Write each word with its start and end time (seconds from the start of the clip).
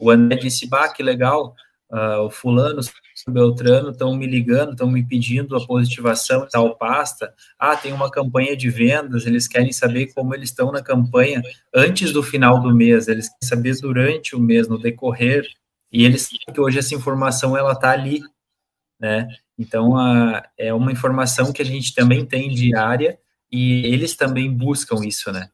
o 0.00 0.10
André 0.10 0.36
disse, 0.36 0.66
bah, 0.66 0.88
que 0.88 1.02
legal, 1.02 1.54
uh, 1.90 2.22
o 2.22 2.30
fulano, 2.30 2.80
o 3.26 3.30
Beltrano 3.30 3.90
estão 3.90 4.16
me 4.16 4.26
ligando, 4.26 4.72
estão 4.72 4.90
me 4.90 5.06
pedindo 5.06 5.54
a 5.56 5.66
positivação 5.66 6.46
tal 6.50 6.76
pasta, 6.76 7.34
ah, 7.58 7.76
tem 7.76 7.92
uma 7.92 8.10
campanha 8.10 8.56
de 8.56 8.70
vendas, 8.70 9.26
eles 9.26 9.46
querem 9.46 9.72
saber 9.72 10.12
como 10.14 10.34
eles 10.34 10.48
estão 10.48 10.72
na 10.72 10.82
campanha 10.82 11.42
antes 11.74 12.12
do 12.12 12.22
final 12.22 12.60
do 12.60 12.74
mês, 12.74 13.08
eles 13.08 13.28
querem 13.28 13.48
saber 13.48 13.80
durante 13.80 14.34
o 14.34 14.40
mês, 14.40 14.68
no 14.68 14.78
decorrer, 14.78 15.46
e 15.92 16.04
eles 16.04 16.22
sabem 16.22 16.54
que 16.54 16.60
hoje 16.60 16.78
essa 16.78 16.94
informação, 16.94 17.56
ela 17.56 17.72
está 17.72 17.90
ali, 17.90 18.22
né, 18.98 19.28
então, 19.58 19.96
a, 19.96 20.42
é 20.56 20.72
uma 20.72 20.90
informação 20.90 21.52
que 21.52 21.60
a 21.60 21.64
gente 21.64 21.94
também 21.94 22.24
tem 22.24 22.48
diária, 22.48 23.18
e 23.52 23.84
eles 23.86 24.16
também 24.16 24.50
buscam 24.50 25.04
isso, 25.04 25.30
né, 25.30 25.50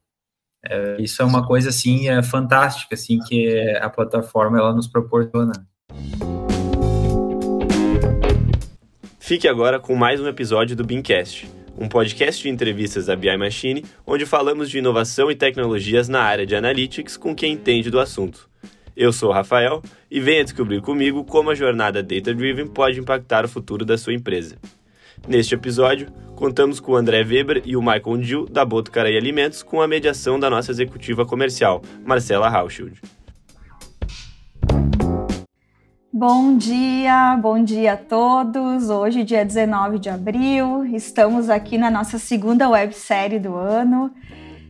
é, 0.71 0.96
isso 1.01 1.23
é 1.23 1.25
uma 1.25 1.46
coisa 1.46 1.71
assim 1.71 2.09
é 2.09 2.23
fantástica 2.23 2.95
assim 2.95 3.19
que 3.19 3.59
a 3.80 3.89
plataforma 3.89 4.59
ela 4.59 4.75
nos 4.75 4.87
proporciona. 4.87 5.53
Fique 9.19 9.48
agora 9.48 9.80
com 9.80 9.97
mais 9.97 10.20
um 10.20 10.29
episódio 10.29 10.77
do 10.77 10.84
Beancast, 10.84 11.51
um 11.77 11.89
podcast 11.89 12.42
de 12.42 12.48
entrevistas 12.48 13.06
da 13.06 13.16
BI 13.16 13.37
Machine, 13.37 13.84
onde 14.06 14.25
falamos 14.25 14.70
de 14.70 14.79
inovação 14.79 15.30
e 15.30 15.34
tecnologias 15.34 16.09
na 16.09 16.20
área 16.20 16.47
de 16.47 16.55
analytics 16.55 17.17
com 17.17 17.34
quem 17.34 17.55
entende 17.55 17.91
do 17.91 17.98
assunto. 17.98 18.48
Eu 18.97 19.12
sou 19.12 19.30
o 19.30 19.33
Rafael 19.33 19.83
e 20.11 20.20
venha 20.20 20.45
descobrir 20.45 20.80
comigo 20.80 21.25
como 21.25 21.51
a 21.51 21.55
jornada 21.55 22.03
Data 22.03 22.33
Driven 22.33 22.69
pode 22.69 23.01
impactar 23.01 23.45
o 23.45 23.48
futuro 23.48 23.84
da 23.84 23.98
sua 23.98 24.14
empresa. 24.14 24.56
Neste 25.29 25.55
episódio, 25.55 26.09
contamos 26.34 26.79
com 26.79 26.93
o 26.93 26.97
André 26.97 27.25
Weber 27.25 27.62
e 27.65 27.77
o 27.77 27.80
Michael 27.80 28.19
Dill 28.19 28.47
da 28.47 28.65
Botucaraí 28.65 29.16
Alimentos 29.16 29.62
com 29.62 29.80
a 29.80 29.89
mediação 29.89 30.39
da 30.39 30.48
nossa 30.48 30.70
executiva 30.70 31.27
comercial, 31.27 31.83
Marcela 32.05 32.48
Hauschild. 32.48 33.01
Bom 36.19 36.56
dia, 36.56 37.37
bom 37.42 37.62
dia 37.62 37.92
a 37.92 37.97
todos. 37.98 38.89
Hoje, 38.89 39.22
dia 39.22 39.44
19 39.44 39.98
de 39.98 40.09
abril, 40.09 40.84
estamos 40.87 41.50
aqui 41.50 41.77
na 41.77 41.91
nossa 41.91 42.19
segunda 42.19 42.70
websérie 42.70 43.39
do 43.39 43.55
ano, 43.55 44.11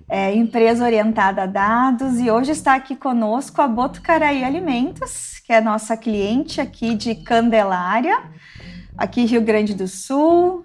é, 0.08 0.34
Empresa 0.34 0.84
Orientada 0.84 1.44
a 1.44 1.46
Dados, 1.46 2.18
e 2.18 2.30
hoje 2.32 2.50
está 2.50 2.74
aqui 2.74 2.96
conosco 2.96 3.62
a 3.62 3.68
Botucaraí 3.68 4.42
Alimentos, 4.42 5.40
que 5.44 5.52
é 5.52 5.60
nossa 5.60 5.96
cliente 5.96 6.60
aqui 6.60 6.96
de 6.96 7.14
Candelária, 7.14 8.18
aqui 8.96 9.24
Rio 9.24 9.42
Grande 9.42 9.74
do 9.74 9.86
Sul. 9.86 10.64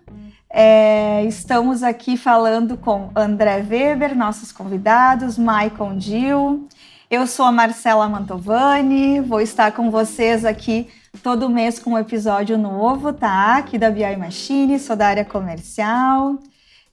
É, 0.49 1.23
estamos 1.25 1.81
aqui 1.81 2.17
falando 2.17 2.77
com 2.77 3.09
André 3.15 3.65
Weber, 3.67 4.15
nossos 4.15 4.51
convidados, 4.51 5.37
Maicon 5.37 5.95
Dil. 5.95 6.67
Eu 7.09 7.27
sou 7.27 7.45
a 7.45 7.51
Marcela 7.51 8.07
Mantovani, 8.07 9.19
vou 9.19 9.41
estar 9.41 9.71
com 9.71 9.91
vocês 9.91 10.45
aqui 10.45 10.87
todo 11.21 11.49
mês 11.49 11.77
com 11.77 11.91
um 11.91 11.97
episódio 11.97 12.57
novo, 12.57 13.11
tá? 13.11 13.57
Aqui 13.57 13.77
da 13.77 13.89
BI 13.89 14.15
Machine, 14.17 14.79
sou 14.79 14.95
da 14.95 15.07
área 15.07 15.25
comercial. 15.25 16.39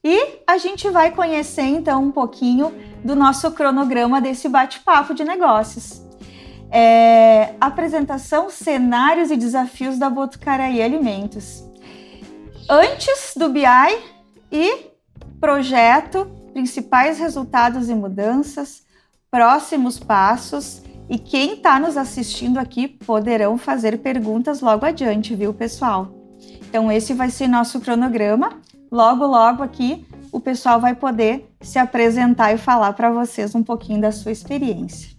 E 0.03 0.41
a 0.47 0.59
gente 0.59 0.89
vai 0.91 1.11
conhecer 1.11 1.63
então 1.63 2.05
um 2.05 2.13
pouquinho 2.13 2.73
do 3.05 3.15
nosso 3.15 3.51
cronograma 3.53 4.21
desse 4.21 4.49
bate-papo 4.49 5.15
de 5.15 5.25
negócios. 5.25 6.08
É, 6.71 7.55
apresentação, 7.61 8.51
cenários 8.51 9.31
e 9.31 9.37
desafios 9.37 9.99
da 9.99 10.11
Botucaraí 10.11 10.83
Alimentos 10.83 11.69
antes 12.69 13.33
do 13.35 13.49
BI 13.49 13.65
e 14.53 14.91
projeto, 15.41 16.27
principais 16.53 17.19
resultados 17.19 17.89
e 17.89 17.95
mudanças, 17.95 18.83
próximos 19.31 19.99
passos. 19.99 20.83
E 21.09 21.19
quem 21.19 21.55
está 21.55 21.81
nos 21.81 21.97
assistindo 21.97 22.59
aqui 22.59 22.87
poderão 22.87 23.57
fazer 23.57 23.99
perguntas 23.99 24.61
logo 24.61 24.85
adiante, 24.85 25.35
viu, 25.35 25.55
pessoal? 25.55 26.13
Então, 26.69 26.93
esse 26.93 27.15
vai 27.15 27.31
ser 27.31 27.49
nosso 27.49 27.81
cronograma. 27.81 28.61
Logo, 28.93 29.27
logo 29.27 29.63
aqui, 29.63 30.07
o 30.31 30.39
pessoal 30.39 30.79
vai 30.79 30.95
poder 30.95 31.51
se 31.63 31.79
apresentar 31.79 32.53
e 32.53 32.59
falar 32.59 32.93
para 32.93 33.11
vocês 33.11 33.55
um 33.55 33.63
pouquinho 33.63 34.03
da 34.03 34.13
sua 34.13 34.33
experiência. 34.33 35.18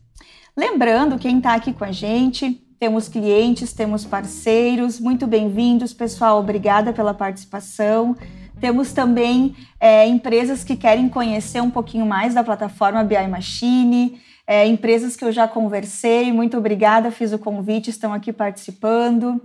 Lembrando, 0.60 1.18
quem 1.18 1.38
está 1.38 1.54
aqui 1.54 1.72
com 1.72 1.86
a 1.86 1.92
gente, 1.94 2.62
temos 2.78 3.08
clientes, 3.08 3.72
temos 3.72 4.04
parceiros, 4.04 5.00
muito 5.00 5.26
bem-vindos, 5.26 5.94
pessoal, 5.94 6.38
obrigada 6.38 6.92
pela 6.92 7.14
participação. 7.14 8.14
Temos 8.60 8.92
também 8.92 9.56
é, 9.80 10.06
empresas 10.06 10.62
que 10.66 10.76
querem 10.76 11.08
conhecer 11.08 11.62
um 11.62 11.72
pouquinho 11.72 12.06
mais 12.06 12.34
da 12.34 12.44
plataforma 12.44 13.06
BI 13.06 13.26
Machine, 13.30 14.20
é, 14.46 14.68
empresas 14.68 15.16
que 15.16 15.24
eu 15.24 15.32
já 15.32 15.48
conversei, 15.48 16.30
muito 16.34 16.58
obrigada, 16.58 17.10
fiz 17.10 17.32
o 17.32 17.40
convite, 17.40 17.90
estão 17.90 18.14
aqui 18.14 18.34
participando. 18.34 19.42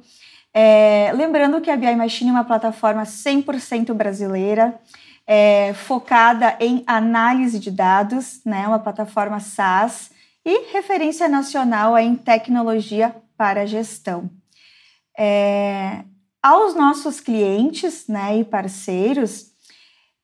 É, 0.53 1.13
lembrando 1.15 1.61
que 1.61 1.71
a 1.71 1.77
BI 1.77 1.95
Machine 1.95 2.31
é 2.31 2.33
uma 2.33 2.45
plataforma 2.45 3.05
100% 3.05 3.95
brasileira, 3.95 4.75
é, 5.29 5.75
focada 5.75 6.57
em 6.59 6.83
análise 6.89 7.61
de 7.61 7.71
dados, 7.71 8.41
né, 8.45 8.67
uma 8.67 8.81
plataforma 8.81 9.39
SaaS 9.39 10.13
e 10.45 10.73
referência 10.73 11.29
nacional 11.29 11.97
em 11.97 12.15
tecnologia 12.15 13.15
para 13.37 13.67
gestão. 13.67 14.31
É, 15.19 16.05
aos 16.43 16.75
nossos 16.75 17.21
clientes 17.21 18.07
né, 18.07 18.39
e 18.39 18.45
parceiros, 18.45 19.47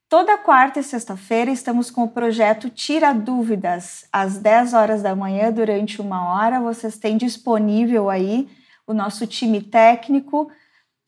toda 0.08 0.36
quarta 0.36 0.81
e 0.81 0.82
sexta-feira 0.82 1.50
estamos 1.50 1.91
com 1.91 2.04
o 2.04 2.08
projeto 2.08 2.69
Tira 2.69 3.14
Dúvidas, 3.14 4.06
às 4.12 4.36
10 4.36 4.75
horas 4.75 5.03
da 5.03 5.16
manhã, 5.16 5.50
durante 5.50 6.00
uma 6.00 6.28
hora. 6.28 6.60
Vocês 6.60 6.98
têm 6.98 7.16
disponível 7.16 8.10
aí 8.10 8.48
o 8.87 8.92
nosso 8.92 9.26
time 9.26 9.62
técnico 9.62 10.50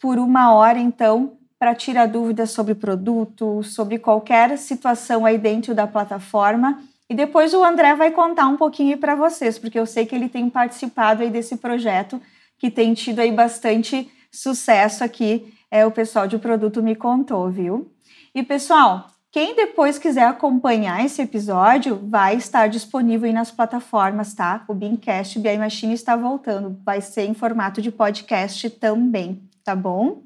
por 0.00 0.18
uma 0.18 0.54
hora, 0.54 0.78
então, 0.78 1.36
para 1.58 1.74
tirar 1.74 2.06
dúvidas 2.06 2.50
sobre 2.50 2.74
produto, 2.74 3.62
sobre 3.62 3.98
qualquer 3.98 4.56
situação 4.56 5.26
aí 5.26 5.36
dentro 5.36 5.74
da 5.74 5.86
plataforma 5.86 6.82
e 7.12 7.14
depois 7.14 7.52
o 7.52 7.62
André 7.62 7.94
vai 7.94 8.10
contar 8.10 8.46
um 8.46 8.56
pouquinho 8.56 8.96
para 8.96 9.14
vocês, 9.14 9.58
porque 9.58 9.78
eu 9.78 9.84
sei 9.84 10.06
que 10.06 10.14
ele 10.14 10.30
tem 10.30 10.48
participado 10.48 11.22
aí 11.22 11.28
desse 11.28 11.58
projeto 11.58 12.18
que 12.58 12.70
tem 12.70 12.94
tido 12.94 13.18
aí 13.18 13.30
bastante 13.30 14.10
sucesso 14.30 15.04
aqui, 15.04 15.52
é, 15.70 15.84
o 15.84 15.90
pessoal 15.90 16.26
de 16.26 16.38
produto 16.38 16.82
me 16.82 16.96
contou, 16.96 17.50
viu? 17.50 17.92
E 18.34 18.42
pessoal, 18.42 19.08
quem 19.30 19.54
depois 19.54 19.98
quiser 19.98 20.24
acompanhar 20.24 21.04
esse 21.04 21.20
episódio, 21.20 22.00
vai 22.02 22.36
estar 22.36 22.66
disponível 22.66 23.26
aí 23.26 23.34
nas 23.34 23.50
plataformas, 23.50 24.32
tá? 24.32 24.64
O 24.66 24.72
Beancast 24.72 25.38
BI 25.38 25.58
Machine 25.58 25.92
está 25.92 26.16
voltando, 26.16 26.80
vai 26.82 27.02
ser 27.02 27.26
em 27.26 27.34
formato 27.34 27.82
de 27.82 27.92
podcast 27.92 28.70
também, 28.70 29.42
tá 29.62 29.76
bom? 29.76 30.22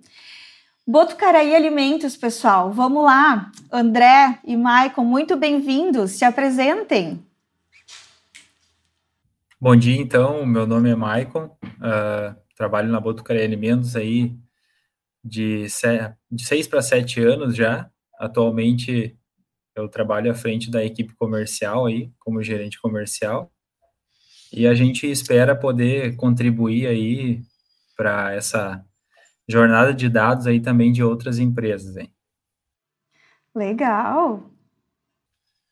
Botucaraí 0.89 1.53
Alimentos, 1.53 2.17
pessoal. 2.17 2.71
Vamos 2.71 3.03
lá. 3.03 3.51
André 3.73 4.39
e 4.45 4.57
Maicon, 4.57 5.05
muito 5.05 5.37
bem-vindos. 5.37 6.13
Se 6.13 6.25
apresentem. 6.25 7.27
Bom 9.61 9.75
dia, 9.75 10.01
então. 10.01 10.47
Meu 10.47 10.65
nome 10.65 10.89
é 10.89 10.95
Maicon. 10.95 11.47
Uh, 11.65 12.37
trabalho 12.57 12.89
na 12.89 13.01
Botucaraí 13.01 13.43
Alimentos 13.43 13.97
aí 13.97 14.39
de, 15.25 15.67
de 16.31 16.45
seis 16.45 16.69
para 16.69 16.81
sete 16.81 17.21
anos 17.21 17.57
já. 17.57 17.91
Atualmente 18.17 19.19
eu 19.75 19.89
trabalho 19.89 20.31
à 20.31 20.35
frente 20.35 20.71
da 20.71 20.85
equipe 20.85 21.17
comercial 21.17 21.87
aí, 21.87 22.13
como 22.21 22.45
gerente 22.45 22.81
comercial. 22.81 23.51
E 24.53 24.69
a 24.69 24.75
gente 24.75 25.11
espera 25.11 25.57
poder 25.57 26.15
contribuir 26.15 26.87
aí 26.87 27.43
para 27.97 28.33
essa 28.33 28.85
jornada 29.49 29.95
de 29.95 30.09
dados 30.09 30.47
aí 30.47 30.61
também 30.61 30.93
de 30.93 31.03
outras 31.03 31.39
empresas. 31.39 31.97
Hein? 31.97 32.11
Legal. 33.55 34.51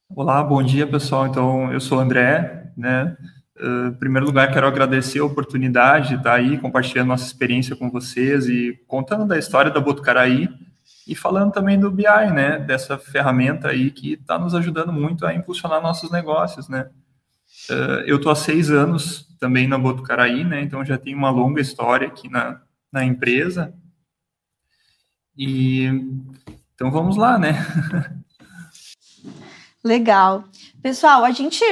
Olá, 0.08 0.42
bom 0.42 0.62
dia 0.62 0.86
pessoal. 0.86 1.26
Então, 1.26 1.72
eu 1.72 1.80
sou 1.80 1.98
o 1.98 2.00
André, 2.00 2.72
né? 2.76 3.16
Uh, 3.56 3.88
em 3.88 3.94
primeiro 3.94 4.26
lugar, 4.26 4.52
quero 4.52 4.66
agradecer 4.66 5.20
a 5.20 5.24
oportunidade 5.24 6.08
de 6.08 6.14
estar 6.16 6.34
aí 6.34 6.58
compartilhando 6.58 7.08
nossa 7.08 7.26
experiência 7.26 7.76
com 7.76 7.90
vocês 7.90 8.46
e 8.46 8.78
contando 8.86 9.26
da 9.26 9.38
história 9.38 9.70
da 9.70 9.80
Botucaraí 9.80 10.48
e 11.06 11.14
falando 11.14 11.52
também 11.52 11.78
do 11.78 11.90
BI, 11.90 12.04
né? 12.32 12.58
Dessa 12.58 12.98
ferramenta 12.98 13.68
aí 13.68 13.90
que 13.90 14.14
está 14.14 14.38
nos 14.38 14.54
ajudando 14.54 14.92
muito 14.92 15.26
a 15.26 15.34
impulsionar 15.34 15.80
nossos 15.80 16.10
negócios, 16.10 16.68
né? 16.68 16.90
Uh, 17.70 18.02
eu 18.06 18.16
estou 18.16 18.30
há 18.30 18.36
seis 18.36 18.70
anos 18.70 19.28
também 19.38 19.68
na 19.68 19.78
Botucaraí, 19.78 20.44
né? 20.44 20.62
Então 20.62 20.84
já 20.84 20.98
tenho 20.98 21.16
uma 21.16 21.30
longa 21.30 21.60
história 21.60 22.08
aqui 22.08 22.28
na, 22.28 22.60
na 22.94 23.04
empresa. 23.04 23.74
E 25.36 25.86
então 26.74 26.92
vamos 26.92 27.16
lá, 27.16 27.36
né? 27.36 27.54
Legal. 29.82 30.44
Pessoal, 30.80 31.24
a 31.24 31.32
gente, 31.32 31.64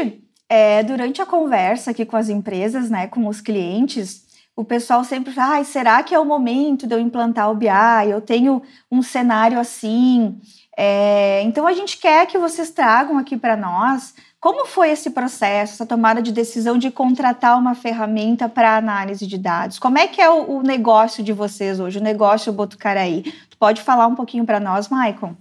é, 0.49 0.83
durante 0.83 1.23
a 1.23 1.27
conversa 1.27 1.93
aqui 1.93 2.05
com 2.05 2.17
as 2.17 2.29
empresas, 2.29 2.91
né, 2.91 3.07
com 3.07 3.27
os 3.29 3.41
clientes, 3.41 4.27
o 4.55 4.65
pessoal 4.65 5.05
sempre 5.05 5.33
fala, 5.33 5.59
ah, 5.59 5.65
será 5.65 6.03
que 6.03 6.15
é 6.15 6.19
o 6.19 6.25
momento 6.25 6.87
de 6.87 6.95
eu 6.95 6.99
implantar 6.99 7.51
o 7.51 7.55
BI? 7.55 7.69
Eu 8.11 8.21
tenho 8.21 8.61
um 8.91 9.01
cenário 9.01 9.59
assim. 9.59 10.39
É, 10.77 11.41
então 11.43 11.67
a 11.67 11.73
gente 11.73 11.99
quer 11.99 12.27
que 12.27 12.37
vocês 12.37 12.71
tragam 12.71 13.17
aqui 13.17 13.37
para 13.37 13.57
nós 13.57 14.13
Como 14.43 14.67
foi 14.67 14.91
esse 14.91 15.09
processo, 15.13 15.75
essa 15.75 15.87
tomada 15.87 16.21
de 16.21 16.33
decisão 16.33 16.77
de 16.77 16.91
contratar 16.91 17.57
uma 17.57 17.77
ferramenta 17.77 18.49
para 18.49 18.77
análise 18.77 19.25
de 19.25 19.39
dados? 19.39 19.79
Como 19.79 19.97
é 19.97 20.09
que 20.09 20.21
é 20.21 20.29
o, 20.29 20.57
o, 20.57 20.63
negócio 20.65 21.23
de 21.23 21.33
vocês 21.33 21.79
hoje, 21.79 22.01
o 22.01 22.03
negócio 22.03 22.53
Botucaraí? 22.53 23.23
Tu 23.49 23.57
pode 23.57 23.83
falar 23.83 24.09
um 24.09 24.17
pouquinho 24.17 24.45
para 24.45 24.59
nós, 24.59 24.89
Maicon? 24.89 25.37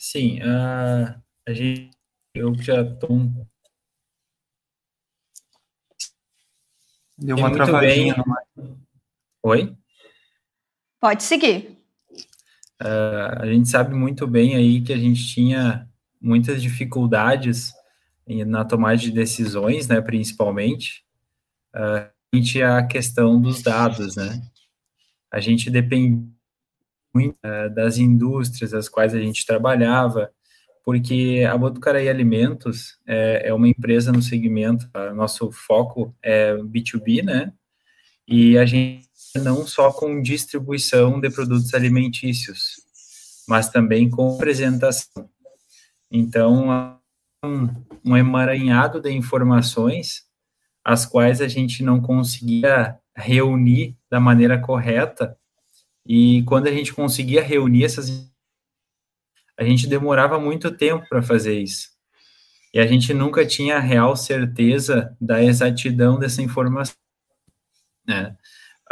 Sim, 0.00 0.40
uh, 0.40 1.22
a 1.46 1.52
gente, 1.52 1.90
eu 2.34 2.54
já 2.54 2.80
estou 2.80 3.10
Deu 7.18 7.36
uma 7.36 7.52
travadinha. 7.52 8.14
Bem... 8.56 8.76
Oi? 9.42 9.76
Pode 10.98 11.22
seguir. 11.24 11.78
Uh, 12.82 13.36
a 13.38 13.46
gente 13.46 13.68
sabe 13.68 13.94
muito 13.94 14.26
bem 14.26 14.56
aí 14.56 14.80
que 14.80 14.94
a 14.94 14.98
gente 14.98 15.26
tinha 15.26 15.86
muitas 16.20 16.62
dificuldades 16.62 17.72
na 18.46 18.64
tomada 18.64 18.96
de 18.96 19.10
decisões, 19.10 19.86
né, 19.86 20.00
principalmente, 20.00 21.04
uh, 21.74 22.16
a 22.64 22.82
questão 22.82 23.40
dos 23.40 23.62
dados, 23.62 24.16
né? 24.16 24.42
A 25.32 25.40
gente 25.40 25.70
depende 25.70 26.28
muito 27.14 27.36
uh, 27.44 27.72
das 27.74 27.98
indústrias 27.98 28.74
as 28.74 28.88
quais 28.88 29.14
a 29.14 29.20
gente 29.20 29.46
trabalhava, 29.46 30.30
porque 30.84 31.46
a 31.48 31.56
Botucaraí 31.56 32.08
Alimentos 32.08 32.98
é, 33.06 33.48
é 33.48 33.54
uma 33.54 33.68
empresa 33.68 34.12
no 34.12 34.22
segmento, 34.22 34.88
nosso 35.14 35.50
foco 35.50 36.14
é 36.22 36.54
B2B, 36.56 37.24
né? 37.24 37.52
E 38.28 38.56
a 38.56 38.64
gente 38.64 39.06
não 39.34 39.66
só 39.66 39.92
com 39.92 40.22
distribuição 40.22 41.20
de 41.20 41.30
produtos 41.30 41.74
alimentícios, 41.74 42.76
mas 43.48 43.68
também 43.68 44.08
com 44.08 44.34
apresentação. 44.34 45.28
Então, 46.10 47.00
um, 47.44 47.68
um 48.04 48.16
emaranhado 48.16 49.00
de 49.00 49.10
informações 49.10 50.26
as 50.84 51.04
quais 51.04 51.40
a 51.40 51.48
gente 51.48 51.82
não 51.82 52.00
conseguia 52.00 52.96
reunir 53.16 53.96
da 54.08 54.20
maneira 54.20 54.56
correta, 54.56 55.36
e 56.06 56.44
quando 56.44 56.68
a 56.68 56.70
gente 56.70 56.94
conseguia 56.94 57.42
reunir 57.42 57.84
essas 57.84 58.30
a 59.58 59.64
gente 59.64 59.86
demorava 59.86 60.38
muito 60.38 60.70
tempo 60.70 61.04
para 61.08 61.22
fazer 61.22 61.58
isso. 61.58 61.88
E 62.74 62.78
a 62.78 62.86
gente 62.86 63.14
nunca 63.14 63.44
tinha 63.46 63.78
a 63.78 63.80
real 63.80 64.14
certeza 64.14 65.16
da 65.18 65.42
exatidão 65.42 66.18
dessa 66.18 66.42
informação. 66.42 66.94
Né? 68.06 68.36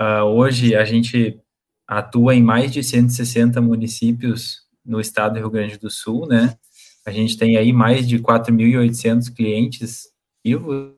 Uh, 0.01 0.25
hoje 0.25 0.75
a 0.75 0.85
gente 0.85 1.39
atua 1.87 2.35
em 2.35 2.43
mais 2.43 2.73
de 2.73 2.83
160 2.83 3.61
municípios 3.61 4.63
no 4.85 5.01
estado 5.01 5.35
do 5.35 5.41
Rio 5.41 5.51
Grande 5.51 5.79
do 5.79 5.91
Sul, 5.91 6.27
né? 6.27 6.57
A 7.05 7.11
gente 7.11 7.37
tem 7.37 7.57
aí 7.57 7.73
mais 7.73 8.09
de 8.09 8.19
4.800 8.19 9.35
clientes 9.35 10.09
vivos, 10.45 10.93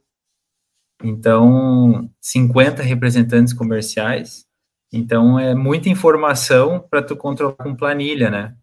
então 1.03 2.11
50 2.21 2.83
representantes 2.83 3.53
comerciais. 3.53 4.47
Então 4.93 5.39
é 5.39 5.55
muita 5.55 5.89
informação 5.89 6.79
para 6.79 7.03
tu 7.03 7.17
controlar 7.17 7.55
com 7.55 7.75
planilha, 7.75 8.31
né? 8.31 8.57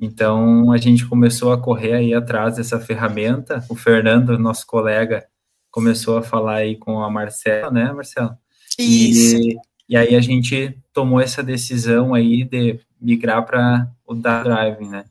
Então, 0.00 0.72
a 0.72 0.76
gente 0.76 1.06
começou 1.06 1.52
a 1.52 1.60
correr 1.60 1.94
aí 1.94 2.14
atrás 2.14 2.56
dessa 2.56 2.80
ferramenta. 2.80 3.64
O 3.68 3.76
Fernando, 3.76 4.36
nosso 4.38 4.66
colega, 4.66 5.24
começou 5.70 6.18
a 6.18 6.22
falar 6.22 6.56
aí 6.56 6.76
com 6.76 7.00
a 7.02 7.10
Marcela, 7.10 7.70
né, 7.70 7.92
Marcela? 7.92 8.38
Isso. 8.78 9.36
E, 9.36 9.56
e 9.88 9.96
aí 9.96 10.16
a 10.16 10.20
gente 10.20 10.76
tomou 10.92 11.20
essa 11.20 11.42
decisão 11.42 12.12
aí 12.12 12.44
de 12.44 12.80
migrar 13.00 13.44
para 13.46 13.88
o 14.04 14.14
Data 14.14 14.48
Drive, 14.48 14.84
né? 14.88 15.04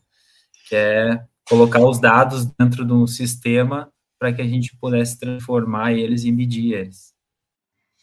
Que 0.68 0.76
é 0.76 1.24
colocar 1.48 1.84
os 1.84 2.00
dados 2.00 2.46
dentro 2.46 2.86
de 2.86 2.94
um 2.94 3.08
sistema 3.08 3.92
para 4.20 4.32
que 4.32 4.42
a 4.42 4.48
gente 4.48 4.76
pudesse 4.78 5.20
transformar 5.20 5.94
eles 5.94 6.24
e 6.24 6.32
medir 6.32 6.74
eles. 6.74 7.14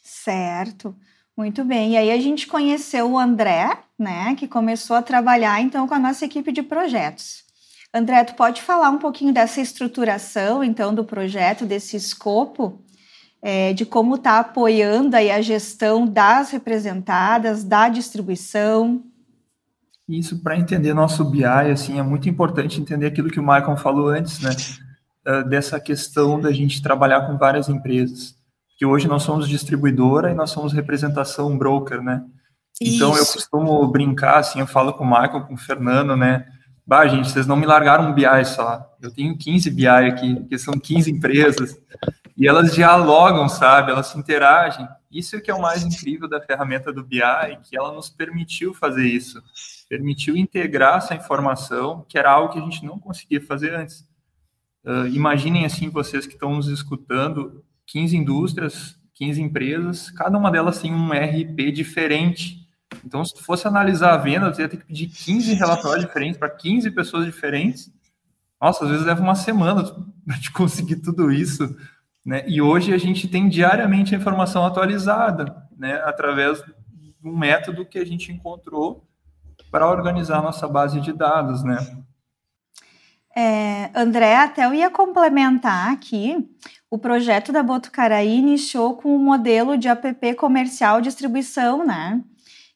Certo. 0.02 0.94
Muito 1.36 1.64
bem. 1.64 1.92
E 1.92 1.96
aí 1.96 2.10
a 2.10 2.20
gente 2.20 2.46
conheceu 2.46 3.10
o 3.10 3.18
André, 3.18 3.78
né, 3.98 4.34
que 4.34 4.46
começou 4.46 4.96
a 4.96 5.02
trabalhar 5.02 5.60
então 5.60 5.88
com 5.88 5.94
a 5.94 5.98
nossa 5.98 6.24
equipe 6.24 6.52
de 6.52 6.62
projetos. 6.62 7.44
André, 7.94 8.22
tu 8.24 8.34
pode 8.34 8.60
falar 8.60 8.90
um 8.90 8.98
pouquinho 8.98 9.32
dessa 9.32 9.60
estruturação 9.60 10.62
então 10.62 10.94
do 10.94 11.04
projeto, 11.04 11.64
desse 11.64 11.96
escopo, 11.96 12.78
é, 13.42 13.72
de 13.72 13.86
como 13.86 14.16
está 14.16 14.40
apoiando 14.40 15.16
aí 15.16 15.30
a 15.30 15.40
gestão 15.40 16.06
das 16.06 16.50
representadas, 16.50 17.64
da 17.64 17.88
distribuição? 17.88 19.02
Isso 20.10 20.42
para 20.42 20.58
entender 20.58 20.92
nosso 20.92 21.24
BI, 21.24 21.44
assim, 21.44 21.98
é 21.98 22.02
muito 22.02 22.28
importante 22.28 22.80
entender 22.80 23.06
aquilo 23.06 23.30
que 23.30 23.38
o 23.38 23.42
Michael 23.42 23.76
falou 23.76 24.08
antes, 24.08 24.40
né? 24.40 24.50
Uh, 25.26 25.48
dessa 25.48 25.78
questão 25.78 26.40
da 26.40 26.50
gente 26.50 26.82
trabalhar 26.82 27.26
com 27.26 27.36
várias 27.36 27.68
empresas 27.68 28.34
que 28.80 28.86
hoje 28.86 29.06
nós 29.06 29.22
somos 29.22 29.46
distribuidora 29.46 30.30
e 30.30 30.34
nós 30.34 30.50
somos 30.50 30.72
representação 30.72 31.58
broker, 31.58 32.02
né? 32.02 32.24
Isso. 32.80 32.96
Então 32.96 33.14
eu 33.14 33.26
costumo 33.26 33.86
brincar, 33.88 34.38
assim, 34.38 34.58
eu 34.58 34.66
falo 34.66 34.94
com 34.94 35.04
o 35.04 35.06
Michael, 35.06 35.42
com 35.42 35.52
o 35.52 35.58
Fernando, 35.58 36.16
né? 36.16 36.46
Bah, 36.86 37.06
gente, 37.06 37.30
vocês 37.30 37.46
não 37.46 37.56
me 37.56 37.66
largaram 37.66 38.10
um 38.10 38.14
BI 38.14 38.44
só. 38.46 38.90
Eu 39.02 39.12
tenho 39.12 39.36
15 39.36 39.70
BI 39.70 39.86
aqui, 39.86 40.46
que 40.48 40.58
são 40.58 40.72
15 40.72 41.10
empresas, 41.10 41.76
e 42.36 42.48
elas 42.48 42.74
dialogam, 42.74 43.48
sabe? 43.48 43.90
Elas 43.90 44.08
se 44.08 44.18
interagem. 44.18 44.86
Isso 45.10 45.36
é 45.36 45.40
que 45.40 45.50
é 45.50 45.54
o 45.54 45.60
mais 45.60 45.82
incrível 45.82 46.28
da 46.28 46.40
ferramenta 46.40 46.92
do 46.92 47.04
BI, 47.04 47.20
que 47.64 47.76
ela 47.76 47.92
nos 47.92 48.08
permitiu 48.08 48.72
fazer 48.72 49.06
isso. 49.06 49.42
Permitiu 49.88 50.36
integrar 50.36 50.98
essa 50.98 51.14
informação, 51.14 52.04
que 52.08 52.18
era 52.18 52.30
algo 52.30 52.52
que 52.52 52.58
a 52.58 52.62
gente 52.62 52.84
não 52.84 52.98
conseguia 52.98 53.40
fazer 53.40 53.74
antes. 53.74 54.08
Uh, 54.84 55.06
imaginem, 55.08 55.64
assim, 55.64 55.90
vocês 55.90 56.26
que 56.26 56.34
estão 56.34 56.54
nos 56.54 56.68
escutando, 56.68 57.64
15 57.86 58.16
indústrias, 58.16 58.98
15 59.14 59.42
empresas, 59.42 60.10
cada 60.10 60.38
uma 60.38 60.50
delas 60.50 60.80
tem 60.80 60.94
um 60.94 61.10
RP 61.10 61.72
diferente. 61.72 62.66
Então, 63.04 63.24
se 63.24 63.42
fosse 63.42 63.66
analisar 63.66 64.14
a 64.14 64.16
venda, 64.16 64.52
você 64.52 64.62
ia 64.62 64.68
ter 64.68 64.78
que 64.78 64.86
pedir 64.86 65.08
15 65.08 65.54
relatórios 65.54 66.06
diferentes 66.06 66.38
para 66.38 66.48
15 66.48 66.90
pessoas 66.92 67.26
diferentes. 67.26 67.92
Nossa, 68.60 68.84
às 68.84 68.90
vezes 68.90 69.06
leva 69.06 69.20
uma 69.20 69.34
semana 69.34 69.84
para 69.84 70.36
conseguir 70.54 70.96
tudo 70.96 71.32
isso. 71.32 71.76
Né? 72.24 72.44
E 72.46 72.60
hoje 72.60 72.92
a 72.92 72.98
gente 72.98 73.28
tem 73.28 73.48
diariamente 73.48 74.14
a 74.14 74.18
informação 74.18 74.64
atualizada, 74.64 75.66
né? 75.76 76.00
através 76.04 76.58
de 76.62 77.14
um 77.24 77.36
método 77.36 77.84
que 77.84 77.98
a 77.98 78.04
gente 78.04 78.32
encontrou 78.32 79.06
para 79.70 79.88
organizar 79.88 80.38
a 80.38 80.42
nossa 80.42 80.68
base 80.68 81.00
de 81.00 81.12
dados. 81.12 81.62
Né? 81.62 81.78
É, 83.36 83.90
André, 83.94 84.36
até 84.36 84.66
eu 84.66 84.74
ia 84.74 84.90
complementar 84.90 85.92
aqui 85.92 86.36
o 86.90 86.98
projeto 86.98 87.52
da 87.52 87.62
Botucaraí 87.62 88.36
iniciou 88.36 88.96
com 88.96 89.10
o 89.10 89.14
um 89.14 89.18
modelo 89.18 89.78
de 89.78 89.88
app 89.88 90.34
comercial 90.34 91.00
distribuição, 91.00 91.86
né? 91.86 92.20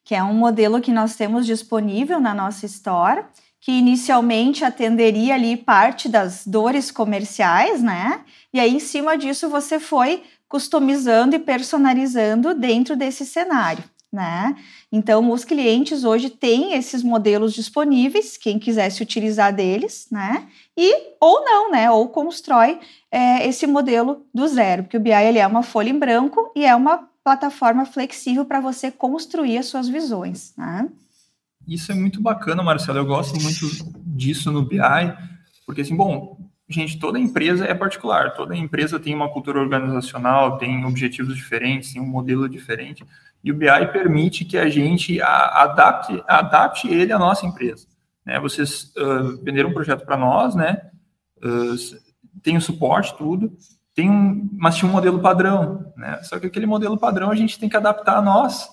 Que 0.05 0.15
é 0.15 0.23
um 0.23 0.35
modelo 0.35 0.81
que 0.81 0.93
nós 0.93 1.17
temos 1.17 1.45
disponível 1.45 2.21
na 2.21 2.33
nossa 2.33 2.65
store, 2.67 3.25
que 3.65 3.73
inicialmente 3.73 4.63
atenderia 4.63 5.35
ali 5.35 5.57
parte 5.57 6.07
das 6.07 6.47
dores 6.47 6.91
comerciais, 6.91 7.83
né? 7.83 8.21
E 8.53 8.61
aí, 8.61 8.75
em 8.75 8.81
cima 8.81 9.17
disso, 9.17 9.49
você 9.49 9.81
foi 9.81 10.23
customizando 10.47 11.35
e 11.35 11.39
personalizando 11.39 12.55
dentro 12.55 12.95
desse 12.95 13.25
cenário 13.25 13.83
né? 14.15 14.55
Então, 14.93 15.29
os 15.33 15.45
clientes 15.45 16.05
hoje 16.05 16.31
têm 16.31 16.75
esses 16.75 17.03
modelos 17.03 17.53
disponíveis, 17.53 18.37
quem 18.37 18.61
quiser 18.61 18.89
se 18.91 19.03
utilizar 19.03 19.53
deles, 19.53 20.07
né? 20.11 20.47
E 20.77 21.17
ou 21.21 21.45
não, 21.45 21.71
né? 21.73 21.91
Ou 21.91 22.09
constrói 22.09 22.79
é, 23.11 23.47
esse 23.47 23.67
modelo 23.67 24.25
do 24.33 24.47
zero, 24.47 24.85
porque 24.85 24.97
o 24.97 25.01
BI 25.01 25.11
ele 25.11 25.41
é 25.41 25.47
uma 25.47 25.65
folha 25.65 25.91
em 25.91 25.99
branco 25.99 26.53
e 26.55 26.65
é 26.65 26.75
uma 26.77 27.09
plataforma 27.25 27.85
flexível 27.85 28.45
para 28.45 28.61
você 28.61 28.91
construir 28.91 29.59
as 29.59 29.67
suas 29.67 29.89
visões, 29.89 30.55
né? 30.57 30.89
Isso 31.67 31.93
é 31.93 31.95
muito 31.95 32.21
bacana, 32.21 32.63
Marcelo. 32.63 32.99
Eu 32.99 33.07
gosto 33.07 33.41
muito 33.41 33.67
disso 34.07 34.53
no 34.53 34.63
BI, 34.63 34.79
porque 35.67 35.81
assim, 35.81 35.97
bom, 35.97 36.39
gente, 36.69 36.99
toda 36.99 37.19
empresa 37.19 37.65
é 37.65 37.75
particular, 37.75 38.35
toda 38.35 38.57
empresa 38.57 38.99
tem 38.99 39.15
uma 39.15 39.31
cultura 39.31 39.61
organizacional, 39.61 40.59
tem 40.59 40.85
objetivos 40.85 41.35
diferentes, 41.35 41.93
tem 41.93 42.03
um 42.03 42.07
modelo 42.07 42.49
diferente. 42.49 43.05
E 43.43 43.51
o 43.51 43.55
BI 43.55 43.87
permite 43.93 44.45
que 44.45 44.57
a 44.57 44.69
gente 44.69 45.21
adapte, 45.21 46.23
adapte 46.27 46.89
ele 46.89 47.13
à 47.13 47.19
nossa 47.19 47.47
empresa. 47.47 47.87
Né? 48.25 48.41
Vocês 48.41 48.93
uh, 48.97 49.43
venderam 49.43 49.71
um 49.71 49.75
projeto 49.75 50.05
para 50.05 50.17
nós, 50.17 50.55
né? 50.55 50.91
Uh, 51.39 51.77
tem 52.43 52.57
o 52.57 52.61
suporte, 52.61 53.17
tudo, 53.17 53.53
tem 53.95 54.11
um, 54.11 54.49
mas 54.57 54.77
tinha 54.77 54.89
um 54.89 54.93
modelo 54.93 55.21
padrão, 55.21 55.93
né? 55.97 56.23
Só 56.23 56.39
que 56.39 56.47
aquele 56.47 56.67
modelo 56.67 56.99
padrão 56.99 57.31
a 57.31 57.35
gente 57.35 57.59
tem 57.59 57.69
que 57.69 57.77
adaptar 57.77 58.17
a 58.17 58.23
nós. 58.23 58.69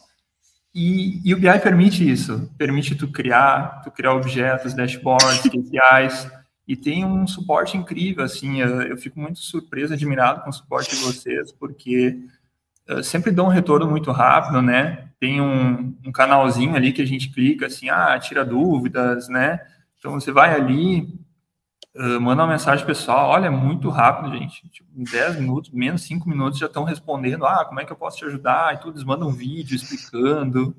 E, 0.73 1.21
e 1.27 1.33
o 1.33 1.39
BI 1.39 1.59
permite 1.59 2.09
isso, 2.09 2.49
permite 2.57 2.95
tu 2.95 3.07
criar, 3.11 3.81
tu 3.83 3.91
criar 3.91 4.13
objetos, 4.13 4.73
dashboards, 4.73 5.41
KPIs, 5.41 6.31
e 6.67 6.77
tem 6.77 7.03
um 7.03 7.27
suporte 7.27 7.75
incrível, 7.75 8.23
assim, 8.23 8.61
eu, 8.61 8.81
eu 8.83 8.97
fico 8.97 9.19
muito 9.19 9.39
surpreso, 9.39 9.93
admirado 9.93 10.41
com 10.41 10.49
o 10.49 10.53
suporte 10.53 10.95
de 10.95 11.03
vocês, 11.03 11.51
porque 11.51 12.17
sempre 13.03 13.31
dão 13.31 13.45
um 13.45 13.49
retorno 13.49 13.89
muito 13.89 14.11
rápido, 14.11 14.61
né? 14.61 15.09
Tem 15.19 15.39
um, 15.39 15.95
um, 16.05 16.11
canalzinho 16.11 16.75
ali 16.75 16.91
que 16.91 17.01
a 17.01 17.05
gente 17.05 17.31
clica 17.31 17.67
assim, 17.67 17.89
ah, 17.89 18.17
tira 18.19 18.43
dúvidas, 18.43 19.29
né? 19.29 19.59
Então 19.97 20.13
você 20.13 20.31
vai 20.31 20.53
ali, 20.53 21.07
uh, 21.95 22.21
manda 22.21 22.43
uma 22.43 22.51
mensagem 22.51 22.85
pessoal, 22.85 23.29
olha, 23.29 23.47
é 23.47 23.49
muito 23.49 23.89
rápido, 23.89 24.37
gente. 24.37 24.67
Tipo, 24.69 24.89
em 24.95 25.03
10 25.03 25.37
minutos, 25.37 25.71
menos 25.71 26.03
5 26.03 26.27
minutos 26.27 26.59
já 26.59 26.67
estão 26.67 26.83
respondendo, 26.83 27.45
ah, 27.45 27.65
como 27.65 27.79
é 27.79 27.85
que 27.85 27.91
eu 27.91 27.97
posso 27.97 28.17
te 28.17 28.25
ajudar? 28.25 28.73
E 28.73 28.77
tudo, 28.77 28.93
eles 28.95 29.03
mandam 29.03 29.29
um 29.29 29.33
vídeo 29.33 29.75
explicando. 29.75 30.75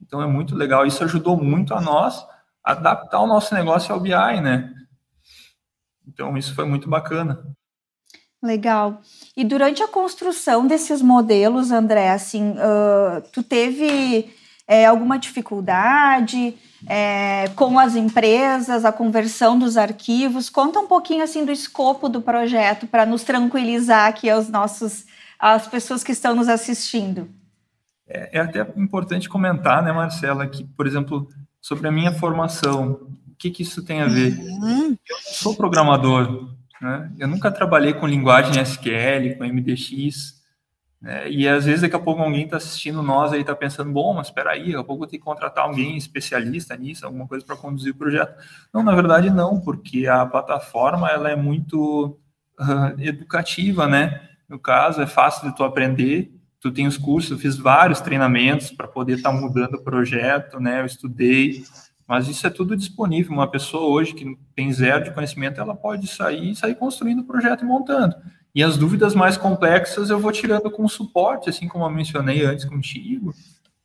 Então 0.00 0.22
é 0.22 0.26
muito 0.26 0.54
legal. 0.54 0.86
Isso 0.86 1.02
ajudou 1.04 1.36
muito 1.36 1.74
a 1.74 1.80
nós 1.80 2.26
adaptar 2.62 3.20
o 3.20 3.26
nosso 3.26 3.54
negócio 3.54 3.92
ao 3.92 4.00
BI, 4.00 4.10
né? 4.10 4.72
Então 6.06 6.36
isso 6.36 6.54
foi 6.54 6.64
muito 6.64 6.88
bacana. 6.88 7.42
Legal. 8.42 9.00
E 9.36 9.44
durante 9.44 9.82
a 9.82 9.88
construção 9.88 10.66
desses 10.66 11.00
modelos, 11.00 11.70
André, 11.70 12.10
assim, 12.10 12.50
uh, 12.50 13.22
tu 13.32 13.42
teve 13.42 14.34
é, 14.66 14.86
alguma 14.86 15.18
dificuldade 15.18 16.54
é, 16.86 17.48
com 17.56 17.78
as 17.78 17.96
empresas, 17.96 18.84
a 18.84 18.92
conversão 18.92 19.58
dos 19.58 19.76
arquivos? 19.76 20.48
Conta 20.48 20.80
um 20.80 20.86
pouquinho 20.86 21.22
assim 21.22 21.44
do 21.44 21.52
escopo 21.52 22.08
do 22.08 22.22
projeto 22.22 22.86
para 22.86 23.06
nos 23.06 23.22
tranquilizar 23.22 24.08
aqui 24.08 24.30
aos 24.30 24.48
nossos, 24.48 25.04
as 25.38 25.66
pessoas 25.66 26.02
que 26.02 26.12
estão 26.12 26.34
nos 26.34 26.48
assistindo. 26.48 27.28
É, 28.08 28.38
é 28.38 28.40
até 28.40 28.60
importante 28.76 29.28
comentar, 29.28 29.82
né, 29.82 29.92
Marcela, 29.92 30.46
que, 30.46 30.64
por 30.64 30.86
exemplo, 30.86 31.28
sobre 31.60 31.88
a 31.88 31.92
minha 31.92 32.12
formação, 32.12 33.08
o 33.28 33.34
que, 33.38 33.50
que 33.50 33.62
isso 33.62 33.84
tem 33.84 34.00
a 34.00 34.06
ver? 34.06 34.38
Uhum. 34.38 34.96
Eu 35.08 35.16
sou 35.32 35.54
programador, 35.56 36.50
né? 36.80 37.10
Eu 37.18 37.28
nunca 37.28 37.50
trabalhei 37.50 37.94
com 37.94 38.06
linguagem 38.06 38.60
SQL, 38.60 39.36
com 39.38 39.44
MDX, 39.44 40.41
né? 41.02 41.28
e 41.28 41.48
às 41.48 41.64
vezes 41.64 41.80
daqui 41.80 41.96
a 41.96 41.98
pouco 41.98 42.22
alguém 42.22 42.44
está 42.44 42.58
assistindo 42.58 43.02
nós 43.02 43.32
aí 43.32 43.40
está 43.40 43.56
pensando, 43.56 43.90
bom, 43.90 44.14
mas 44.14 44.28
espera 44.28 44.52
aí, 44.52 44.66
daqui 44.66 44.76
a 44.76 44.84
pouco 44.84 45.02
eu 45.02 45.08
tenho 45.08 45.20
que 45.20 45.26
contratar 45.26 45.64
alguém 45.64 45.96
especialista 45.96 46.76
nisso, 46.76 47.04
alguma 47.04 47.26
coisa 47.26 47.44
para 47.44 47.56
conduzir 47.56 47.92
o 47.92 47.98
projeto. 47.98 48.34
Não, 48.72 48.84
na 48.84 48.94
verdade 48.94 49.28
não, 49.28 49.60
porque 49.60 50.06
a 50.06 50.24
plataforma 50.24 51.08
ela 51.10 51.28
é 51.28 51.34
muito 51.34 52.16
uh, 52.60 53.00
educativa, 53.00 53.88
né? 53.88 54.28
No 54.48 54.60
caso, 54.60 55.02
é 55.02 55.06
fácil 55.06 55.50
de 55.50 55.56
tu 55.56 55.64
aprender, 55.64 56.32
tu 56.60 56.70
tem 56.70 56.86
os 56.86 56.96
cursos, 56.96 57.32
eu 57.32 57.38
fiz 57.38 57.56
vários 57.56 58.00
treinamentos 58.00 58.70
para 58.70 58.86
poder 58.86 59.14
estar 59.14 59.32
tá 59.32 59.36
mudando 59.36 59.74
o 59.74 59.82
projeto, 59.82 60.60
né? 60.60 60.82
Eu 60.82 60.86
estudei, 60.86 61.64
mas 62.06 62.28
isso 62.28 62.46
é 62.46 62.50
tudo 62.50 62.76
disponível. 62.76 63.32
Uma 63.32 63.50
pessoa 63.50 63.84
hoje 63.84 64.14
que 64.14 64.38
tem 64.54 64.72
zero 64.72 65.02
de 65.02 65.10
conhecimento, 65.10 65.60
ela 65.60 65.74
pode 65.74 66.06
sair 66.06 66.52
e 66.52 66.54
sair 66.54 66.76
construindo 66.76 67.20
o 67.20 67.24
projeto 67.24 67.62
e 67.62 67.66
montando. 67.66 68.14
E 68.54 68.62
as 68.62 68.76
dúvidas 68.76 69.14
mais 69.14 69.36
complexas 69.36 70.10
eu 70.10 70.18
vou 70.18 70.30
tirando 70.30 70.70
com 70.70 70.86
suporte, 70.86 71.48
assim 71.48 71.66
como 71.66 71.84
eu 71.84 71.90
mencionei 71.90 72.44
antes 72.44 72.64
contigo. 72.64 73.34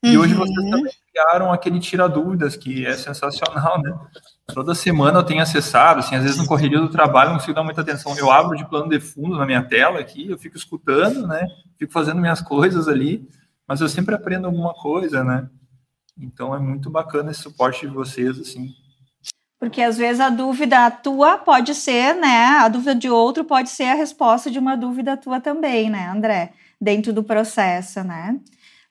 E 0.04 0.16
uhum. 0.16 0.24
hoje 0.24 0.34
vocês 0.34 0.70
também 0.70 0.94
criaram 1.12 1.52
aquele 1.52 1.80
tira 1.80 2.08
dúvidas, 2.08 2.56
que 2.56 2.86
é 2.86 2.94
sensacional, 2.94 3.82
né? 3.82 3.98
Toda 4.54 4.76
semana 4.76 5.20
eu 5.20 5.24
tenho 5.24 5.42
acessado, 5.42 6.00
assim, 6.00 6.16
às 6.16 6.24
vezes 6.24 6.38
no 6.38 6.46
correria 6.46 6.80
do 6.80 6.90
trabalho 6.90 7.32
não 7.32 7.38
consigo 7.38 7.56
dar 7.56 7.64
muita 7.64 7.82
atenção. 7.82 8.16
Eu 8.18 8.30
abro 8.32 8.56
de 8.56 8.66
plano 8.66 8.90
de 8.90 9.00
fundo 9.00 9.38
na 9.38 9.46
minha 9.46 9.64
tela 9.64 10.00
aqui, 10.00 10.30
eu 10.30 10.38
fico 10.38 10.56
escutando, 10.56 11.26
né? 11.28 11.48
Fico 11.78 11.92
fazendo 11.92 12.22
minhas 12.22 12.42
coisas 12.42 12.88
ali, 12.88 13.28
mas 13.68 13.82
eu 13.82 13.90
sempre 13.90 14.14
aprendo 14.14 14.46
alguma 14.46 14.74
coisa, 14.74 15.24
né? 15.24 15.50
Então 16.18 16.54
é 16.54 16.60
muito 16.60 16.90
bacana 16.90 17.32
esse 17.32 17.42
suporte 17.42 17.88
de 17.88 17.94
vocês, 17.94 18.40
assim. 18.40 18.74
Porque 19.60 19.82
às 19.82 19.98
vezes 19.98 20.20
a 20.20 20.30
dúvida 20.30 20.90
tua 20.92 21.38
pode 21.38 21.74
ser, 21.74 22.16
né? 22.16 22.58
A 22.60 22.68
dúvida 22.68 22.94
de 22.94 23.10
outro 23.10 23.44
pode 23.44 23.70
ser 23.70 23.86
a 23.86 23.96
resposta 23.96 24.52
de 24.52 24.60
uma 24.60 24.78
dúvida 24.78 25.18
tua 25.18 25.40
também, 25.40 25.90
né, 25.90 26.08
André? 26.08 26.52
Dentro 26.80 27.12
do 27.12 27.24
processo, 27.24 28.04
né? 28.04 28.40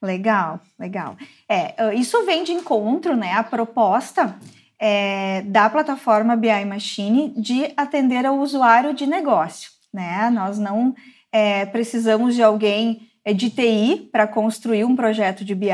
Legal, 0.02 0.60
legal. 0.78 1.16
É, 1.48 1.94
isso 1.94 2.24
vem 2.26 2.42
de 2.42 2.52
encontro, 2.52 3.16
né? 3.16 3.32
A 3.32 3.44
proposta 3.44 4.36
é, 4.78 5.42
da 5.42 5.70
plataforma 5.70 6.36
BI 6.36 6.64
Machine 6.64 7.32
de 7.36 7.72
atender 7.76 8.26
ao 8.26 8.38
usuário 8.38 8.92
de 8.92 9.06
negócio, 9.06 9.70
né? 9.94 10.28
Nós 10.30 10.58
não 10.58 10.94
é, 11.32 11.64
precisamos 11.66 12.34
de 12.34 12.42
alguém 12.42 13.06
é 13.26 13.34
de 13.34 13.50
TI 13.50 14.08
para 14.12 14.24
construir 14.24 14.84
um 14.84 14.94
projeto 14.94 15.44
de 15.44 15.52
BI, 15.52 15.68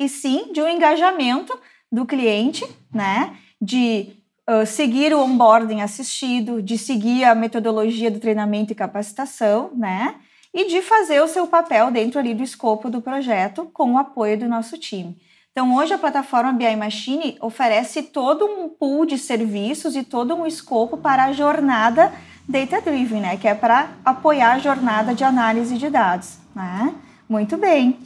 e 0.00 0.08
sim 0.08 0.50
de 0.54 0.62
um 0.62 0.68
engajamento 0.68 1.54
do 1.92 2.06
cliente, 2.06 2.64
né? 2.90 3.36
De 3.60 4.23
seguir 4.66 5.14
o 5.14 5.20
onboarding 5.20 5.80
assistido, 5.80 6.62
de 6.62 6.76
seguir 6.76 7.24
a 7.24 7.34
metodologia 7.34 8.10
do 8.10 8.20
treinamento 8.20 8.72
e 8.72 8.76
capacitação, 8.76 9.70
né? 9.74 10.16
E 10.52 10.68
de 10.68 10.82
fazer 10.82 11.20
o 11.20 11.28
seu 11.28 11.46
papel 11.46 11.90
dentro 11.90 12.18
ali 12.18 12.34
do 12.34 12.42
escopo 12.42 12.88
do 12.88 13.00
projeto 13.00 13.68
com 13.72 13.94
o 13.94 13.98
apoio 13.98 14.38
do 14.38 14.48
nosso 14.48 14.78
time. 14.78 15.16
Então, 15.50 15.74
hoje 15.76 15.94
a 15.94 15.98
plataforma 15.98 16.52
BI 16.52 16.76
Machine 16.76 17.36
oferece 17.40 18.02
todo 18.02 18.44
um 18.44 18.68
pool 18.68 19.06
de 19.06 19.16
serviços 19.16 19.94
e 19.94 20.02
todo 20.02 20.34
um 20.34 20.46
escopo 20.46 20.96
para 20.96 21.24
a 21.24 21.32
jornada 21.32 22.12
Data 22.48 22.80
Driven, 22.80 23.20
né? 23.20 23.36
Que 23.36 23.48
é 23.48 23.54
para 23.54 23.90
apoiar 24.04 24.54
a 24.54 24.58
jornada 24.58 25.14
de 25.14 25.24
análise 25.24 25.78
de 25.78 25.88
dados. 25.88 26.38
Né? 26.54 26.94
Muito 27.28 27.56
bem. 27.56 27.98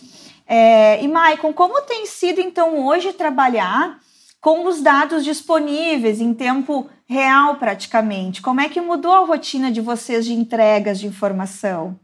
É, 0.47 1.03
e, 1.03 1.09
Maicon, 1.09 1.53
como 1.53 1.83
tem 1.83 2.07
sido, 2.07 2.41
então, 2.41 2.87
hoje 2.87 3.13
trabalhar 3.13 3.99
com 4.49 4.67
os 4.67 4.81
dados 4.81 5.25
disponíveis 5.25 6.23
em 6.23 6.33
tempo 6.33 6.89
real, 7.05 7.59
praticamente? 7.59 8.41
Como 8.41 8.63
é 8.63 8.69
que 8.71 8.81
mudou 8.81 9.13
a 9.13 9.27
rotina 9.27 9.71
de 9.71 9.83
vocês 9.83 10.25
de 10.25 10.33
entregas 10.33 10.99
de 10.99 11.07
informação? 11.07 12.01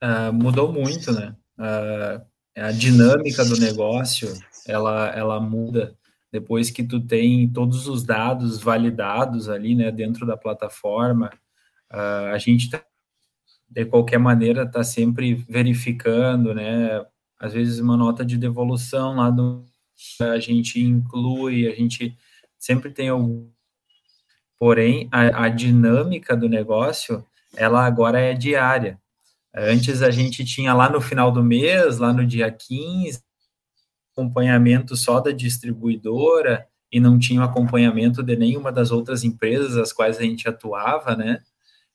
Uh, 0.00 0.32
mudou 0.32 0.72
muito, 0.72 1.10
né? 1.10 1.34
Uh, 1.58 2.24
a 2.56 2.70
dinâmica 2.70 3.44
do 3.44 3.58
negócio, 3.58 4.32
ela, 4.64 5.08
ela 5.08 5.40
muda 5.40 5.98
depois 6.30 6.70
que 6.70 6.84
tu 6.84 7.00
tem 7.00 7.48
todos 7.48 7.88
os 7.88 8.04
dados 8.04 8.62
validados 8.62 9.48
ali, 9.48 9.74
né, 9.74 9.90
dentro 9.90 10.24
da 10.24 10.36
plataforma. 10.36 11.32
Uh, 11.92 12.32
a 12.32 12.38
gente 12.38 12.70
tá 12.70 12.80
de 13.68 13.84
qualquer 13.84 14.18
maneira 14.18 14.62
está 14.62 14.84
sempre 14.84 15.34
verificando, 15.34 16.54
né? 16.54 17.04
Às 17.40 17.54
vezes 17.54 17.80
uma 17.80 17.96
nota 17.96 18.24
de 18.24 18.38
devolução 18.38 19.16
lá 19.16 19.30
do 19.30 19.66
a 20.20 20.38
gente 20.38 20.80
inclui, 20.80 21.66
a 21.66 21.74
gente 21.74 22.16
sempre 22.58 22.90
tem 22.90 23.08
algum. 23.08 23.48
Porém, 24.58 25.08
a, 25.12 25.44
a 25.44 25.48
dinâmica 25.48 26.36
do 26.36 26.48
negócio, 26.48 27.24
ela 27.54 27.84
agora 27.84 28.20
é 28.20 28.32
diária. 28.32 29.00
Antes 29.54 30.02
a 30.02 30.10
gente 30.10 30.44
tinha 30.44 30.74
lá 30.74 30.88
no 30.88 31.00
final 31.00 31.30
do 31.30 31.42
mês, 31.42 31.98
lá 31.98 32.12
no 32.12 32.26
dia 32.26 32.50
15, 32.50 33.22
acompanhamento 34.12 34.96
só 34.96 35.20
da 35.20 35.30
distribuidora 35.30 36.66
e 36.90 37.00
não 37.00 37.18
tinha 37.18 37.42
acompanhamento 37.42 38.22
de 38.22 38.36
nenhuma 38.36 38.72
das 38.72 38.90
outras 38.90 39.24
empresas 39.24 39.76
as 39.76 39.92
quais 39.92 40.18
a 40.18 40.22
gente 40.22 40.48
atuava, 40.48 41.16
né? 41.16 41.40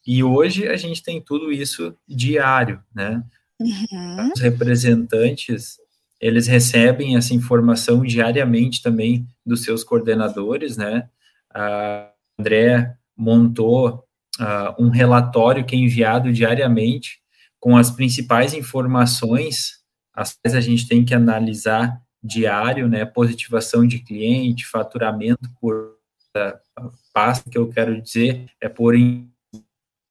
E 0.06 0.24
hoje 0.24 0.68
a 0.68 0.76
gente 0.76 1.04
tem 1.04 1.22
tudo 1.22 1.52
isso 1.52 1.96
diário, 2.08 2.84
né? 2.94 3.24
Uhum. 3.60 4.32
Os 4.34 4.40
representantes, 4.40 5.78
eles 6.22 6.48
recebem 6.48 7.18
essa 7.18 7.34
informação 7.34 8.04
diariamente 8.04 8.82
também 8.82 9.28
dos 9.46 9.64
seus 9.64 9.84
coordenadores, 9.84 10.78
né? 10.78 11.10
A 11.54 12.12
André 12.40 12.96
montou 13.18 14.06
uh, 14.40 14.84
um 14.84 14.90
relatório 14.90 15.66
que 15.66 15.76
é 15.76 15.80
enviado 15.80 16.32
diariamente 16.32 17.20
com 17.60 17.76
as 17.76 17.90
principais 17.92 18.54
informações 18.54 19.82
as 20.14 20.34
quais 20.34 20.56
a 20.56 20.62
gente 20.62 20.88
tem 20.88 21.06
que 21.06 21.14
analisar 21.14 22.02
diário, 22.22 22.88
né? 22.88 23.06
Positivação 23.06 23.88
de 23.88 24.00
cliente, 24.00 24.68
faturamento 24.68 25.50
por 25.60 25.96
uh, 26.38 26.92
pasta, 27.14 27.50
que 27.50 27.58
eu 27.58 27.70
quero 27.70 28.00
dizer, 28.02 28.46
é 28.60 28.70
por 28.70 28.94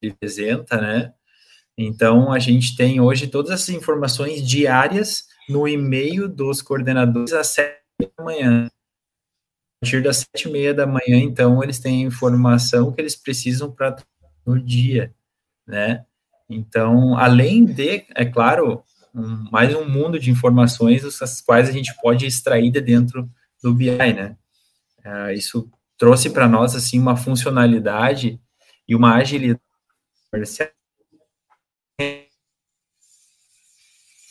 representa, 0.02 0.80
né? 0.80 1.12
Então, 1.76 2.32
a 2.32 2.38
gente 2.38 2.76
tem 2.76 3.00
hoje 3.00 3.28
todas 3.28 3.52
essas 3.52 3.68
informações 3.68 4.46
diárias 4.46 5.24
no 5.50 5.66
e-mail 5.66 6.28
dos 6.28 6.62
coordenadores 6.62 7.32
às 7.32 7.48
sete 7.48 7.80
da 8.16 8.24
manhã. 8.24 8.66
A 8.66 9.84
partir 9.84 10.02
das 10.02 10.18
sete 10.18 10.48
e 10.48 10.52
meia 10.52 10.72
da 10.72 10.86
manhã, 10.86 11.18
então, 11.20 11.62
eles 11.62 11.78
têm 11.78 12.04
a 12.04 12.06
informação 12.06 12.92
que 12.92 13.00
eles 13.00 13.16
precisam 13.16 13.70
para 13.70 13.96
no 14.46 14.58
dia, 14.58 15.14
né? 15.66 16.04
Então, 16.48 17.16
além 17.16 17.64
de, 17.64 18.04
é 18.14 18.24
claro, 18.24 18.82
um, 19.14 19.48
mais 19.50 19.74
um 19.74 19.88
mundo 19.88 20.18
de 20.18 20.30
informações, 20.30 21.04
as 21.22 21.40
quais 21.40 21.68
a 21.68 21.72
gente 21.72 21.94
pode 22.00 22.26
extrair 22.26 22.70
de 22.70 22.80
dentro 22.80 23.28
do 23.62 23.74
BI, 23.74 23.96
né? 23.96 24.36
Uh, 25.04 25.32
isso 25.32 25.70
trouxe 25.96 26.30
para 26.30 26.48
nós, 26.48 26.74
assim, 26.74 26.98
uma 26.98 27.16
funcionalidade 27.16 28.40
e 28.88 28.94
uma 28.94 29.16
agilidade 29.16 29.60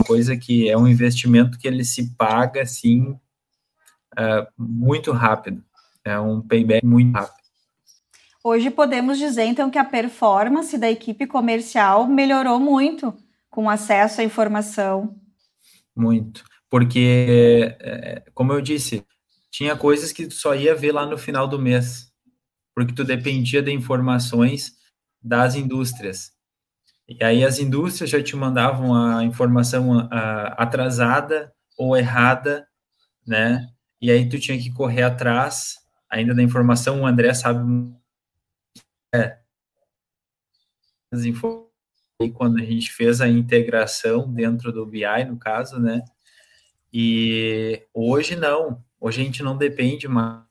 coisa 0.10 0.36
que 0.36 0.68
é 0.68 0.76
um 0.76 0.88
investimento 0.88 1.60
que 1.60 1.68
ele 1.68 1.86
se 1.86 2.16
paga 2.16 2.64
assim 2.64 3.12
uh, 4.18 4.48
muito 4.58 5.12
rápido. 5.12 5.64
É 6.04 6.20
um 6.20 6.42
payback 6.42 6.84
muito 6.84 7.14
rápido. 7.16 7.38
Hoje 8.44 8.72
podemos 8.72 9.20
dizer 9.20 9.44
então 9.44 9.70
que 9.70 9.78
a 9.78 9.86
performance 9.86 10.76
da 10.80 10.90
equipe 10.90 11.28
comercial 11.28 12.08
melhorou 12.08 12.60
muito 12.60 13.14
com 13.52 13.70
acesso 13.70 14.22
à 14.22 14.24
informação. 14.24 15.16
Muito. 15.96 16.44
Porque 16.72 17.76
é, 17.80 18.24
como 18.34 18.52
eu 18.52 18.62
disse 18.62 19.06
tinha 19.52 19.76
coisas 19.76 20.12
que 20.12 20.32
só 20.32 20.56
ia 20.56 20.74
ver 20.74 20.92
lá 20.92 21.06
no 21.06 21.20
final 21.20 21.48
do 21.48 21.60
mês 21.60 22.12
porque 22.74 22.94
tu 22.94 23.04
dependia 23.04 23.62
de 23.62 23.72
informações 23.72 24.74
das 25.22 25.54
indústrias. 25.54 26.32
E 27.10 27.24
aí 27.24 27.44
as 27.44 27.58
indústrias 27.58 28.12
já 28.12 28.22
te 28.22 28.36
mandavam 28.36 28.94
a 28.94 29.24
informação 29.24 30.08
atrasada 30.56 31.52
ou 31.76 31.98
errada, 31.98 32.68
né? 33.26 33.68
E 34.00 34.12
aí 34.12 34.30
tu 34.30 34.40
tinha 34.40 34.58
que 34.60 34.72
correr 34.72 35.02
atrás 35.02 35.76
ainda 36.08 36.36
da 36.36 36.44
informação. 36.44 37.02
O 37.02 37.08
André 37.08 37.34
sabe 37.34 37.92
é, 39.14 39.40
as 41.12 41.26
informações 41.26 41.70
quando 42.36 42.60
a 42.60 42.64
gente 42.64 42.92
fez 42.92 43.22
a 43.22 43.28
integração 43.28 44.32
dentro 44.32 44.72
do 44.72 44.86
BI, 44.86 45.26
no 45.28 45.38
caso, 45.38 45.80
né? 45.80 46.04
E 46.94 47.88
hoje 47.92 48.36
não, 48.36 48.84
hoje 49.00 49.22
a 49.22 49.24
gente 49.24 49.42
não 49.42 49.58
depende 49.58 50.08
mais 50.08 50.44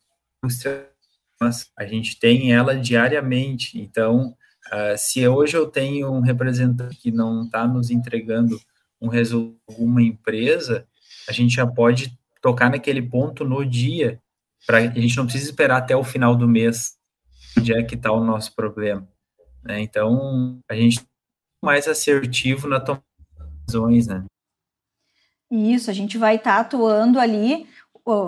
mas 1.41 1.71
a 1.77 1.85
gente 1.87 2.19
tem 2.19 2.53
ela 2.53 2.77
diariamente. 2.77 3.81
Então, 3.81 4.37
uh, 4.72 4.96
se 4.96 5.26
hoje 5.26 5.56
eu 5.56 5.66
tenho 5.66 6.10
um 6.10 6.20
representante 6.20 6.96
que 6.96 7.10
não 7.10 7.44
está 7.44 7.66
nos 7.66 7.90
entregando 7.90 8.60
um 9.00 9.08
resultado 9.08 9.58
uma 9.76 10.02
empresa, 10.02 10.87
a 11.28 11.32
gente 11.32 11.54
já 11.54 11.66
pode 11.66 12.18
tocar 12.40 12.70
naquele 12.70 13.02
ponto 13.02 13.44
no 13.44 13.64
dia, 13.64 14.20
para 14.66 14.78
a 14.78 14.88
gente 14.88 15.16
não 15.16 15.25
precisa 15.25 15.50
esperar 15.50 15.78
até 15.78 15.96
o 15.96 16.04
final 16.04 16.34
do 16.34 16.48
mês 16.48 16.96
onde 17.56 17.72
é 17.72 17.82
que 17.82 17.94
está 17.94 18.12
o 18.12 18.25
nosso 18.25 18.54
problema. 18.54 19.06
Né? 19.62 19.80
Então, 19.80 20.60
a 20.68 20.75
gente 20.75 21.00
é 21.00 21.02
mais 21.64 21.88
assertivo 21.88 22.68
na 22.68 22.80
tomada 22.80 23.04
de 23.28 23.66
decisões, 23.66 24.06
né? 24.06 24.25
Isso, 25.50 25.90
a 25.90 25.94
gente 25.94 26.18
vai 26.18 26.37
estar 26.37 26.54
tá 26.54 26.60
atuando 26.60 27.18
ali 27.18 27.66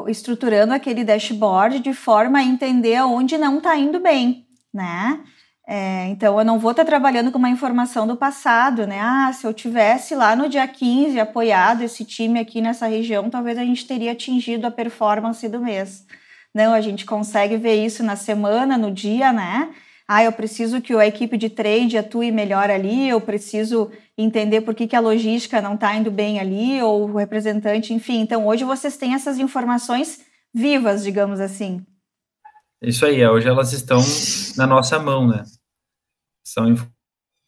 estruturando 0.09 0.75
aquele 0.75 1.05
dashboard 1.05 1.81
de 1.81 1.95
forma 1.95 2.39
a 2.39 2.43
entender 2.43 2.97
aonde 2.97 3.39
não 3.39 3.59
está 3.59 3.77
indo 3.77 3.99
bem, 3.99 4.47
né? 4.73 5.25
É, 5.67 6.07
então, 6.09 6.39
eu 6.39 6.45
não 6.45 6.59
vou 6.59 6.73
estar 6.73 6.85
tá 6.85 6.89
trabalhando 6.89 7.31
com 7.31 7.39
uma 7.39 7.49
informação 7.49 8.07
do 8.07 8.17
passado, 8.17 8.87
né? 8.87 8.99
Ah, 9.01 9.33
se 9.33 9.47
eu 9.47 9.55
tivesse 9.55 10.15
lá 10.15 10.35
no 10.35 10.49
dia 10.49 10.67
15 10.67 11.19
apoiado 11.21 11.83
esse 11.83 12.05
time 12.05 12.41
aqui 12.41 12.61
nessa 12.61 12.87
região, 12.87 13.31
talvez 13.31 13.57
a 13.57 13.65
gente 13.65 13.87
teria 13.87 14.13
atingido 14.13 14.67
a 14.67 14.71
performance 14.71 15.49
do 15.49 15.61
mês. 15.61 16.05
Não, 16.55 16.73
a 16.75 16.81
gente 16.81 17.05
consegue 17.05 17.57
ver 17.57 17.85
isso 17.85 18.03
na 18.03 18.17
semana, 18.17 18.77
no 18.77 18.91
dia, 18.91 19.33
né? 19.33 19.73
ah, 20.13 20.25
eu 20.25 20.33
preciso 20.33 20.81
que 20.81 20.93
a 20.93 21.07
equipe 21.07 21.37
de 21.39 21.49
trade 21.49 21.97
atue 21.97 22.33
melhor 22.33 22.69
ali, 22.69 23.09
eu 23.09 23.21
preciso 23.21 23.93
entender 24.19 24.61
por 24.63 24.75
que, 24.75 24.89
que 24.89 24.97
a 24.97 25.01
logística 25.01 25.63
não 25.63 25.75
está 25.75 25.95
indo 25.95 26.11
bem 26.11 26.41
ali, 26.41 26.83
ou 26.83 27.09
o 27.09 27.17
representante, 27.17 27.95
enfim. 27.95 28.21
Então, 28.21 28.45
hoje 28.45 28.65
vocês 28.65 28.97
têm 28.97 29.15
essas 29.15 29.39
informações 29.39 30.21
vivas, 30.53 31.05
digamos 31.05 31.39
assim. 31.39 31.87
Isso 32.83 33.05
aí, 33.05 33.27
hoje 33.27 33.47
elas 33.47 33.73
estão 33.73 34.01
na 34.57 34.67
nossa 34.67 34.99
mão, 34.99 35.29
né? 35.29 35.45
São 36.43 36.69
informações 36.69 37.01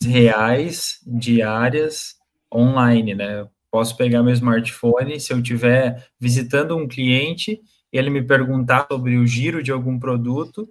reais, 0.05 1.01
diárias, 1.07 2.17
online, 2.53 3.15
né? 3.15 3.49
Posso 3.71 3.97
pegar 3.97 4.23
meu 4.23 4.35
smartphone, 4.35 5.19
se 5.19 5.33
eu 5.33 5.39
estiver 5.39 6.07
visitando 6.21 6.77
um 6.77 6.87
cliente 6.87 7.61
e 7.93 7.99
ele 7.99 8.11
me 8.11 8.23
perguntar 8.23 8.87
sobre 8.91 9.17
o 9.17 9.27
giro 9.27 9.62
de 9.62 9.73
algum 9.73 9.99
produto, 9.99 10.69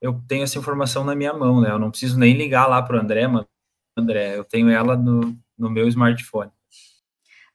eu 0.00 0.20
tenho 0.28 0.44
essa 0.44 0.58
informação 0.58 1.04
na 1.04 1.14
minha 1.14 1.32
mão, 1.32 1.60
né? 1.60 1.70
Eu 1.70 1.78
não 1.78 1.90
preciso 1.90 2.18
nem 2.18 2.36
ligar 2.36 2.68
lá 2.68 2.80
para 2.82 2.96
o 2.96 3.00
André, 3.00 3.26
mano. 3.26 3.48
André, 3.96 4.36
eu 4.36 4.44
tenho 4.44 4.68
ela 4.70 4.96
no, 4.96 5.36
no 5.58 5.70
meu 5.70 5.88
smartphone. 5.88 6.50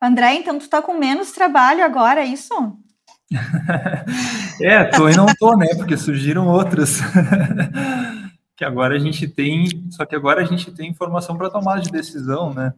André, 0.01 0.33
então 0.33 0.57
tu 0.57 0.67
tá 0.67 0.81
com 0.81 0.97
menos 0.97 1.31
trabalho 1.31 1.85
agora, 1.85 2.21
é 2.21 2.25
isso? 2.25 2.53
é, 4.61 4.83
tô 4.85 5.09
e 5.09 5.15
não 5.15 5.27
tô, 5.27 5.55
né? 5.55 5.67
Porque 5.75 5.97
surgiram 5.97 6.47
outras. 6.47 6.99
que 8.55 8.65
agora 8.65 8.95
a 8.95 8.99
gente 8.99 9.27
tem, 9.27 9.67
só 9.89 10.05
que 10.05 10.15
agora 10.15 10.41
a 10.41 10.45
gente 10.45 10.71
tem 10.71 10.89
informação 10.89 11.37
para 11.37 11.49
tomar 11.49 11.79
de 11.79 11.89
decisão, 11.89 12.53
né? 12.53 12.73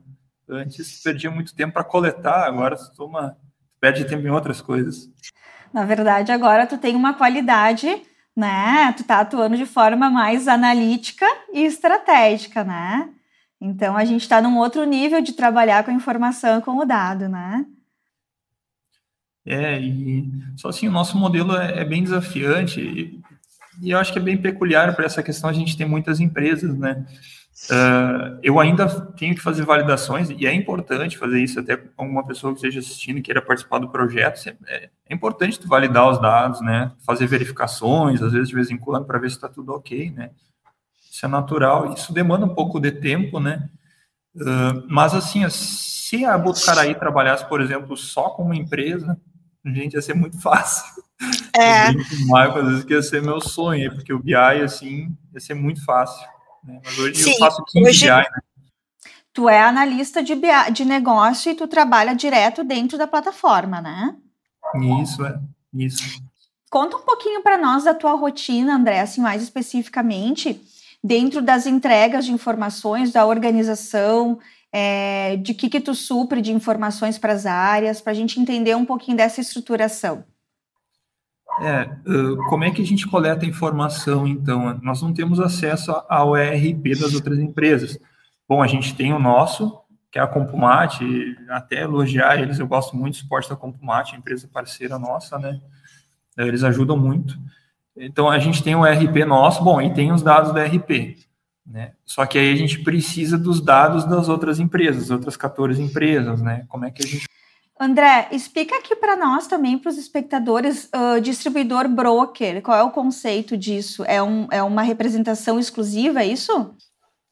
Antes 0.50 1.02
perdia 1.02 1.32
muito 1.32 1.56
tempo 1.56 1.74
para 1.74 1.84
coletar, 1.84 2.46
agora 2.46 2.76
tu 2.76 2.92
toma, 2.96 3.36
perde 3.80 4.06
tempo 4.06 4.26
em 4.28 4.32
outras 4.32 4.62
coisas. 4.62 5.10
Na 5.74 5.86
verdade, 5.86 6.32
agora 6.32 6.68
tu 6.68 6.78
tem 6.78 6.96
uma 6.96 7.14
qualidade 7.14 8.02
né? 8.36 8.92
Tu 8.98 9.04
tá 9.04 9.20
atuando 9.20 9.56
de 9.56 9.66
forma 9.66 10.10
mais 10.10 10.48
analítica 10.48 11.26
e 11.54 11.64
estratégica, 11.66 12.64
né? 12.64 13.10
Então 13.62 13.96
a 13.96 14.04
gente 14.04 14.22
está 14.22 14.42
num 14.42 14.58
outro 14.58 14.84
nível 14.86 15.22
de 15.22 15.34
trabalhar 15.34 15.84
com 15.84 15.92
a 15.92 15.94
informação 15.94 16.60
com 16.62 16.78
o 16.78 16.86
dado, 16.86 17.30
né? 17.30 17.66
É, 19.46 19.80
e 19.80 20.32
só 20.56 20.70
assim, 20.70 20.88
o 20.88 20.92
nosso 20.92 21.18
modelo 21.18 21.56
é, 21.56 21.80
é 21.80 21.86
bem 21.86 22.02
desafiante 22.02 22.80
e, 22.80 23.20
e, 23.82 23.92
eu 23.92 24.00
acho 24.00 24.14
que 24.14 24.20
é 24.20 24.22
bem 24.22 24.38
peculiar 24.38 24.96
para 24.96 25.06
essa 25.06 25.22
questão, 25.22 25.50
a 25.50 25.54
gente 25.54 25.76
tem 25.76 25.86
muitas 25.86 26.20
empresas, 26.20 26.78
né? 26.78 27.06
Uh, 27.70 28.40
eu 28.42 28.60
ainda 28.60 28.90
tenho 29.12 29.34
que 29.36 29.42
fazer 29.42 29.64
validações, 29.64 30.30
e 30.30 30.46
é 30.46 30.54
importante 30.54 31.18
fazer 31.18 31.42
isso, 31.42 31.60
até 31.60 31.82
alguma 31.96 32.26
pessoa 32.26 32.52
que 32.52 32.58
esteja 32.58 32.80
assistindo 32.80 33.22
queira 33.22 33.42
participar 33.42 33.80
do 33.80 33.90
projeto, 33.90 34.50
é, 34.68 34.90
é 35.10 35.14
importante 35.14 35.60
tu 35.60 35.68
validar 35.68 36.10
os 36.10 36.20
dados, 36.20 36.60
né? 36.62 36.92
Fazer 37.06 37.26
verificações, 37.26 38.22
às 38.22 38.34
vezes 38.34 38.50
de 38.50 38.56
vez 38.56 38.70
em 38.70 38.78
quando, 38.78 39.06
para 39.06 39.20
ver 39.20 39.30
se 39.30 39.38
está 39.38 39.48
tudo 39.48 39.74
ok, 39.74 40.12
né? 40.12 40.32
Isso 41.10 41.26
é 41.26 41.30
natural, 41.30 41.94
isso 41.94 42.12
demanda 42.12 42.46
um 42.46 42.54
pouco 42.54 42.80
de 42.80 42.92
tempo, 42.92 43.40
né? 43.40 43.70
Uh, 44.36 44.84
mas 44.90 45.14
assim, 45.14 45.48
se 45.50 46.26
a 46.26 46.38
Botucaraí 46.38 46.96
trabalhasse, 46.96 47.48
por 47.48 47.62
exemplo, 47.62 47.96
só 47.96 48.30
com 48.30 48.44
uma 48.44 48.56
empresa, 48.56 49.18
gente, 49.66 49.94
ia 49.94 50.02
ser 50.02 50.14
muito 50.14 50.40
fácil. 50.42 50.84
É. 51.56 51.92
O 51.92 52.28
Marco, 52.28 52.60
às 52.60 52.68
vezes, 52.68 52.84
que 52.84 52.94
ia 52.94 53.02
ser 53.02 53.22
meu 53.22 53.40
sonho, 53.40 53.94
porque 53.96 54.12
o 54.12 54.20
BI, 54.20 54.36
assim, 54.36 55.16
ia 55.32 55.40
ser 55.40 55.54
muito 55.54 55.86
fácil. 55.86 56.28
Né? 56.62 56.82
Mas 56.84 57.00
hoje 57.00 57.16
Sim, 57.16 57.32
eu 57.32 57.38
faço 57.38 57.64
15 57.68 57.88
hoje... 57.88 58.06
BI, 58.06 58.10
né? 58.10 58.42
Tu 59.32 59.48
é 59.48 59.62
analista 59.64 60.22
de, 60.22 60.36
BI, 60.36 60.72
de 60.74 60.84
negócio 60.84 61.52
e 61.52 61.56
tu 61.56 61.66
trabalha 61.68 62.14
direto 62.14 62.64
dentro 62.64 62.98
da 62.98 63.08
plataforma, 63.08 63.80
né? 63.80 64.16
Isso, 65.02 65.26
é. 65.26 65.40
Isso. 65.74 66.22
Conta 66.70 66.98
um 66.98 67.02
pouquinho 67.02 67.42
para 67.42 67.58
nós 67.58 67.84
da 67.84 67.94
tua 67.94 68.14
rotina, 68.14 68.76
André, 68.76 69.00
assim, 69.00 69.22
mais 69.22 69.42
especificamente, 69.42 70.62
dentro 71.04 71.42
das 71.42 71.66
entregas 71.66 72.26
de 72.26 72.32
informações, 72.32 73.12
da 73.12 73.26
organização, 73.26 74.40
é, 74.74 75.38
de 75.38 75.54
que 75.54 75.70
que 75.70 75.80
tu 75.80 75.94
supre 75.94 76.42
de 76.42 76.52
informações 76.52 77.20
para 77.20 77.32
as 77.32 77.46
áreas, 77.46 78.02
para 78.02 78.12
a 78.12 78.16
gente 78.16 78.40
entender 78.40 78.76
um 78.76 78.84
pouquinho 78.84 79.16
dessa 79.16 79.40
estruturação. 79.40 80.24
É, 81.62 81.88
como 82.50 82.64
é 82.64 82.72
que 82.72 82.82
a 82.82 82.86
gente 82.86 83.08
coleta 83.08 83.46
informação, 83.46 84.28
então? 84.28 84.80
Nós 84.82 85.04
não 85.04 85.14
temos 85.14 85.40
acesso 85.40 85.92
ao 86.10 86.36
ERP 86.36 87.00
das 87.00 87.14
outras 87.14 87.38
empresas. 87.38 88.00
Bom, 88.50 88.64
a 88.64 88.66
gente 88.66 88.96
tem 88.96 89.14
o 89.14 89.20
nosso, 89.20 89.80
que 90.12 90.18
é 90.18 90.22
a 90.22 90.28
Compumate, 90.28 91.06
até 91.50 91.84
elogiar 91.84 92.42
eles, 92.42 92.58
eu 92.58 92.66
gosto 92.66 92.98
muito 92.98 93.14
do 93.14 93.18
suporte 93.18 93.48
da 93.48 93.56
Compumate, 93.56 94.16
empresa 94.16 94.50
parceira 94.52 94.98
nossa, 94.98 95.38
né? 95.38 95.62
Eles 96.36 96.64
ajudam 96.64 96.98
muito. 96.98 97.38
Então, 97.96 98.28
a 98.28 98.40
gente 98.40 98.64
tem 98.64 98.76
o 98.76 98.84
ERP 98.84 99.24
nosso, 99.24 99.64
bom, 99.64 99.80
e 99.80 99.94
tem 99.94 100.12
os 100.12 100.24
dados 100.24 100.52
do 100.52 100.58
ERP, 100.58 101.16
né? 101.66 101.94
Só 102.06 102.26
que 102.26 102.38
aí 102.38 102.52
a 102.52 102.56
gente 102.56 102.84
precisa 102.84 103.38
dos 103.38 103.62
dados 103.62 104.06
das 104.06 104.30
outras 104.30 104.60
empresas, 104.60 105.10
outras 105.10 105.38
14 105.38 105.82
empresas, 105.82 106.42
né? 106.42 106.66
Como 106.68 106.86
é 106.86 106.92
que 106.92 107.04
a 107.04 107.08
gente 107.08 107.26
André, 107.80 108.30
explica 108.32 108.78
aqui 108.78 108.96
para 108.96 109.18
nós 109.18 109.48
também, 109.48 109.78
para 109.78 109.90
os 109.90 109.98
espectadores, 109.98 110.90
uh, 110.94 111.20
distribuidor 111.20 111.90
broker, 111.90 112.62
qual 112.62 112.78
é 112.78 112.84
o 112.84 112.92
conceito 112.92 113.58
disso? 113.58 114.06
É, 114.06 114.22
um, 114.22 114.48
é 114.52 114.62
uma 114.62 114.84
representação 114.84 115.60
exclusiva, 115.60 116.22
é 116.22 116.28
isso? 116.28 116.76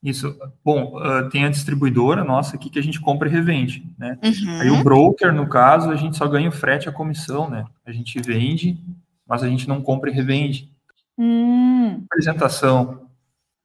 Isso. 0.03 0.35
Bom, 0.65 0.97
uh, 0.97 1.29
tem 1.29 1.45
a 1.45 1.49
distribuidora 1.49 2.23
nossa 2.23 2.55
aqui 2.55 2.71
que 2.71 2.79
a 2.79 2.83
gente 2.83 2.99
compra 2.99 3.29
e 3.29 3.31
revende, 3.31 3.85
né? 3.97 4.17
Uhum. 4.23 4.59
Aí 4.59 4.69
o 4.71 4.83
broker, 4.83 5.31
no 5.31 5.47
caso, 5.47 5.91
a 5.91 5.95
gente 5.95 6.17
só 6.17 6.27
ganha 6.27 6.49
o 6.49 6.51
frete 6.51 6.89
a 6.89 6.91
comissão, 6.91 7.47
né? 7.47 7.63
A 7.85 7.91
gente 7.91 8.19
vende, 8.19 8.83
mas 9.27 9.43
a 9.43 9.47
gente 9.47 9.67
não 9.69 9.79
compra 9.79 10.09
e 10.09 10.13
revende. 10.13 10.71
Hum. 11.17 12.03
Apresentação. 12.09 13.10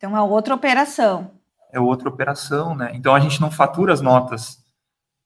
Então 0.07 0.17
é 0.17 0.23
outra 0.23 0.55
operação. 0.55 1.33
É 1.73 1.81
outra 1.81 2.09
operação, 2.09 2.77
né? 2.77 2.93
Então 2.95 3.13
a 3.13 3.19
gente 3.19 3.41
não 3.41 3.51
fatura 3.51 3.93
as 3.93 4.01
notas 4.01 4.65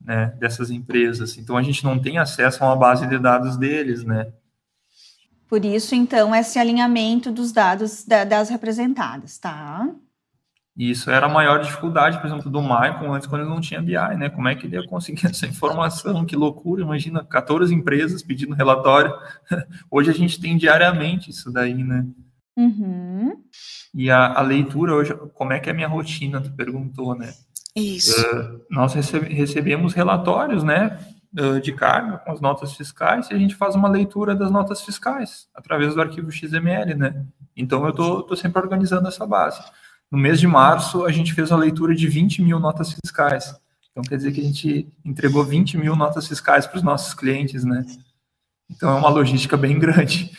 né, 0.01 0.35
dessas 0.39 0.71
empresas. 0.71 1.37
Então 1.37 1.55
a 1.55 1.63
gente 1.63 1.85
não 1.85 1.99
tem 1.99 2.17
acesso 2.17 2.65
a 2.65 2.69
uma 2.69 2.77
base 2.77 3.07
de 3.07 3.19
dados 3.19 3.59
deles, 3.59 4.03
né? 4.05 4.33
Por 5.47 5.65
isso, 5.65 5.95
então, 5.95 6.35
esse 6.35 6.59
alinhamento 6.59 7.31
dos 7.31 7.53
dados 7.53 8.05
da, 8.05 8.25
das 8.25 8.49
representadas, 8.49 9.37
tá? 9.37 9.87
Isso 10.77 11.11
era 11.11 11.27
a 11.27 11.29
maior 11.29 11.61
dificuldade, 11.61 12.19
por 12.19 12.27
exemplo, 12.29 12.49
do 12.49 12.63
Michael 12.63 13.13
antes, 13.13 13.27
quando 13.27 13.43
ele 13.43 13.51
não 13.51 13.61
tinha 13.61 13.83
BI, 13.83 14.17
né? 14.17 14.31
Como 14.31 14.49
é 14.49 14.55
que 14.55 14.67
ele 14.67 14.77
ia 14.77 14.87
conseguir 14.87 15.27
essa 15.29 15.47
informação? 15.47 16.25
Que 16.25 16.37
loucura, 16.37 16.81
imagina, 16.81 17.23
14 17.23 17.75
empresas 17.75 18.23
pedindo 18.23 18.55
relatório. 18.55 19.13
Hoje 19.91 20.09
a 20.09 20.15
gente 20.15 20.41
tem 20.41 20.57
diariamente 20.57 21.31
isso 21.31 21.53
daí, 21.53 21.85
né? 21.85 22.07
Uhum. 22.61 23.43
E 23.95 24.11
a, 24.11 24.35
a 24.35 24.43
leitura 24.43 24.95
hoje, 24.95 25.15
como 25.35 25.53
é 25.53 25.59
que 25.59 25.71
é 25.71 25.73
a 25.73 25.75
minha 25.75 25.89
rotina? 25.89 26.41
Tu 26.41 26.53
perguntou, 26.53 27.15
né? 27.15 27.33
Isso. 27.75 28.21
Uh, 28.21 28.61
nós 28.69 28.93
recebe, 28.93 29.33
recebemos 29.33 29.95
relatórios, 29.95 30.63
né, 30.63 30.99
uh, 31.39 31.61
de 31.61 31.73
carga 31.73 32.19
com 32.19 32.33
as 32.33 32.41
notas 32.41 32.75
fiscais 32.75 33.31
e 33.31 33.35
a 33.35 33.39
gente 33.39 33.55
faz 33.55 33.75
uma 33.75 33.89
leitura 33.89 34.35
das 34.35 34.51
notas 34.51 34.83
fiscais 34.83 35.49
através 35.55 35.95
do 35.95 36.01
arquivo 36.03 36.31
XML, 36.31 36.95
né? 36.95 37.25
Então, 37.57 37.85
eu 37.85 37.91
estou 37.91 38.37
sempre 38.37 38.61
organizando 38.61 39.09
essa 39.09 39.27
base. 39.27 39.61
No 40.11 40.19
mês 40.19 40.41
de 40.41 40.47
março, 40.47 41.05
a 41.05 41.13
gente 41.13 41.33
fez 41.33 41.53
a 41.53 41.57
leitura 41.57 41.95
de 41.95 42.09
20 42.09 42.43
mil 42.43 42.59
notas 42.59 42.93
fiscais. 42.93 43.55
Então, 43.91 44.03
quer 44.03 44.17
dizer 44.17 44.33
que 44.33 44.41
a 44.41 44.45
gente 44.45 44.89
entregou 45.05 45.45
20 45.45 45.79
mil 45.79 45.95
notas 45.97 46.27
fiscais 46.27 46.67
para 46.67 46.77
os 46.77 46.83
nossos 46.83 47.15
clientes, 47.15 47.65
né? 47.65 47.85
Então, 48.69 48.97
é 48.97 48.99
uma 48.99 49.09
logística 49.09 49.57
bem 49.57 49.79
grande. 49.79 50.31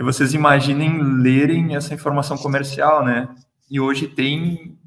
Aí 0.00 0.04
vocês 0.04 0.32
imaginem 0.32 0.98
lerem 0.98 1.76
essa 1.76 1.92
informação 1.92 2.38
comercial, 2.38 3.04
né? 3.04 3.28
E 3.70 3.78
hoje 3.78 4.08
tem 4.08 4.78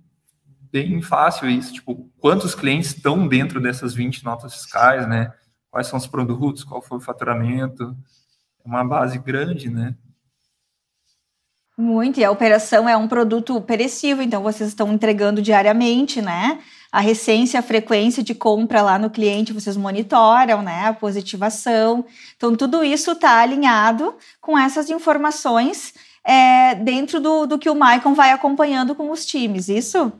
bem 0.71 1.03
fácil 1.03 1.47
isso, 1.47 1.71
tipo, 1.71 2.09
quantos 2.19 2.55
clientes 2.55 2.95
estão 2.95 3.27
dentro 3.27 3.61
dessas 3.61 3.93
20 3.93 4.25
notas 4.25 4.55
fiscais, 4.55 5.07
né? 5.07 5.31
Quais 5.69 5.85
são 5.85 5.99
os 5.99 6.07
produtos, 6.07 6.63
qual 6.63 6.81
foi 6.81 6.97
o 6.97 7.01
faturamento? 7.01 7.95
É 8.65 8.67
uma 8.67 8.83
base 8.83 9.19
grande, 9.19 9.69
né? 9.69 9.95
Muito, 11.77 12.19
e 12.19 12.25
a 12.25 12.31
operação 12.31 12.89
é 12.89 12.97
um 12.97 13.07
produto 13.07 13.61
perecível, 13.61 14.23
então 14.23 14.41
vocês 14.41 14.67
estão 14.69 14.91
entregando 14.91 15.43
diariamente, 15.43 16.23
né? 16.23 16.59
A 16.93 16.99
recência, 16.99 17.59
a 17.59 17.63
frequência 17.63 18.21
de 18.21 18.35
compra 18.35 18.83
lá 18.83 18.99
no 18.99 19.09
cliente, 19.09 19.51
vocês 19.51 19.75
monitoram, 19.75 20.61
né? 20.61 20.85
A 20.85 20.93
positivação. 20.93 22.05
Então, 22.35 22.55
tudo 22.55 22.83
isso 22.83 23.13
está 23.13 23.39
alinhado 23.41 24.15
com 24.39 24.55
essas 24.55 24.91
informações 24.91 25.91
é, 26.23 26.75
dentro 26.75 27.19
do, 27.19 27.47
do 27.47 27.57
que 27.57 27.67
o 27.67 27.73
Maicon 27.73 28.13
vai 28.13 28.29
acompanhando 28.29 28.93
com 28.93 29.09
os 29.09 29.25
times, 29.25 29.69
isso? 29.69 30.13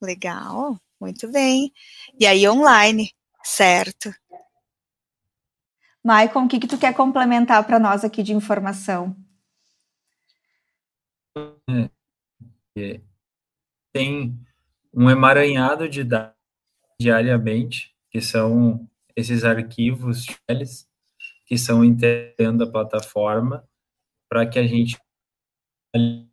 Legal, 0.00 0.80
muito 0.98 1.30
bem. 1.30 1.70
E 2.18 2.26
aí, 2.26 2.48
online, 2.48 3.12
certo? 3.44 4.10
Maicon, 6.02 6.46
o 6.46 6.48
que, 6.48 6.58
que 6.60 6.66
tu 6.66 6.78
quer 6.78 6.94
complementar 6.94 7.62
para 7.66 7.78
nós 7.78 8.06
aqui 8.06 8.22
de 8.22 8.32
informação? 8.32 9.14
É, 12.74 13.00
tem 13.92 14.38
um 14.92 15.08
emaranhado 15.08 15.88
de 15.88 16.04
dados 16.04 16.34
diariamente, 17.00 17.94
que 18.10 18.20
são 18.20 18.88
esses 19.16 19.44
arquivos 19.44 20.26
que 21.46 21.58
são 21.58 21.84
integrando 21.84 22.64
a 22.64 22.70
plataforma 22.70 23.64
para 24.28 24.46
que 24.46 24.58
a 24.58 24.66
gente 24.66 24.98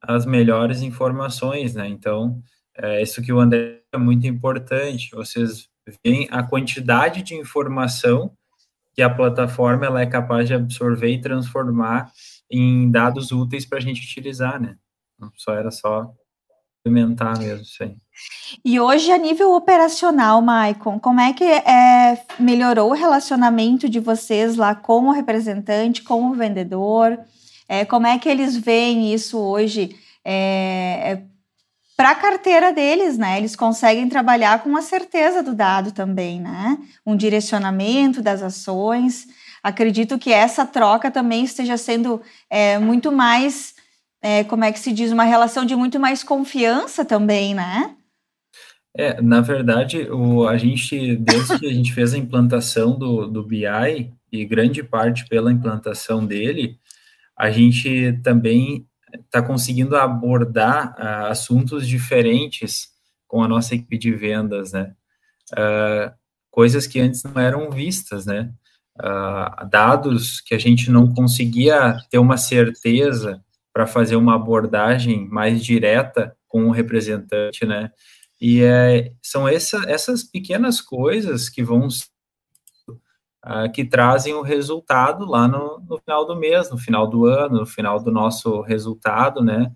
as 0.02 0.26
melhores 0.26 0.82
informações, 0.82 1.74
né? 1.74 1.88
Então, 1.88 2.42
é, 2.76 3.02
isso 3.02 3.24
que 3.24 3.34
o 3.34 3.40
André 3.40 3.82
é 3.92 3.98
muito 3.98 4.28
importante. 4.28 5.10
Vocês 5.16 5.68
veem 6.06 6.28
a 6.30 6.44
quantidade 6.44 7.24
de 7.24 7.34
informação 7.34 8.38
que 8.94 9.02
a 9.02 9.10
plataforma 9.10 9.86
ela 9.86 10.02
é 10.02 10.06
capaz 10.06 10.48
de 10.48 10.54
absorver 10.54 11.10
e 11.10 11.22
transformar 11.22 12.12
em 12.50 12.90
dados 12.92 13.32
úteis 13.32 13.66
para 13.66 13.80
a 13.80 13.82
gente 13.82 14.04
utilizar, 14.04 14.62
né? 14.62 14.78
Não 15.20 15.32
só 15.36 15.54
era 15.54 15.72
só 15.72 16.14
implementar 16.88 17.38
mesmo 17.38 17.66
aí. 17.82 17.96
E 18.66 18.80
hoje, 18.80 19.12
a 19.12 19.18
nível 19.18 19.54
operacional, 19.54 20.42
Maicon, 20.42 21.00
como 21.00 21.20
é 21.20 21.34
que 21.34 21.44
é, 21.44 22.20
melhorou 22.40 22.90
o 22.90 22.96
relacionamento 22.96 23.88
de 23.88 24.00
vocês 24.00 24.56
lá 24.56 24.74
com 24.74 25.08
o 25.08 25.12
representante, 25.12 26.02
com 26.02 26.30
o 26.30 26.34
vendedor? 26.34 27.20
É, 27.70 27.86
como 27.86 28.08
é 28.08 28.18
que 28.18 28.30
eles 28.30 28.56
veem 28.56 29.14
isso 29.14 29.38
hoje 29.38 29.96
é, 30.24 31.12
é 31.12 31.24
para 31.98 32.12
a 32.12 32.16
carteira 32.16 32.72
deles, 32.72 33.18
né? 33.18 33.40
Eles 33.40 33.56
conseguem 33.56 34.08
trabalhar 34.08 34.62
com 34.62 34.78
a 34.78 34.84
certeza 34.84 35.42
do 35.42 35.56
dado 35.56 35.92
também, 35.92 36.40
né? 36.40 36.78
Um 37.04 37.18
direcionamento 37.18 38.22
das 38.22 38.44
ações. 38.44 39.28
Acredito 39.64 40.20
que 40.20 40.32
essa 40.32 40.64
troca 40.64 41.10
também 41.10 41.44
esteja 41.44 41.76
sendo 41.76 42.22
é, 42.52 42.78
muito 42.78 43.12
mais, 43.12 43.74
é, 44.22 44.44
como 44.44 44.64
é 44.64 44.72
que 44.72 44.80
se 44.80 44.92
diz, 44.92 45.12
uma 45.12 45.24
relação 45.24 45.66
de 45.66 45.76
muito 45.76 46.00
mais 46.00 46.24
confiança 46.24 47.06
também, 47.06 47.54
né? 47.54 47.96
É, 48.96 49.22
na 49.22 49.42
verdade, 49.42 50.10
o, 50.10 50.48
a 50.48 50.58
gente, 50.58 51.16
desde 51.18 51.60
que 51.60 51.68
a 51.68 51.74
gente 51.74 51.94
fez 51.94 52.14
a 52.14 52.18
implantação 52.18 52.98
do, 52.98 53.28
do 53.28 53.44
BI, 53.44 54.12
e 54.32 54.46
grande 54.46 54.84
parte 54.84 55.28
pela 55.28 55.52
implantação 55.52 56.26
dele, 56.26 56.78
a 57.36 57.50
gente 57.50 58.20
também 58.24 58.88
está 59.14 59.42
conseguindo 59.42 59.96
abordar 59.96 60.96
uh, 60.98 61.28
assuntos 61.28 61.88
diferentes 61.88 62.90
com 63.28 63.44
a 63.44 63.48
nossa 63.48 63.76
equipe 63.76 63.98
de 63.98 64.12
vendas, 64.12 64.74
né? 64.74 64.94
Uh, 65.54 66.12
coisas 66.52 66.88
que 66.88 67.00
antes 67.00 67.24
não 67.24 67.40
eram 67.40 67.70
vistas, 67.70 68.26
né? 68.26 68.52
Uh, 69.00 69.66
dados 69.70 70.42
que 70.42 70.56
a 70.56 70.58
gente 70.58 70.90
não 70.90 71.14
conseguia 71.14 71.98
ter 72.10 72.18
uma 72.18 72.36
certeza 72.36 73.44
para 73.78 73.86
fazer 73.86 74.16
uma 74.16 74.34
abordagem 74.34 75.30
mais 75.30 75.64
direta 75.64 76.36
com 76.48 76.66
o 76.66 76.72
representante, 76.72 77.64
né? 77.64 77.92
E 78.42 78.64
é, 78.64 79.14
são 79.22 79.48
essa, 79.48 79.88
essas 79.88 80.24
pequenas 80.24 80.82
coisas 80.82 81.48
que 81.48 81.64
vão 81.64 81.88
uh, 82.90 83.72
que 83.72 83.86
trazem 83.86 84.34
o 84.34 84.42
resultado 84.42 85.28
lá 85.28 85.48
no, 85.48 85.80
no, 85.88 86.00
final 86.00 86.26
do 86.26 86.36
mês, 86.36 86.72
no 86.72 86.78
final 86.80 87.08
do 87.08 87.28
ano, 87.28 87.60
no 87.60 87.66
final 87.68 88.02
do 88.04 88.12
nosso 88.12 88.62
resultado, 88.62 89.44
né? 89.44 89.72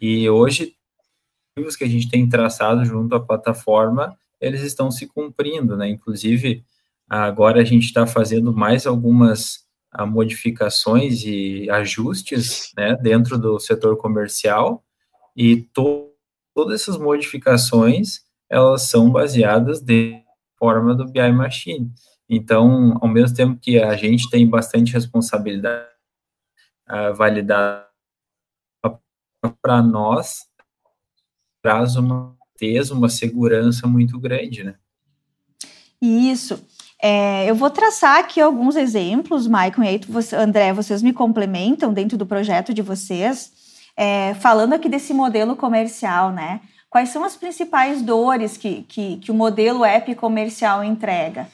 E 0.00 0.30
hoje, 0.30 0.76
os 1.58 1.74
que 1.74 1.82
a 1.82 1.88
gente 1.88 2.08
tem 2.08 2.28
traçado 2.28 2.84
junto 2.84 3.16
à 3.16 3.20
plataforma, 3.20 4.16
eles 4.40 4.62
estão 4.62 4.88
se 4.88 5.08
cumprindo, 5.08 5.76
né? 5.76 5.88
Inclusive, 5.88 6.64
agora 7.10 7.60
a 7.60 7.64
gente 7.64 7.86
está 7.86 8.06
fazendo 8.06 8.52
mais 8.52 8.86
algumas 8.86 9.66
uh, 9.98 10.06
modificações 10.06 11.24
e 11.24 11.68
ajustes, 11.70 12.72
né, 12.76 12.96
dentro 12.96 13.38
do 13.38 13.58
setor 13.58 13.96
comercial, 13.96 14.84
e 15.36 15.62
to 15.62 16.10
todas 16.54 16.82
essas 16.82 16.98
modificações, 16.98 18.20
elas 18.48 18.82
são 18.82 19.10
baseadas 19.10 19.80
de 19.80 20.22
forma 20.58 20.94
do 20.94 21.06
BI 21.06 21.32
Machine. 21.32 21.90
Então, 22.28 22.98
ao 23.00 23.08
mesmo 23.08 23.34
tempo 23.34 23.58
que 23.58 23.78
a 23.78 23.96
gente 23.96 24.28
tem 24.28 24.46
bastante 24.46 24.92
responsabilidade 24.92 25.88
uh, 26.90 27.14
validar 27.14 27.88
para 29.62 29.82
nós, 29.82 30.46
traz 31.62 31.96
uma 31.96 32.36
certeza, 32.62 32.94
uma 32.94 33.08
segurança 33.08 33.86
muito 33.86 34.18
grande, 34.18 34.62
né? 34.62 34.76
Isso. 36.00 36.64
É, 37.04 37.50
eu 37.50 37.56
vou 37.56 37.68
traçar 37.68 38.20
aqui 38.20 38.40
alguns 38.40 38.76
exemplos, 38.76 39.48
Maicon, 39.48 39.82
e 39.82 39.88
aí 39.88 40.00
você, 40.08 40.36
André, 40.36 40.72
vocês 40.72 41.02
me 41.02 41.12
complementam 41.12 41.92
dentro 41.92 42.16
do 42.16 42.24
projeto 42.24 42.72
de 42.72 42.80
vocês, 42.80 43.52
é, 43.96 44.34
falando 44.34 44.74
aqui 44.74 44.88
desse 44.88 45.12
modelo 45.12 45.56
comercial, 45.56 46.30
né? 46.30 46.60
Quais 46.88 47.08
são 47.08 47.24
as 47.24 47.34
principais 47.34 48.02
dores 48.02 48.56
que, 48.56 48.82
que, 48.82 49.16
que 49.16 49.32
o 49.32 49.34
modelo 49.34 49.84
app 49.84 50.14
comercial 50.14 50.84
entrega? 50.84 51.48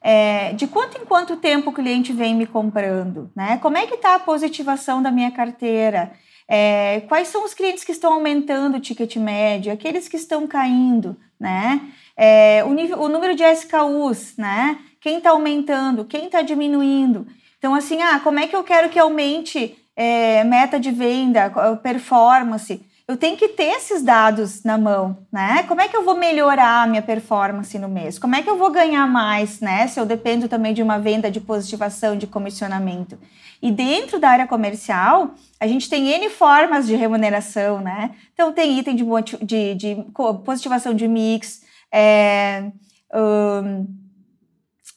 É, 0.00 0.52
de 0.54 0.66
quanto 0.66 1.00
em 1.00 1.04
quanto 1.04 1.36
tempo 1.36 1.70
o 1.70 1.72
cliente 1.72 2.12
vem 2.12 2.34
me 2.34 2.46
comprando? 2.46 3.30
Né? 3.36 3.58
Como 3.58 3.76
é 3.76 3.86
que 3.86 3.94
está 3.94 4.16
a 4.16 4.20
positivação 4.20 5.02
da 5.02 5.10
minha 5.10 5.30
carteira? 5.30 6.12
É, 6.48 7.02
quais 7.06 7.28
são 7.28 7.44
os 7.44 7.52
clientes 7.52 7.84
que 7.84 7.92
estão 7.92 8.14
aumentando 8.14 8.78
o 8.78 8.80
ticket 8.80 9.16
médio? 9.16 9.72
Aqueles 9.72 10.08
que 10.08 10.16
estão 10.16 10.46
caindo, 10.46 11.16
né? 11.38 11.82
É, 12.16 12.64
o, 12.64 12.72
nível, 12.72 12.98
o 13.00 13.08
número 13.08 13.34
de 13.36 13.44
SKUs, 13.44 14.36
né? 14.36 14.78
Quem 15.00 15.18
está 15.18 15.30
aumentando? 15.30 16.04
Quem 16.04 16.26
está 16.26 16.42
diminuindo? 16.42 17.26
Então, 17.58 17.74
assim, 17.74 18.00
ah, 18.02 18.20
como 18.20 18.38
é 18.38 18.46
que 18.46 18.54
eu 18.54 18.64
quero 18.64 18.88
que 18.88 18.98
aumente 18.98 19.76
é, 19.96 20.44
meta 20.44 20.78
de 20.78 20.90
venda, 20.90 21.52
performance? 21.82 22.80
eu 23.08 23.16
tenho 23.16 23.38
que 23.38 23.48
ter 23.48 23.74
esses 23.74 24.02
dados 24.02 24.62
na 24.62 24.76
mão, 24.76 25.16
né? 25.32 25.62
Como 25.62 25.80
é 25.80 25.88
que 25.88 25.96
eu 25.96 26.04
vou 26.04 26.14
melhorar 26.14 26.82
a 26.82 26.86
minha 26.86 27.00
performance 27.00 27.78
no 27.78 27.88
mês? 27.88 28.18
Como 28.18 28.36
é 28.36 28.42
que 28.42 28.50
eu 28.50 28.58
vou 28.58 28.70
ganhar 28.70 29.06
mais, 29.06 29.60
né? 29.60 29.86
Se 29.86 29.98
eu 29.98 30.04
dependo 30.04 30.46
também 30.46 30.74
de 30.74 30.82
uma 30.82 30.98
venda 30.98 31.30
de 31.30 31.40
positivação, 31.40 32.18
de 32.18 32.26
comissionamento. 32.26 33.18
E 33.62 33.72
dentro 33.72 34.20
da 34.20 34.28
área 34.28 34.46
comercial, 34.46 35.30
a 35.58 35.66
gente 35.66 35.88
tem 35.88 36.10
N 36.10 36.28
formas 36.28 36.86
de 36.86 36.94
remuneração, 36.96 37.80
né? 37.80 38.10
Então, 38.34 38.52
tem 38.52 38.78
item 38.78 38.94
de, 38.94 39.04
de, 39.42 39.74
de 39.74 40.04
positivação 40.44 40.92
de 40.92 41.08
mix, 41.08 41.62
é, 41.90 42.70
um, 43.14 43.86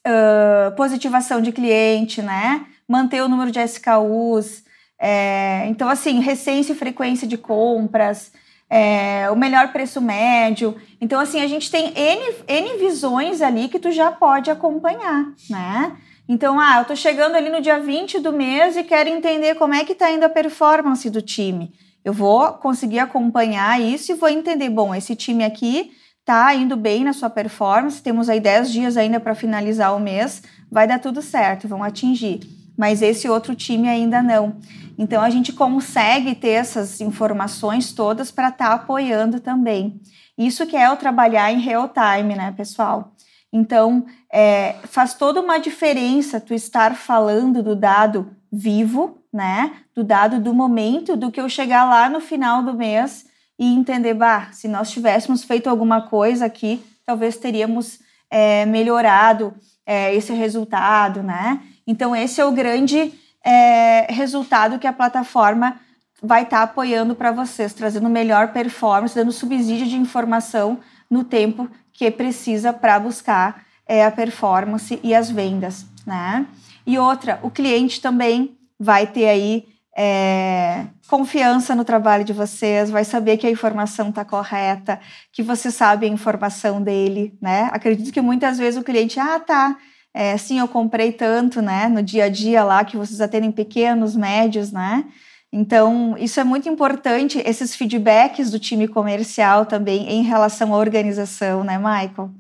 uh, 0.08 0.76
positivação 0.76 1.42
de 1.42 1.52
cliente, 1.52 2.22
né? 2.22 2.66
Manter 2.88 3.22
o 3.22 3.30
número 3.30 3.52
de 3.52 3.60
SKUs, 3.60 4.64
é, 5.04 5.66
então, 5.68 5.90
assim, 5.90 6.20
recência 6.20 6.74
e 6.74 6.76
frequência 6.76 7.28
de 7.28 7.36
compras, 7.36 8.32
é, 8.70 9.28
o 9.32 9.36
melhor 9.36 9.74
preço 9.74 10.00
médio. 10.00 10.80
Então, 11.02 11.20
assim, 11.20 11.42
a 11.42 11.48
gente 11.48 11.72
tem 11.72 11.92
N, 11.96 12.36
N 12.48 12.78
visões 12.78 13.42
ali 13.42 13.68
que 13.68 13.80
tu 13.80 13.92
já 13.92 14.12
pode 14.12 14.52
acompanhar, 14.52 15.26
né? 15.50 15.98
Então, 16.30 16.60
ah, 16.60 16.78
eu 16.78 16.86
tô 16.86 16.96
chegando 16.96 17.36
ali 17.36 17.50
no 17.50 17.62
dia 17.62 17.80
20 17.80 18.20
do 18.20 18.32
mês 18.32 18.78
e 18.78 18.84
quero 18.84 19.10
entender 19.10 19.56
como 19.56 19.74
é 19.74 19.84
que 19.84 19.96
tá 19.96 20.12
indo 20.12 20.24
a 20.24 20.30
performance 20.30 21.10
do 21.10 21.22
time. 21.22 21.74
Eu 22.06 22.14
vou 22.14 22.54
conseguir 22.54 23.00
acompanhar 23.00 23.82
isso 23.82 24.12
e 24.12 24.16
vou 24.16 24.30
entender, 24.30 24.70
bom, 24.70 24.94
esse 24.94 25.16
time 25.16 25.44
aqui 25.44 25.92
tá 26.26 26.54
indo 26.56 26.76
bem 26.76 27.04
na 27.04 27.14
sua 27.14 27.30
performance, 27.30 28.02
temos 28.02 28.30
aí 28.30 28.40
10 28.40 28.72
dias 28.72 28.98
ainda 28.98 29.20
para 29.20 29.36
finalizar 29.36 29.96
o 29.96 30.00
mês, 30.00 30.42
vai 30.72 30.88
dar 30.88 31.00
tudo 31.00 31.22
certo, 31.22 31.68
vão 31.68 31.84
atingir 31.84 32.62
mas 32.82 33.04
esse 33.04 33.30
outro 33.30 33.56
time 33.56 33.88
ainda 33.88 34.24
não. 34.24 34.56
Então 34.98 35.22
a 35.22 35.30
gente 35.30 35.54
consegue 35.54 36.34
ter 36.34 36.50
essas 36.50 37.00
informações 37.00 37.94
todas 37.94 38.32
para 38.32 38.50
estar 38.50 38.70
tá 38.70 38.74
apoiando 38.74 39.40
também. 39.40 40.02
Isso 40.36 40.66
que 40.66 40.76
é 40.76 40.90
o 40.90 40.98
trabalhar 40.98 41.52
em 41.52 41.60
real 41.60 41.90
time, 41.90 42.36
né, 42.36 42.52
pessoal? 42.58 43.14
Então 43.54 44.06
é, 44.34 44.78
faz 44.86 45.14
toda 45.14 45.42
uma 45.42 45.60
diferença 45.60 46.40
tu 46.40 46.56
estar 46.56 46.96
falando 46.96 47.62
do 47.62 47.76
dado 47.76 48.32
vivo, 48.52 49.20
né? 49.32 49.74
Do 49.94 50.04
dado 50.04 50.40
do 50.40 50.52
momento, 50.52 51.16
do 51.16 51.32
que 51.32 51.40
eu 51.40 51.48
chegar 51.48 51.86
lá 51.86 52.10
no 52.10 52.20
final 52.20 52.64
do 52.64 52.74
mês 52.74 53.28
e 53.62 53.76
entender, 53.76 54.16
bah, 54.16 54.48
se 54.52 54.68
nós 54.68 54.90
tivéssemos 54.90 55.44
feito 55.44 55.70
alguma 55.70 56.02
coisa 56.02 56.48
aqui, 56.48 56.84
talvez 57.06 57.38
teríamos 57.38 58.00
é, 58.28 58.66
melhorado 58.66 59.54
é, 59.86 60.16
esse 60.16 60.34
resultado, 60.34 61.22
né? 61.22 61.62
Então, 61.86 62.16
esse 62.16 62.42
é 62.42 62.46
o 62.46 62.52
grande 62.52 63.14
é, 63.46 64.12
resultado 64.12 64.80
que 64.80 64.88
a 64.88 64.92
plataforma 64.92 65.80
vai 66.24 66.42
estar 66.42 66.58
tá 66.58 66.64
apoiando 66.64 67.14
para 67.14 67.32
vocês, 67.32 67.72
trazendo 67.72 68.10
melhor 68.10 68.52
performance, 68.52 69.14
dando 69.14 69.32
subsídio 69.32 69.86
de 69.86 69.96
informação 69.96 70.80
no 71.08 71.24
tempo 71.24 71.70
que 71.94 72.10
precisa 72.10 72.74
para 72.74 73.00
buscar 73.00 73.64
é, 73.86 74.04
a 74.04 74.10
performance 74.10 75.00
e 75.04 75.14
as 75.14 75.30
vendas, 75.30 75.86
né? 76.04 76.48
E 76.84 76.98
outra, 76.98 77.40
o 77.44 77.52
cliente 77.52 78.02
também 78.02 78.58
vai 78.80 79.06
ter 79.06 79.30
aí 79.30 79.68
é, 79.98 80.86
confiança 81.08 81.76
no 81.76 81.84
trabalho 81.84 82.24
de 82.24 82.34
vocês, 82.34 82.90
vai 82.90 83.04
saber 83.04 83.38
que 83.38 83.46
a 83.46 83.52
informação 83.52 84.10
está 84.10 84.24
correta, 84.24 85.00
que 85.32 85.44
você 85.44 85.70
sabe 85.70 86.06
a 86.06 86.10
informação 86.10 86.82
dele, 86.82 87.38
né? 87.42 87.70
Acredito 87.74 88.12
que 88.12 88.22
muitas 88.22 88.58
vezes 88.58 88.80
o 88.80 88.84
cliente, 88.84 89.20
ah, 89.20 89.40
tá, 89.40 89.78
é, 90.14 90.38
sim, 90.38 90.60
eu 90.60 90.68
comprei 90.68 91.12
tanto, 91.12 91.62
né? 91.62 91.88
No 91.88 92.02
dia 92.02 92.26
a 92.26 92.30
dia 92.30 92.64
lá 92.64 92.84
que 92.86 92.98
vocês 92.98 93.22
atendem 93.22 93.52
pequenos, 93.52 94.16
médios, 94.16 94.72
né? 94.72 95.06
Então, 95.54 96.16
isso 96.18 96.40
é 96.40 96.46
muito 96.46 96.70
importante, 96.70 97.42
esses 97.46 97.76
feedbacks 97.76 98.50
do 98.52 98.60
time 98.60 98.88
comercial 98.88 99.66
também 99.66 100.10
em 100.10 100.24
relação 100.24 100.74
à 100.74 100.78
organização, 100.78 101.64
né, 101.64 101.78
Michael? 101.78 102.32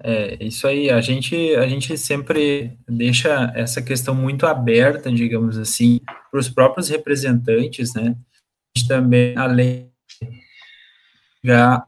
É, 0.00 0.44
isso 0.44 0.66
aí, 0.66 0.90
a 0.90 1.00
gente, 1.00 1.36
a 1.56 1.66
gente 1.66 1.96
sempre 1.96 2.76
deixa 2.88 3.52
essa 3.54 3.80
questão 3.80 4.14
muito 4.14 4.46
aberta, 4.46 5.10
digamos 5.10 5.56
assim, 5.56 6.00
para 6.30 6.40
os 6.40 6.48
próprios 6.48 6.88
representantes, 6.88 7.94
né? 7.94 8.16
A 8.74 8.78
gente 8.78 8.88
também, 8.88 9.36
além 9.36 9.90
da 11.42 11.86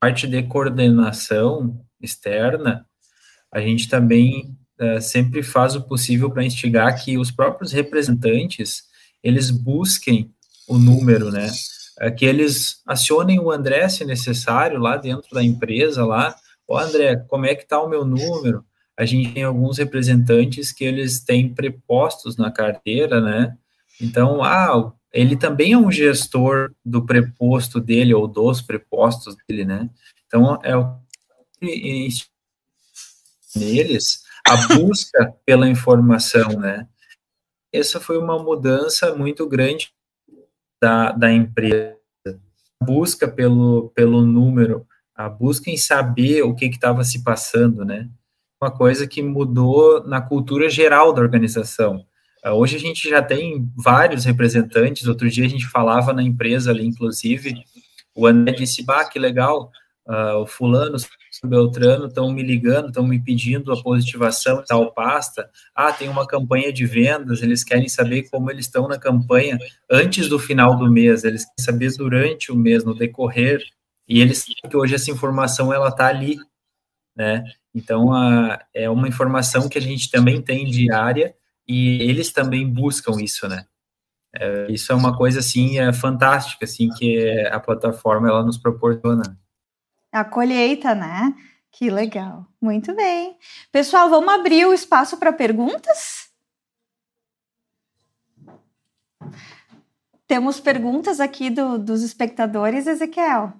parte 0.00 0.26
de 0.26 0.42
coordenação 0.42 1.80
externa, 2.00 2.86
a 3.50 3.60
gente 3.60 3.88
também 3.88 4.56
é, 4.78 5.00
sempre 5.00 5.42
faz 5.42 5.74
o 5.74 5.82
possível 5.82 6.30
para 6.30 6.44
instigar 6.44 7.02
que 7.02 7.16
os 7.16 7.30
próprios 7.30 7.72
representantes, 7.72 8.84
eles 9.22 9.50
busquem 9.50 10.30
o 10.68 10.78
número, 10.78 11.30
né? 11.30 11.50
É, 12.00 12.10
que 12.10 12.24
eles 12.24 12.82
acionem 12.84 13.38
o 13.38 13.50
André, 13.50 13.88
se 13.88 14.04
necessário, 14.04 14.80
lá 14.80 14.96
dentro 14.96 15.32
da 15.32 15.42
empresa, 15.42 16.04
lá, 16.04 16.34
Ô, 16.66 16.78
André, 16.78 17.16
como 17.28 17.46
é 17.46 17.54
que 17.54 17.66
tá 17.66 17.80
o 17.80 17.88
meu 17.88 18.04
número? 18.04 18.64
A 18.96 19.04
gente 19.04 19.32
tem 19.32 19.42
alguns 19.42 19.78
representantes 19.78 20.72
que 20.72 20.84
eles 20.84 21.20
têm 21.20 21.52
prepostos 21.52 22.36
na 22.36 22.50
carteira, 22.50 23.20
né? 23.20 23.56
Então, 24.00 24.42
ah, 24.42 24.92
ele 25.12 25.36
também 25.36 25.72
é 25.72 25.78
um 25.78 25.90
gestor 25.90 26.72
do 26.84 27.04
preposto 27.04 27.80
dele 27.80 28.14
ou 28.14 28.26
dos 28.26 28.62
prepostos 28.62 29.36
dele, 29.46 29.64
né? 29.64 29.90
Então, 30.26 30.58
é 30.62 30.76
o 30.76 30.96
neles 33.56 34.24
a 34.46 34.74
busca 34.74 35.34
pela 35.46 35.68
informação, 35.68 36.50
né? 36.58 36.86
Essa 37.72 37.98
foi 37.98 38.18
uma 38.18 38.38
mudança 38.38 39.14
muito 39.14 39.48
grande 39.48 39.92
da, 40.80 41.12
da 41.12 41.32
empresa. 41.32 41.96
Busca 42.82 43.26
pelo, 43.26 43.90
pelo 43.94 44.20
número 44.20 44.86
a 45.14 45.28
busca 45.28 45.70
em 45.70 45.76
saber 45.76 46.42
o 46.42 46.54
que 46.54 46.66
estava 46.66 47.04
se 47.04 47.22
passando, 47.22 47.84
né? 47.84 48.08
Uma 48.60 48.70
coisa 48.70 49.06
que 49.06 49.22
mudou 49.22 50.04
na 50.06 50.20
cultura 50.20 50.68
geral 50.68 51.12
da 51.12 51.20
organização. 51.20 52.04
Uh, 52.44 52.50
hoje 52.50 52.76
a 52.76 52.80
gente 52.80 53.08
já 53.08 53.22
tem 53.22 53.70
vários 53.76 54.24
representantes. 54.24 55.06
Outro 55.06 55.28
dia 55.30 55.44
a 55.44 55.48
gente 55.48 55.66
falava 55.66 56.12
na 56.12 56.22
empresa 56.22 56.70
ali, 56.70 56.84
inclusive, 56.84 57.54
o 58.14 58.26
André 58.26 58.54
disse: 58.54 58.84
Bah, 58.84 59.04
que 59.04 59.18
legal, 59.18 59.70
uh, 60.08 60.38
o 60.38 60.46
fulano, 60.46 60.96
o 61.42 61.46
Beltrano 61.46 62.06
estão 62.06 62.32
me 62.32 62.42
ligando, 62.42 62.88
estão 62.88 63.06
me 63.06 63.20
pedindo 63.20 63.72
a 63.72 63.82
positivação 63.82 64.60
em 64.60 64.64
tal 64.64 64.92
pasta. 64.92 65.48
Ah, 65.74 65.92
tem 65.92 66.08
uma 66.08 66.26
campanha 66.26 66.72
de 66.72 66.86
vendas, 66.86 67.42
eles 67.42 67.62
querem 67.62 67.88
saber 67.88 68.28
como 68.30 68.50
eles 68.50 68.66
estão 68.66 68.88
na 68.88 68.98
campanha 68.98 69.58
antes 69.90 70.28
do 70.28 70.38
final 70.38 70.76
do 70.76 70.90
mês, 70.90 71.22
eles 71.22 71.44
querem 71.44 71.64
saber 71.64 71.96
durante 71.96 72.50
o 72.50 72.56
mês, 72.56 72.84
no 72.84 72.94
decorrer 72.94 73.62
e 74.08 74.20
eles 74.20 74.38
sabem 74.38 74.70
que 74.70 74.76
hoje 74.76 74.94
essa 74.94 75.10
informação 75.10 75.72
ela 75.72 75.88
está 75.88 76.06
ali, 76.06 76.38
né? 77.16 77.44
Então 77.74 78.12
a, 78.12 78.62
é 78.72 78.88
uma 78.88 79.08
informação 79.08 79.68
que 79.68 79.78
a 79.78 79.80
gente 79.80 80.10
também 80.10 80.40
tem 80.40 80.66
diária 80.66 81.34
e 81.66 82.02
eles 82.02 82.32
também 82.32 82.70
buscam 82.70 83.20
isso, 83.20 83.48
né? 83.48 83.66
É, 84.34 84.66
isso 84.70 84.92
é 84.92 84.94
uma 84.94 85.16
coisa 85.16 85.40
assim 85.40 85.78
é 85.78 85.92
fantástica, 85.92 86.64
assim 86.64 86.88
que 86.90 87.46
a 87.50 87.58
plataforma 87.60 88.28
ela 88.28 88.44
nos 88.44 88.58
proporciona. 88.58 89.38
A 90.12 90.24
colheita, 90.24 90.94
né? 90.94 91.34
Que 91.72 91.90
legal. 91.90 92.46
Muito 92.60 92.94
bem. 92.94 93.36
Pessoal, 93.72 94.08
vamos 94.08 94.32
abrir 94.32 94.66
o 94.66 94.74
espaço 94.74 95.16
para 95.16 95.32
perguntas? 95.32 96.28
Temos 100.26 100.60
perguntas 100.60 101.20
aqui 101.20 101.50
do, 101.50 101.78
dos 101.78 102.02
espectadores, 102.02 102.86
Ezequiel. 102.86 103.52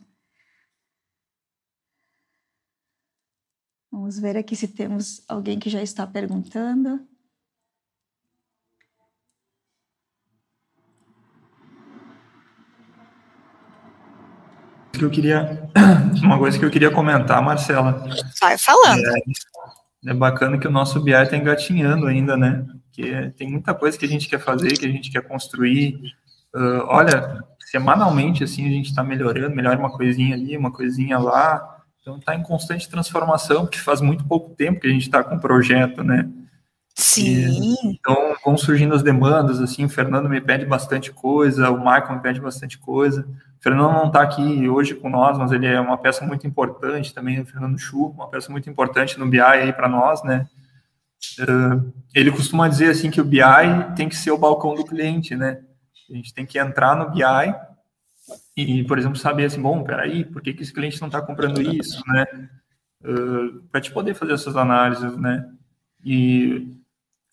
Vamos 4.05 4.19
ver 4.19 4.37
aqui 4.37 4.55
se 4.55 4.69
temos 4.69 5.25
alguém 5.27 5.59
que 5.59 5.71
já 5.71 5.83
está 5.83 6.07
perguntando. 6.07 7.01
que 14.93 15.03
eu 15.03 15.11
queria 15.11 15.71
uma 16.23 16.39
coisa 16.39 16.59
que 16.59 16.67
eu 16.67 16.71
queria 16.71 16.91
comentar, 16.91 17.43
Marcela. 17.43 18.07
Vai 18.43 18.59
falando. 18.59 19.07
É, 19.07 20.11
é 20.11 20.15
bacana 20.15 20.59
que 20.59 20.69
o 20.69 20.71
nosso 20.71 21.01
BI 21.01 21.13
está 21.13 21.39
engatinhando 21.39 22.07
ainda, 22.07 22.37
né? 22.37 22.67
Que 22.93 23.31
tem 23.39 23.51
muita 23.51 23.73
coisa 23.73 23.97
que 23.97 24.05
a 24.05 24.09
gente 24.09 24.29
quer 24.29 24.39
fazer, 24.39 24.77
que 24.77 24.85
a 24.85 24.93
gente 24.93 25.11
quer 25.11 25.27
construir. 25.27 25.99
Uh, 26.55 26.85
olha, 26.89 27.43
semanalmente 27.59 28.45
assim 28.45 28.67
a 28.67 28.71
gente 28.71 28.91
está 28.91 29.03
melhorando, 29.03 29.57
melhora 29.57 29.79
uma 29.79 29.97
coisinha 29.97 30.35
ali, 30.35 30.59
uma 30.59 30.71
coisinha 30.71 31.19
lá. 31.19 31.74
Então 32.05 32.19
está 32.19 32.35
em 32.35 32.43
constante 32.43 32.87
transformação, 32.87 33.63
porque 33.63 33.79
faz 33.79 34.03
muito 34.03 34.27
pouco 34.27 34.55
tempo 34.55 34.79
que 34.79 34.87
a 34.87 34.91
gente 34.91 35.05
está 35.05 35.25
com 35.25 35.37
o 35.37 35.41
projeto, 35.41 36.05
né? 36.05 36.29
Sim. 36.95 37.25
E, 37.25 37.89
então 37.89 38.37
vão 38.45 38.59
surgindo 38.59 38.95
as 38.95 39.03
demandas, 39.03 39.59
assim, 39.59 39.87
o 39.87 39.89
Fernando 39.89 40.29
me 40.29 40.39
pede 40.39 40.67
bastante 40.67 41.11
coisa, 41.11 41.71
o 41.71 41.79
Michael 41.79 42.17
me 42.17 42.21
pede 42.21 42.43
bastante 42.43 42.77
coisa. 42.77 43.27
O 43.59 43.63
Fernando 43.63 43.95
não 43.95 44.09
está 44.09 44.21
aqui 44.21 44.69
hoje 44.69 44.95
com 44.95 45.09
nós, 45.09 45.39
mas 45.39 45.51
ele 45.51 45.67
é 45.67 45.81
uma 45.81 45.97
peça 45.97 46.27
muito 46.27 46.47
importante 46.47 47.15
também, 47.15 47.41
o 47.41 47.47
Fernando 47.47 47.79
Chu, 47.79 48.09
uma 48.09 48.29
peça 48.29 48.53
muito 48.53 48.69
importante 48.69 49.19
no 49.19 49.27
BI 49.27 49.41
aí 49.41 49.73
para 49.73 49.89
nós, 49.89 50.23
né? 50.23 50.47
Uh, 51.41 51.91
ele 52.15 52.31
costuma 52.31 52.69
dizer 52.69 52.91
assim 52.91 53.11
que 53.11 53.21
o 53.23 53.25
BI 53.25 53.41
tem 53.97 54.11
que 54.11 54.17
ser 54.17 54.31
o 54.31 54.37
balcão 54.37 54.75
do 54.75 54.85
cliente, 54.85 55.35
né? 55.35 55.63
A 56.11 56.15
gente 56.15 56.35
tem 56.35 56.45
que 56.45 56.59
entrar 56.59 56.95
no 56.95 57.11
BI 57.11 57.25
e, 58.57 58.85
por 58.85 58.99
exemplo, 58.99 59.17
saber 59.17 59.47
assim, 59.47 59.61
bom, 59.61 59.83
peraí, 59.83 60.25
por 60.25 60.41
que, 60.41 60.55
que 60.55 60.63
esse 60.63 60.73
cliente 60.73 61.01
não 61.01 61.09
está 61.09 61.21
comprando 61.21 61.61
isso, 61.61 62.03
né? 62.07 62.25
Uh, 63.03 63.61
para 63.71 63.81
te 63.81 63.91
poder 63.91 64.15
fazer 64.15 64.33
essas 64.33 64.57
análises, 64.57 65.17
né? 65.17 65.49
E 66.05 66.79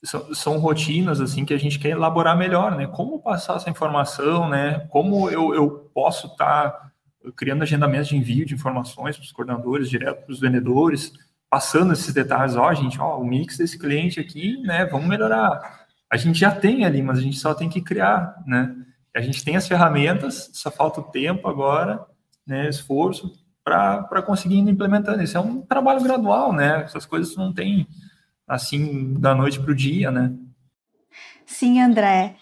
são, 0.04 0.34
são, 0.34 0.58
rotinas, 0.58 1.22
assim, 1.22 1.46
que 1.46 1.54
a 1.54 1.60
gente 1.60 1.78
quer 1.78 1.90
elaborar 1.90 2.36
melhor, 2.36 2.76
né? 2.76 2.88
Como 2.88 3.22
passar 3.22 3.58
essa 3.58 3.70
informação, 3.70 4.50
né? 4.50 4.80
Como 4.90 5.30
eu, 5.30 5.54
eu 5.54 5.92
posso 5.94 6.28
estar 6.28 6.72
tá 6.72 6.92
criando 7.36 7.62
agendamentos 7.62 8.08
de 8.08 8.18
envio 8.18 8.46
de 8.46 8.56
informações 8.56 9.16
para 9.16 9.24
os 9.24 9.32
coordenadores, 9.32 9.90
direto 9.90 10.26
para 10.26 10.34
os 10.34 10.40
vendedores, 10.40 11.14
passando 11.50 11.94
esses 11.94 12.12
detalhes, 12.12 12.56
ó, 12.56 12.74
gente, 12.74 13.00
ó, 13.00 13.20
o 13.20 13.26
mix 13.26 13.58
desse 13.58 13.78
cliente 13.78 14.20
aqui, 14.20 14.58
né? 14.64 14.86
Vamos 14.86 15.08
melhorar. 15.08 15.86
A 16.10 16.18
gente 16.18 16.40
já 16.40 16.50
tem 16.50 16.84
ali, 16.84 17.04
mas 17.04 17.20
a 17.20 17.22
gente 17.22 17.38
só 17.38 17.54
tem 17.54 17.70
que 17.70 17.80
criar, 17.80 18.42
né? 18.48 18.76
A 19.15 19.21
gente 19.21 19.43
tem 19.43 19.56
as 19.56 19.67
ferramentas, 19.67 20.50
só 20.54 20.71
falta 20.71 21.02
o 21.02 21.04
tempo 21.04 21.47
agora, 21.47 22.06
né, 22.45 22.69
esforço 22.69 23.34
para 23.63 24.21
conseguir 24.21 24.56
ir 24.56 24.69
implementando. 24.69 25.21
Isso 25.21 25.38
é 25.38 25.39
um 25.39 25.62
trabalho 25.62 26.02
gradual, 26.02 26.52
né? 26.52 26.82
Essas 26.84 27.06
coisas 27.06 27.36
não 27.36 27.54
tem 27.54 27.88
assim 28.47 29.13
da 29.13 29.36
noite 29.36 29.60
para 29.60 29.71
o 29.71 29.76
dia, 29.76 30.10
né? 30.10 30.34
Sim, 31.45 31.80
André. 31.80 32.36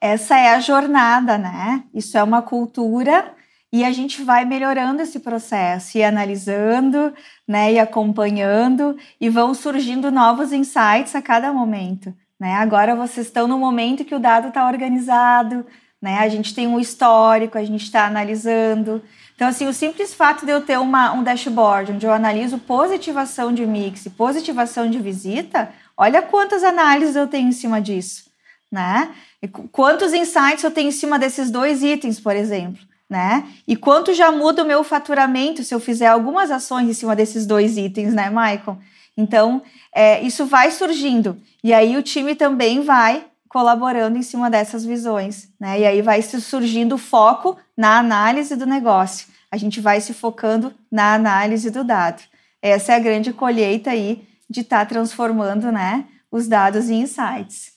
Essa 0.00 0.38
é 0.38 0.54
a 0.54 0.60
jornada, 0.60 1.38
né? 1.38 1.84
Isso 1.94 2.18
é 2.18 2.22
uma 2.22 2.42
cultura 2.42 3.34
e 3.72 3.84
a 3.84 3.92
gente 3.92 4.22
vai 4.22 4.44
melhorando 4.44 5.02
esse 5.02 5.20
processo 5.20 5.98
e 5.98 6.02
analisando, 6.02 7.12
né, 7.46 7.74
e 7.74 7.78
acompanhando 7.78 8.96
e 9.20 9.28
vão 9.28 9.54
surgindo 9.54 10.10
novos 10.10 10.52
insights 10.52 11.14
a 11.14 11.22
cada 11.22 11.52
momento 11.52 12.14
né? 12.38 12.54
Agora 12.54 12.94
vocês 12.94 13.26
estão 13.26 13.48
no 13.48 13.58
momento 13.58 14.04
que 14.04 14.14
o 14.14 14.20
dado 14.20 14.48
está 14.48 14.66
organizado, 14.66 15.66
né? 16.00 16.18
A 16.18 16.28
gente 16.28 16.54
tem 16.54 16.66
um 16.66 16.78
histórico, 16.78 17.58
a 17.58 17.64
gente 17.64 17.84
está 17.84 18.06
analisando. 18.06 19.02
Então, 19.34 19.48
assim, 19.48 19.66
o 19.66 19.72
simples 19.72 20.14
fato 20.14 20.46
de 20.46 20.52
eu 20.52 20.60
ter 20.60 20.78
uma, 20.78 21.12
um 21.12 21.22
dashboard 21.22 21.92
onde 21.92 22.06
eu 22.06 22.12
analiso 22.12 22.58
positivação 22.58 23.52
de 23.52 23.66
mix 23.66 24.06
e 24.06 24.10
positivação 24.10 24.88
de 24.88 24.98
visita, 24.98 25.72
olha 25.96 26.22
quantas 26.22 26.62
análises 26.62 27.16
eu 27.16 27.26
tenho 27.26 27.48
em 27.48 27.52
cima 27.52 27.80
disso, 27.80 28.24
né? 28.70 29.10
E 29.42 29.48
quantos 29.48 30.12
insights 30.12 30.64
eu 30.64 30.70
tenho 30.70 30.88
em 30.88 30.92
cima 30.92 31.18
desses 31.18 31.50
dois 31.50 31.82
itens, 31.82 32.18
por 32.18 32.34
exemplo, 32.34 32.80
né? 33.08 33.46
E 33.66 33.76
quanto 33.76 34.12
já 34.12 34.30
muda 34.32 34.62
o 34.62 34.66
meu 34.66 34.82
faturamento 34.82 35.62
se 35.62 35.74
eu 35.74 35.80
fizer 35.80 36.08
algumas 36.08 36.50
ações 36.50 36.88
em 36.88 36.94
cima 36.94 37.14
desses 37.14 37.46
dois 37.46 37.76
itens, 37.76 38.12
né, 38.12 38.28
Michael? 38.28 38.78
Então, 39.16 39.62
é, 39.92 40.20
isso 40.22 40.46
vai 40.46 40.70
surgindo. 40.70 41.40
E 41.62 41.72
aí 41.74 41.96
o 41.96 42.02
time 42.02 42.36
também 42.36 42.82
vai 42.82 43.24
colaborando 43.48 44.18
em 44.18 44.22
cima 44.22 44.50
dessas 44.50 44.84
visões, 44.84 45.48
né? 45.58 45.80
E 45.80 45.86
aí 45.86 46.02
vai 46.02 46.20
surgindo 46.22 46.98
foco 46.98 47.56
na 47.76 47.98
análise 47.98 48.54
do 48.54 48.66
negócio. 48.66 49.26
A 49.50 49.56
gente 49.56 49.80
vai 49.80 50.00
se 50.00 50.12
focando 50.12 50.74
na 50.90 51.14
análise 51.14 51.70
do 51.70 51.82
dado. 51.82 52.22
Essa 52.60 52.92
é 52.92 52.96
a 52.96 53.00
grande 53.00 53.32
colheita 53.32 53.90
aí 53.90 54.26
de 54.48 54.60
estar 54.60 54.80
tá 54.80 54.86
transformando, 54.86 55.70
né, 55.70 56.06
os 56.30 56.48
dados 56.48 56.90
em 56.90 57.02
insights. 57.02 57.72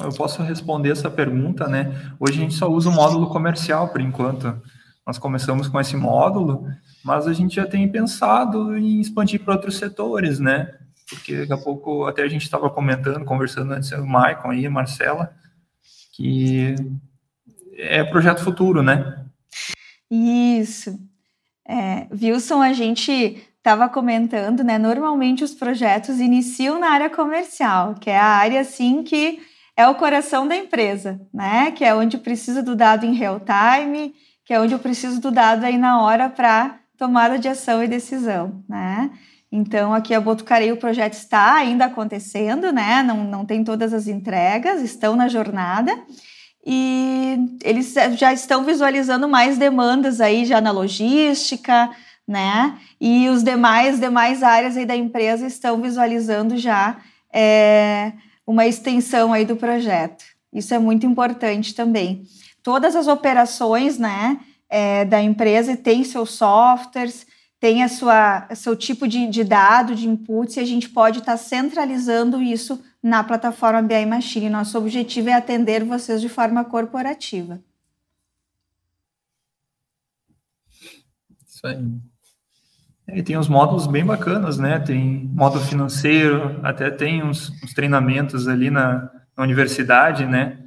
Eu 0.00 0.10
posso 0.10 0.42
responder 0.42 0.90
essa 0.90 1.08
pergunta, 1.08 1.68
né? 1.68 2.12
Hoje 2.18 2.38
a 2.38 2.42
gente 2.42 2.54
só 2.54 2.68
usa 2.68 2.90
o 2.90 2.92
módulo 2.92 3.28
comercial 3.28 3.88
por 3.88 4.00
enquanto. 4.00 4.60
Nós 5.06 5.18
começamos 5.18 5.68
com 5.68 5.80
esse 5.80 5.96
módulo, 5.96 6.66
mas 7.04 7.28
a 7.28 7.32
gente 7.32 7.54
já 7.54 7.66
tem 7.66 7.88
pensado 7.88 8.76
em 8.76 9.00
expandir 9.00 9.44
para 9.44 9.54
outros 9.54 9.76
setores, 9.76 10.40
né? 10.40 10.74
Porque 11.08 11.38
daqui 11.38 11.52
a 11.52 11.58
pouco, 11.58 12.06
até 12.06 12.22
a 12.22 12.28
gente 12.28 12.42
estava 12.42 12.70
comentando, 12.70 13.24
conversando 13.24 13.72
antes 13.72 13.92
o 13.92 14.06
Maicon 14.06 14.50
aí, 14.50 14.68
Marcela, 14.68 15.34
que 16.12 16.74
é 17.76 18.02
projeto 18.04 18.42
futuro, 18.42 18.82
né? 18.82 19.24
Isso. 20.10 20.98
É, 21.66 22.06
Wilson, 22.12 22.62
a 22.62 22.72
gente 22.72 23.42
estava 23.56 23.88
comentando, 23.88 24.62
né? 24.62 24.78
Normalmente 24.78 25.42
os 25.42 25.54
projetos 25.54 26.20
iniciam 26.20 26.78
na 26.78 26.90
área 26.90 27.10
comercial, 27.10 27.94
que 27.94 28.10
é 28.10 28.18
a 28.18 28.26
área 28.26 28.60
assim 28.60 29.02
que 29.02 29.40
é 29.76 29.88
o 29.88 29.94
coração 29.94 30.46
da 30.46 30.54
empresa, 30.54 31.20
né? 31.32 31.70
Que 31.70 31.84
é 31.84 31.94
onde 31.94 32.18
precisa 32.18 32.62
do 32.62 32.76
dado 32.76 33.06
em 33.06 33.14
real 33.14 33.40
time, 33.40 34.14
que 34.44 34.52
é 34.52 34.60
onde 34.60 34.74
eu 34.74 34.78
preciso 34.78 35.20
do 35.20 35.30
dado 35.30 35.64
aí 35.64 35.78
na 35.78 36.02
hora 36.02 36.28
para 36.28 36.78
tomada 36.96 37.38
de 37.38 37.48
ação 37.48 37.82
e 37.82 37.88
decisão, 37.88 38.62
né? 38.68 39.10
Então, 39.56 39.94
aqui 39.94 40.12
a 40.12 40.20
Botucari, 40.20 40.72
o 40.72 40.76
projeto 40.76 41.12
está 41.12 41.54
ainda 41.54 41.84
acontecendo, 41.84 42.72
né? 42.72 43.04
Não, 43.04 43.22
não 43.22 43.46
tem 43.46 43.62
todas 43.62 43.94
as 43.94 44.08
entregas, 44.08 44.82
estão 44.82 45.14
na 45.14 45.28
jornada 45.28 45.96
e 46.66 47.38
eles 47.62 47.94
já 48.16 48.32
estão 48.32 48.64
visualizando 48.64 49.28
mais 49.28 49.56
demandas 49.56 50.20
aí 50.20 50.44
já 50.44 50.60
na 50.60 50.72
logística, 50.72 51.88
né? 52.26 52.76
E 53.00 53.28
os 53.28 53.44
demais 53.44 54.00
demais 54.00 54.42
áreas 54.42 54.76
aí 54.76 54.84
da 54.84 54.96
empresa 54.96 55.46
estão 55.46 55.80
visualizando 55.80 56.56
já 56.56 56.96
é, 57.32 58.12
uma 58.44 58.66
extensão 58.66 59.32
aí 59.32 59.44
do 59.44 59.54
projeto. 59.54 60.24
Isso 60.52 60.74
é 60.74 60.80
muito 60.80 61.06
importante 61.06 61.76
também. 61.76 62.24
Todas 62.60 62.96
as 62.96 63.06
operações, 63.06 63.98
né, 63.98 64.36
é, 64.68 65.04
da 65.04 65.22
empresa 65.22 65.76
têm 65.76 66.02
seus 66.02 66.32
softwares, 66.32 67.24
tem 67.64 67.82
a 67.82 67.88
sua 67.88 68.46
seu 68.54 68.76
tipo 68.76 69.08
de, 69.08 69.26
de 69.26 69.42
dado, 69.42 69.94
de 69.94 70.06
inputs, 70.06 70.58
e 70.58 70.60
a 70.60 70.66
gente 70.66 70.86
pode 70.86 71.20
estar 71.20 71.32
tá 71.32 71.38
centralizando 71.38 72.42
isso 72.42 72.78
na 73.02 73.24
plataforma 73.24 73.80
BI 73.80 74.04
Machine. 74.04 74.50
Nosso 74.50 74.76
objetivo 74.76 75.30
é 75.30 75.32
atender 75.32 75.82
vocês 75.82 76.20
de 76.20 76.28
forma 76.28 76.62
corporativa. 76.62 77.58
Isso 81.48 81.66
aí. 81.66 81.82
E 83.14 83.22
tem 83.22 83.38
uns 83.38 83.48
módulos 83.48 83.86
bem 83.86 84.04
bacanas, 84.04 84.58
né? 84.58 84.78
Tem 84.78 85.24
módulo 85.32 85.64
financeiro, 85.64 86.60
até 86.62 86.90
tem 86.90 87.24
uns, 87.24 87.48
uns 87.62 87.72
treinamentos 87.72 88.46
ali 88.46 88.68
na, 88.68 89.10
na, 89.34 89.42
universidade, 89.42 90.26
né? 90.26 90.58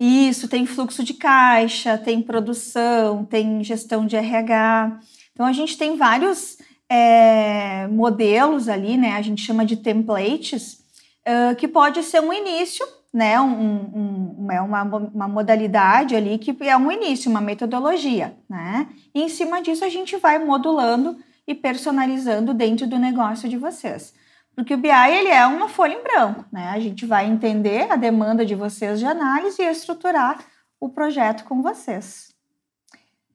Isso, 0.00 0.48
tem 0.48 0.66
fluxo 0.66 1.04
de 1.04 1.14
caixa, 1.14 1.96
tem 1.96 2.20
produção, 2.20 3.24
tem 3.24 3.62
gestão 3.62 4.04
de 4.04 4.16
RH. 4.16 4.98
Então 5.36 5.44
a 5.44 5.52
gente 5.52 5.76
tem 5.76 5.98
vários 5.98 6.56
é, 6.88 7.86
modelos 7.88 8.70
ali, 8.70 8.96
né? 8.96 9.12
A 9.12 9.20
gente 9.20 9.42
chama 9.42 9.66
de 9.66 9.76
templates, 9.76 10.82
uh, 11.28 11.54
que 11.56 11.68
pode 11.68 12.02
ser 12.02 12.22
um 12.22 12.32
início, 12.32 12.86
né? 13.12 13.38
Um, 13.38 14.34
um, 14.38 14.50
é 14.50 14.62
uma, 14.62 14.82
uma 14.82 15.28
modalidade 15.28 16.16
ali 16.16 16.38
que 16.38 16.56
é 16.66 16.74
um 16.74 16.90
início, 16.90 17.30
uma 17.30 17.42
metodologia, 17.42 18.34
né? 18.48 18.88
E 19.14 19.22
em 19.22 19.28
cima 19.28 19.60
disso 19.60 19.84
a 19.84 19.90
gente 19.90 20.16
vai 20.16 20.38
modulando 20.38 21.18
e 21.46 21.54
personalizando 21.54 22.54
dentro 22.54 22.86
do 22.86 22.98
negócio 22.98 23.46
de 23.46 23.58
vocês. 23.58 24.14
Porque 24.54 24.72
o 24.72 24.78
BI 24.78 24.88
ele 24.88 25.28
é 25.28 25.44
uma 25.44 25.68
folha 25.68 25.92
em 25.92 26.02
branco, 26.02 26.46
né? 26.50 26.70
A 26.70 26.80
gente 26.80 27.04
vai 27.04 27.26
entender 27.26 27.92
a 27.92 27.96
demanda 27.96 28.42
de 28.42 28.54
vocês 28.54 28.98
de 28.98 29.04
análise 29.04 29.60
e 29.60 29.66
estruturar 29.66 30.38
o 30.80 30.88
projeto 30.88 31.44
com 31.44 31.60
vocês. 31.60 32.25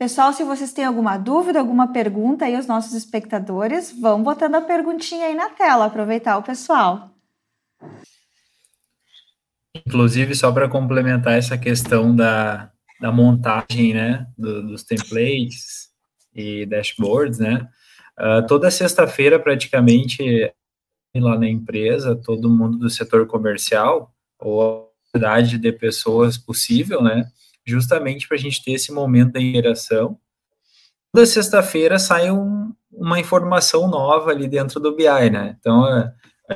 Pessoal, 0.01 0.33
se 0.33 0.43
vocês 0.43 0.73
têm 0.73 0.83
alguma 0.83 1.15
dúvida, 1.15 1.59
alguma 1.59 1.93
pergunta 1.93 2.45
aí, 2.45 2.57
os 2.57 2.65
nossos 2.65 2.95
espectadores, 2.95 3.91
vão 3.91 4.23
botando 4.23 4.55
a 4.55 4.61
perguntinha 4.61 5.27
aí 5.27 5.35
na 5.35 5.47
tela, 5.49 5.85
aproveitar 5.85 6.39
o 6.39 6.41
pessoal. 6.41 7.11
Inclusive, 9.75 10.33
só 10.33 10.51
para 10.51 10.67
complementar 10.67 11.33
essa 11.33 11.55
questão 11.55 12.15
da, 12.15 12.71
da 12.99 13.11
montagem, 13.11 13.93
né, 13.93 14.25
do, 14.35 14.69
dos 14.69 14.83
templates 14.83 15.91
e 16.33 16.65
dashboards, 16.65 17.37
né, 17.37 17.69
Uh, 18.19 18.45
toda 18.45 18.69
sexta-feira, 18.69 19.39
praticamente, 19.39 20.53
lá 21.15 21.39
na 21.39 21.49
empresa, 21.49 22.15
todo 22.15 22.51
mundo 22.51 22.77
do 22.77 22.89
setor 22.89 23.25
comercial, 23.25 24.13
ou 24.37 24.61
a 24.61 25.11
quantidade 25.11 25.57
de 25.57 25.71
pessoas 25.71 26.37
possível, 26.37 27.01
né? 27.01 27.25
Justamente 27.65 28.27
para 28.27 28.37
a 28.37 28.39
gente 28.39 28.63
ter 28.63 28.73
esse 28.73 28.91
momento 28.91 29.33
da 29.33 29.41
interação. 29.41 30.17
Toda 31.13 31.25
sexta-feira 31.25 31.99
sai 31.99 32.31
um, 32.31 32.73
uma 32.91 33.19
informação 33.19 33.87
nova 33.87 34.31
ali 34.31 34.47
dentro 34.47 34.79
do 34.79 34.95
BI, 34.95 35.29
né? 35.29 35.55
Então, 35.59 35.85
é, 35.87 36.13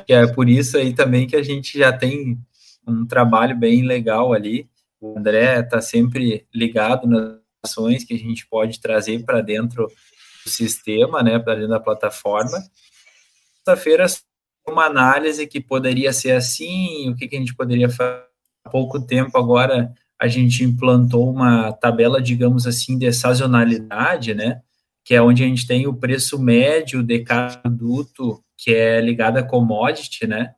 é 0.08 0.26
por 0.26 0.48
isso 0.48 0.76
aí 0.76 0.94
também 0.94 1.26
que 1.26 1.36
a 1.36 1.42
gente 1.42 1.78
já 1.78 1.92
tem 1.92 2.38
um 2.86 3.06
trabalho 3.06 3.56
bem 3.56 3.82
legal 3.82 4.32
ali. 4.32 4.68
O 5.00 5.18
André 5.18 5.60
está 5.60 5.80
sempre 5.80 6.46
ligado 6.54 7.06
nas 7.06 7.38
ações 7.62 8.04
que 8.04 8.14
a 8.14 8.18
gente 8.18 8.46
pode 8.46 8.80
trazer 8.80 9.24
para 9.24 9.40
dentro 9.40 9.88
sistema, 10.46 11.22
né, 11.22 11.38
para 11.38 11.54
dentro 11.54 11.70
da 11.70 11.80
plataforma. 11.80 12.58
Sexta-feira, 13.56 14.06
uma 14.66 14.86
análise 14.86 15.46
que 15.46 15.60
poderia 15.60 16.12
ser 16.12 16.32
assim, 16.32 17.10
o 17.10 17.16
que, 17.16 17.28
que 17.28 17.36
a 17.36 17.38
gente 17.38 17.54
poderia 17.54 17.88
fazer. 17.88 18.24
Há 18.64 18.68
pouco 18.68 19.00
tempo 19.00 19.38
agora, 19.38 19.94
a 20.20 20.28
gente 20.28 20.64
implantou 20.64 21.30
uma 21.30 21.72
tabela, 21.72 22.20
digamos 22.20 22.66
assim, 22.66 22.98
de 22.98 23.12
sazonalidade, 23.12 24.34
né, 24.34 24.60
que 25.04 25.14
é 25.14 25.22
onde 25.22 25.44
a 25.44 25.46
gente 25.46 25.66
tem 25.66 25.86
o 25.86 25.94
preço 25.94 26.38
médio 26.38 27.02
de 27.02 27.20
cada 27.20 27.58
produto 27.58 28.42
que 28.56 28.74
é 28.74 29.00
ligado 29.00 29.36
a 29.36 29.42
commodity, 29.42 30.26
né, 30.26 30.54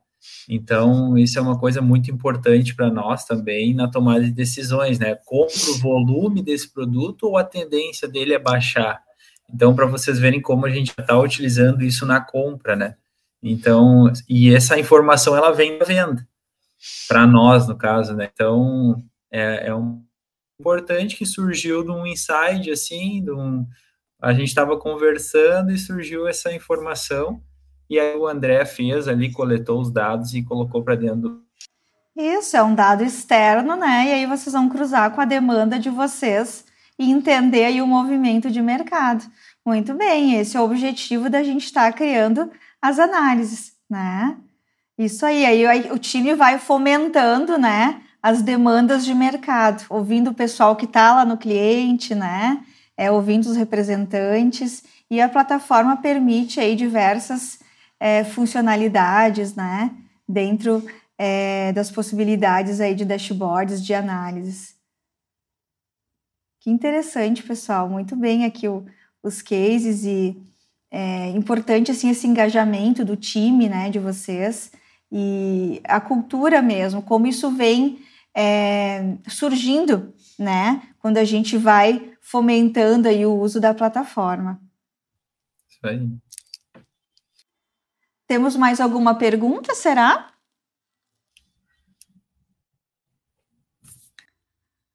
então, 0.47 1.17
isso 1.17 1.37
é 1.37 1.41
uma 1.41 1.57
coisa 1.57 1.81
muito 1.81 2.11
importante 2.11 2.75
para 2.75 2.89
nós 2.89 3.23
também 3.25 3.73
na 3.73 3.87
tomada 3.87 4.21
de 4.21 4.31
decisões, 4.31 4.99
né? 4.99 5.15
Compro 5.25 5.71
o 5.71 5.77
volume 5.77 6.41
desse 6.41 6.71
produto 6.73 7.27
ou 7.27 7.37
a 7.37 7.43
tendência 7.43 8.07
dele 8.07 8.33
é 8.33 8.39
baixar? 8.39 9.01
Então, 9.51 9.75
para 9.75 9.85
vocês 9.85 10.19
verem 10.19 10.41
como 10.41 10.65
a 10.65 10.69
gente 10.69 10.89
está 10.89 11.17
utilizando 11.17 11.83
isso 11.83 12.05
na 12.05 12.19
compra, 12.19 12.75
né? 12.75 12.95
Então, 13.41 14.11
e 14.27 14.53
essa 14.53 14.77
informação 14.77 15.35
ela 15.35 15.51
vem 15.51 15.77
da 15.77 15.85
venda, 15.85 16.27
para 17.07 17.25
nós, 17.25 17.67
no 17.67 17.75
caso, 17.77 18.15
né? 18.15 18.29
Então, 18.33 19.01
é, 19.31 19.67
é 19.67 19.75
um 19.75 20.03
importante 20.59 21.15
que 21.15 21.25
surgiu 21.25 21.83
de 21.83 21.91
um 21.91 22.05
insight, 22.05 22.69
assim, 22.69 23.23
de 23.23 23.31
um, 23.31 23.65
a 24.21 24.33
gente 24.33 24.49
estava 24.49 24.77
conversando 24.77 25.71
e 25.71 25.77
surgiu 25.77 26.27
essa 26.27 26.51
informação, 26.51 27.41
e 27.89 27.99
aí 27.99 28.15
o 28.15 28.27
André 28.27 28.65
fez 28.65 29.07
ali, 29.07 29.31
coletou 29.31 29.79
os 29.79 29.91
dados 29.91 30.33
e 30.33 30.43
colocou 30.43 30.83
para 30.83 30.95
dentro 30.95 31.21
do... 31.21 31.43
Isso, 32.15 32.57
é 32.57 32.61
um 32.61 32.75
dado 32.75 33.03
externo, 33.03 33.75
né? 33.77 34.07
E 34.07 34.11
aí 34.11 34.25
vocês 34.25 34.51
vão 34.51 34.67
cruzar 34.67 35.11
com 35.11 35.21
a 35.21 35.25
demanda 35.25 35.79
de 35.79 35.89
vocês 35.89 36.65
e 36.99 37.09
entender 37.09 37.63
aí 37.63 37.81
o 37.81 37.87
movimento 37.87 38.51
de 38.51 38.61
mercado. 38.61 39.23
Muito 39.65 39.93
bem, 39.93 40.35
esse 40.35 40.57
é 40.57 40.59
o 40.59 40.65
objetivo 40.65 41.29
da 41.29 41.41
gente 41.41 41.63
estar 41.65 41.91
tá 41.91 41.97
criando 41.97 42.51
as 42.81 42.99
análises, 42.99 43.73
né? 43.89 44.37
Isso 44.97 45.25
aí, 45.25 45.45
aí 45.45 45.91
o 45.91 45.97
time 45.97 46.35
vai 46.35 46.59
fomentando, 46.59 47.57
né, 47.57 48.01
as 48.21 48.41
demandas 48.41 49.05
de 49.05 49.13
mercado, 49.13 49.85
ouvindo 49.89 50.31
o 50.31 50.33
pessoal 50.33 50.75
que 50.75 50.85
está 50.85 51.15
lá 51.15 51.25
no 51.25 51.37
cliente, 51.37 52.13
né, 52.13 52.63
é, 52.97 53.09
ouvindo 53.09 53.45
os 53.45 53.55
representantes, 53.55 54.83
e 55.09 55.19
a 55.21 55.29
plataforma 55.29 55.97
permite 55.97 56.59
aí 56.59 56.75
diversas 56.75 57.59
é, 57.99 58.23
funcionalidades, 58.23 59.55
né? 59.55 59.91
Dentro 60.27 60.85
é, 61.17 61.73
das 61.73 61.89
possibilidades 61.89 62.79
aí 62.79 62.93
de 62.93 63.03
dashboards, 63.03 63.83
de 63.83 63.93
análises. 63.93 64.75
Que 66.59 66.69
interessante, 66.69 67.41
pessoal. 67.41 67.89
Muito 67.89 68.15
bem 68.15 68.45
aqui 68.45 68.67
o, 68.67 68.85
os 69.23 69.41
cases 69.41 70.05
e 70.05 70.37
é 70.91 71.29
importante 71.29 71.91
assim 71.91 72.09
esse 72.09 72.27
engajamento 72.27 73.03
do 73.03 73.15
time, 73.15 73.69
né, 73.69 73.89
de 73.89 73.99
vocês 73.99 74.71
e 75.11 75.81
a 75.83 75.99
cultura 75.99 76.61
mesmo, 76.61 77.01
como 77.01 77.27
isso 77.27 77.51
vem 77.51 77.99
é, 78.35 79.17
surgindo, 79.27 80.13
né, 80.37 80.81
quando 80.99 81.17
a 81.17 81.23
gente 81.23 81.57
vai 81.57 82.13
fomentando 82.21 83.07
aí 83.07 83.25
o 83.25 83.35
uso 83.35 83.59
da 83.59 83.73
plataforma. 83.73 84.61
Isso 85.67 85.79
aí. 85.83 86.07
Temos 88.27 88.55
mais 88.55 88.79
alguma 88.79 89.15
pergunta, 89.15 89.73
será? 89.73 90.31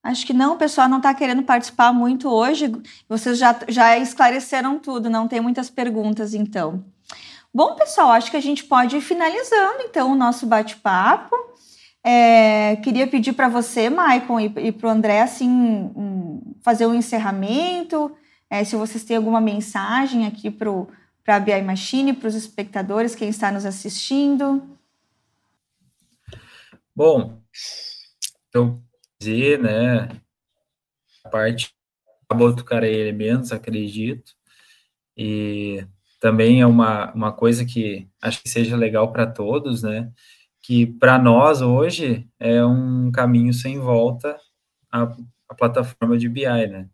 Acho 0.04 0.26
que 0.26 0.34
não, 0.34 0.54
o 0.54 0.58
pessoal 0.58 0.86
não 0.86 0.98
está 0.98 1.14
querendo 1.14 1.42
participar 1.42 1.90
muito 1.90 2.28
hoje. 2.28 2.70
Vocês 3.08 3.38
já, 3.38 3.58
já 3.68 3.96
esclareceram 3.98 4.78
tudo, 4.78 5.08
não 5.08 5.26
tem 5.26 5.40
muitas 5.40 5.70
perguntas, 5.70 6.34
então. 6.34 6.84
Bom, 7.52 7.74
pessoal, 7.74 8.10
acho 8.10 8.30
que 8.30 8.36
a 8.36 8.42
gente 8.42 8.64
pode 8.64 8.96
ir 8.96 9.00
finalizando, 9.00 9.80
então, 9.80 10.12
o 10.12 10.14
nosso 10.14 10.46
bate-papo. 10.46 11.34
É, 12.06 12.76
queria 12.76 13.06
pedir 13.06 13.32
para 13.32 13.48
você, 13.48 13.88
Maicon, 13.88 14.38
e, 14.38 14.52
e 14.58 14.72
para 14.72 14.88
o 14.88 14.90
André, 14.90 15.22
assim, 15.22 15.48
um, 15.48 16.54
fazer 16.62 16.86
um 16.86 16.94
encerramento. 16.94 18.14
É, 18.50 18.62
se 18.62 18.76
vocês 18.76 19.02
têm 19.04 19.16
alguma 19.16 19.40
mensagem 19.40 20.26
aqui 20.26 20.50
para 20.50 20.86
a 21.28 21.40
BI 21.40 21.62
Machine, 21.62 22.12
para 22.12 22.28
os 22.28 22.34
espectadores, 22.34 23.14
quem 23.14 23.30
está 23.30 23.50
nos 23.50 23.64
assistindo. 23.64 24.62
Bom, 26.94 27.40
então, 28.48 28.82
dizer, 29.18 29.58
né? 29.58 30.20
A 31.24 31.28
parte 31.30 31.74
da 32.28 32.36
Botucaraí 32.36 32.94
Elementos, 32.94 33.50
acredito. 33.50 34.32
E 35.16 35.86
também 36.20 36.60
é 36.60 36.66
uma, 36.66 37.12
uma 37.12 37.32
coisa 37.32 37.64
que 37.64 38.08
acho 38.20 38.42
que 38.42 38.48
seja 38.48 38.76
legal 38.76 39.10
para 39.10 39.26
todos, 39.26 39.82
né? 39.82 40.12
Que 40.64 40.86
para 40.86 41.18
nós 41.18 41.60
hoje 41.60 42.26
é 42.40 42.64
um 42.64 43.12
caminho 43.12 43.52
sem 43.52 43.78
volta 43.78 44.38
a, 44.90 45.14
a 45.46 45.54
plataforma 45.54 46.16
de 46.16 46.26
BI, 46.26 46.44
né? 46.44 46.88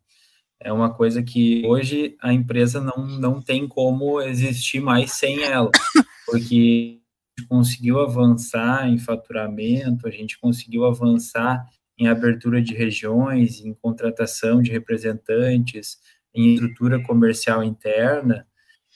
É 0.59 0.73
uma 0.73 0.93
coisa 0.93 1.23
que 1.23 1.63
hoje 1.65 2.17
a 2.21 2.33
empresa 2.33 2.81
não, 2.81 3.07
não 3.07 3.41
tem 3.41 3.69
como 3.69 4.21
existir 4.21 4.81
mais 4.81 5.13
sem 5.13 5.43
ela, 5.45 5.71
porque 6.27 7.01
a 7.39 7.41
gente 7.41 7.49
conseguiu 7.49 8.01
avançar 8.01 8.89
em 8.89 8.99
faturamento, 8.99 10.07
a 10.07 10.11
gente 10.11 10.39
conseguiu 10.39 10.85
avançar 10.85 11.65
em 11.97 12.09
abertura 12.09 12.61
de 12.61 12.75
regiões, 12.75 13.61
em 13.61 13.73
contratação 13.73 14.61
de 14.61 14.73
representantes, 14.73 15.99
em 16.35 16.55
estrutura 16.55 17.01
comercial 17.03 17.63
interna, 17.63 18.47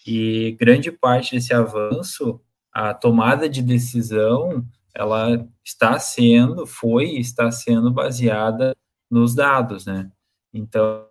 e 0.06 0.56
grande 0.58 0.90
parte 0.90 1.34
desse 1.34 1.54
avanço, 1.54 2.40
a 2.74 2.92
tomada 2.92 3.48
de 3.48 3.62
decisão, 3.62 4.66
ela 4.92 5.48
está 5.64 5.98
sendo, 5.98 6.66
foi 6.66 7.06
e 7.06 7.20
está 7.20 7.50
sendo 7.52 7.92
baseada 7.92 8.76
nos 9.10 9.34
dados, 9.34 9.86
né? 9.86 10.10
Então, 10.52 11.06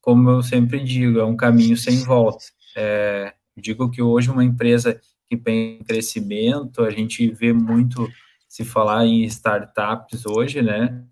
como 0.00 0.28
eu 0.28 0.42
sempre 0.42 0.82
digo, 0.82 1.20
é 1.20 1.24
um 1.24 1.36
caminho 1.36 1.76
sem 1.76 2.02
volta. 2.04 2.44
É, 2.76 3.32
digo 3.56 3.90
que 3.90 4.02
hoje 4.02 4.30
uma 4.30 4.44
empresa 4.44 5.00
que 5.28 5.36
tem 5.36 5.78
crescimento, 5.84 6.82
a 6.82 6.90
gente 6.90 7.28
vê 7.30 7.52
muito 7.52 8.08
se 8.48 8.64
falar 8.64 9.06
em 9.06 9.24
startups 9.24 10.26
hoje, 10.26 10.60
né? 10.60 11.04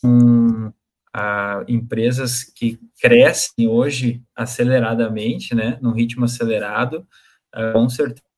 com 0.00 0.72
a, 1.12 1.64
empresas 1.68 2.44
que 2.44 2.78
crescem 3.00 3.68
hoje 3.68 4.22
aceleradamente, 4.34 5.54
né, 5.54 5.78
num 5.80 5.92
ritmo 5.92 6.24
acelerado, 6.24 7.06
uh, 7.54 7.72
com 7.72 7.88
certeza 7.88 8.29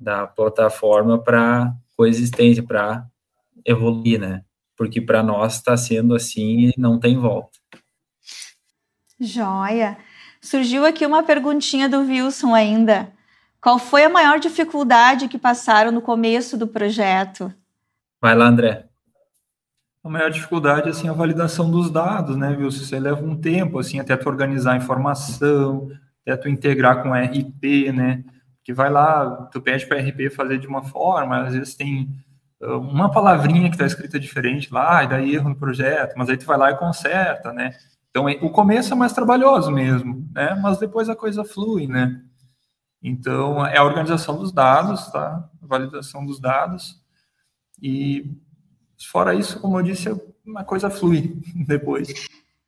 da 0.00 0.26
plataforma 0.26 1.18
para 1.18 1.74
coexistência, 1.96 2.62
para 2.62 3.06
evoluir, 3.64 4.20
né? 4.20 4.42
Porque 4.76 5.00
para 5.00 5.22
nós 5.22 5.54
está 5.54 5.76
sendo 5.76 6.14
assim 6.14 6.68
e 6.68 6.74
não 6.76 6.98
tem 6.98 7.16
volta. 7.16 7.58
Joia. 9.20 9.96
Surgiu 10.40 10.84
aqui 10.84 11.06
uma 11.06 11.22
perguntinha 11.22 11.88
do 11.88 12.00
Wilson 12.00 12.54
ainda. 12.54 13.12
Qual 13.60 13.78
foi 13.78 14.04
a 14.04 14.10
maior 14.10 14.38
dificuldade 14.38 15.28
que 15.28 15.38
passaram 15.38 15.90
no 15.90 16.02
começo 16.02 16.58
do 16.58 16.66
projeto? 16.66 17.52
Vai 18.20 18.34
lá, 18.34 18.46
André 18.46 18.88
a 20.04 20.08
maior 20.08 20.30
dificuldade 20.30 20.90
assim 20.90 21.08
a 21.08 21.14
validação 21.14 21.70
dos 21.70 21.90
dados, 21.90 22.36
né, 22.36 22.54
viu? 22.54 22.70
Você 22.70 23.00
leva 23.00 23.24
um 23.24 23.34
tempo 23.34 23.78
assim 23.78 23.98
até 23.98 24.14
tu 24.14 24.28
organizar 24.28 24.74
a 24.74 24.76
informação, 24.76 25.88
até 26.20 26.36
tu 26.36 26.48
integrar 26.48 27.02
com 27.02 27.14
RP, 27.14 27.90
né? 27.90 28.22
Que 28.64 28.72
vai 28.72 28.90
lá, 28.90 29.48
tu 29.52 29.60
pede 29.60 29.86
para 29.86 30.00
RP 30.00 30.30
fazer 30.34 30.58
de 30.58 30.66
uma 30.66 30.82
forma, 30.82 31.42
às 31.42 31.54
vezes 31.54 31.74
tem 31.74 32.08
ah, 32.62 32.76
uma 32.78 33.10
palavrinha 33.10 33.68
que 33.68 33.74
está 33.76 33.86
escrita 33.86 34.18
diferente 34.18 34.72
lá, 34.72 35.04
e 35.04 35.08
dá 35.08 35.22
erro 35.22 35.50
no 35.50 35.56
projeto, 35.56 36.14
mas 36.16 36.28
aí 36.28 36.36
tu 36.36 36.46
vai 36.46 36.56
lá 36.56 36.70
e 36.70 36.78
conserta, 36.78 37.52
né? 37.52 37.70
Então, 38.10 38.26
o 38.42 38.50
começo 38.50 38.92
é 38.92 38.96
mais 38.96 39.12
trabalhoso 39.12 39.70
mesmo, 39.70 40.28
né? 40.32 40.54
Mas 40.62 40.78
depois 40.78 41.08
a 41.08 41.16
coisa 41.16 41.44
flui, 41.44 41.86
né? 41.86 42.22
Então, 43.02 43.66
é 43.66 43.76
a 43.76 43.84
organização 43.84 44.38
dos 44.38 44.52
dados, 44.52 45.10
tá? 45.10 45.48
A 45.62 45.66
validação 45.66 46.24
dos 46.24 46.40
dados. 46.40 47.02
E 47.82 48.40
Fora 49.06 49.34
isso, 49.34 49.60
como 49.60 49.78
eu 49.78 49.82
disse, 49.82 50.08
uma 50.44 50.64
coisa 50.64 50.90
flui 50.90 51.36
depois. 51.66 52.12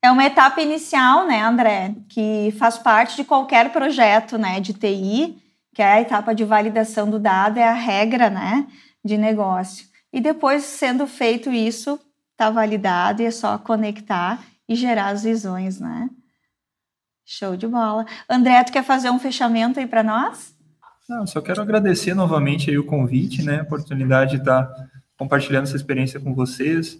É 0.03 0.11
uma 0.11 0.25
etapa 0.25 0.61
inicial, 0.61 1.27
né, 1.27 1.43
André, 1.43 1.95
que 2.09 2.55
faz 2.59 2.79
parte 2.79 3.17
de 3.17 3.25
qualquer 3.25 3.73
projeto, 3.73 4.39
né, 4.39 4.61
de 4.61 4.73
TI, 4.73 5.43
que 5.77 5.83
é 5.83 5.93
a 5.93 6.01
etapa 6.01 6.35
de 6.35 6.43
validação 6.43 7.11
do 7.11 7.19
dado, 7.19 7.59
é 7.59 7.69
a 7.69 7.75
regra, 7.75 8.31
né, 8.31 8.67
de 9.05 9.19
negócio. 9.19 9.87
E 10.11 10.23
depois, 10.23 10.63
sendo 10.63 11.07
feito 11.07 11.51
isso, 11.51 12.01
está 12.33 12.49
validado 12.49 13.21
e 13.21 13.27
é 13.27 13.31
só 13.31 13.59
conectar 13.59 14.43
e 14.67 14.75
gerar 14.75 15.09
as 15.09 15.23
visões, 15.23 15.79
né? 15.79 16.09
Show 17.27 17.59
de 17.59 17.67
bola. 17.67 18.07
André, 18.27 18.65
tu 18.65 18.73
quer 18.73 18.85
fazer 18.85 19.11
um 19.11 19.19
fechamento 19.19 19.79
aí 19.79 19.87
para 19.87 20.03
nós? 20.03 20.55
Não, 21.07 21.27
só 21.27 21.43
quero 21.43 21.61
agradecer 21.61 22.15
novamente 22.15 22.71
aí 22.71 22.79
o 22.79 22.87
convite, 22.87 23.43
né, 23.43 23.61
a 23.61 23.65
oportunidade 23.65 24.31
de 24.31 24.37
estar 24.39 24.67
compartilhando 25.19 25.65
essa 25.65 25.77
experiência 25.77 26.19
com 26.19 26.35
vocês. 26.35 26.99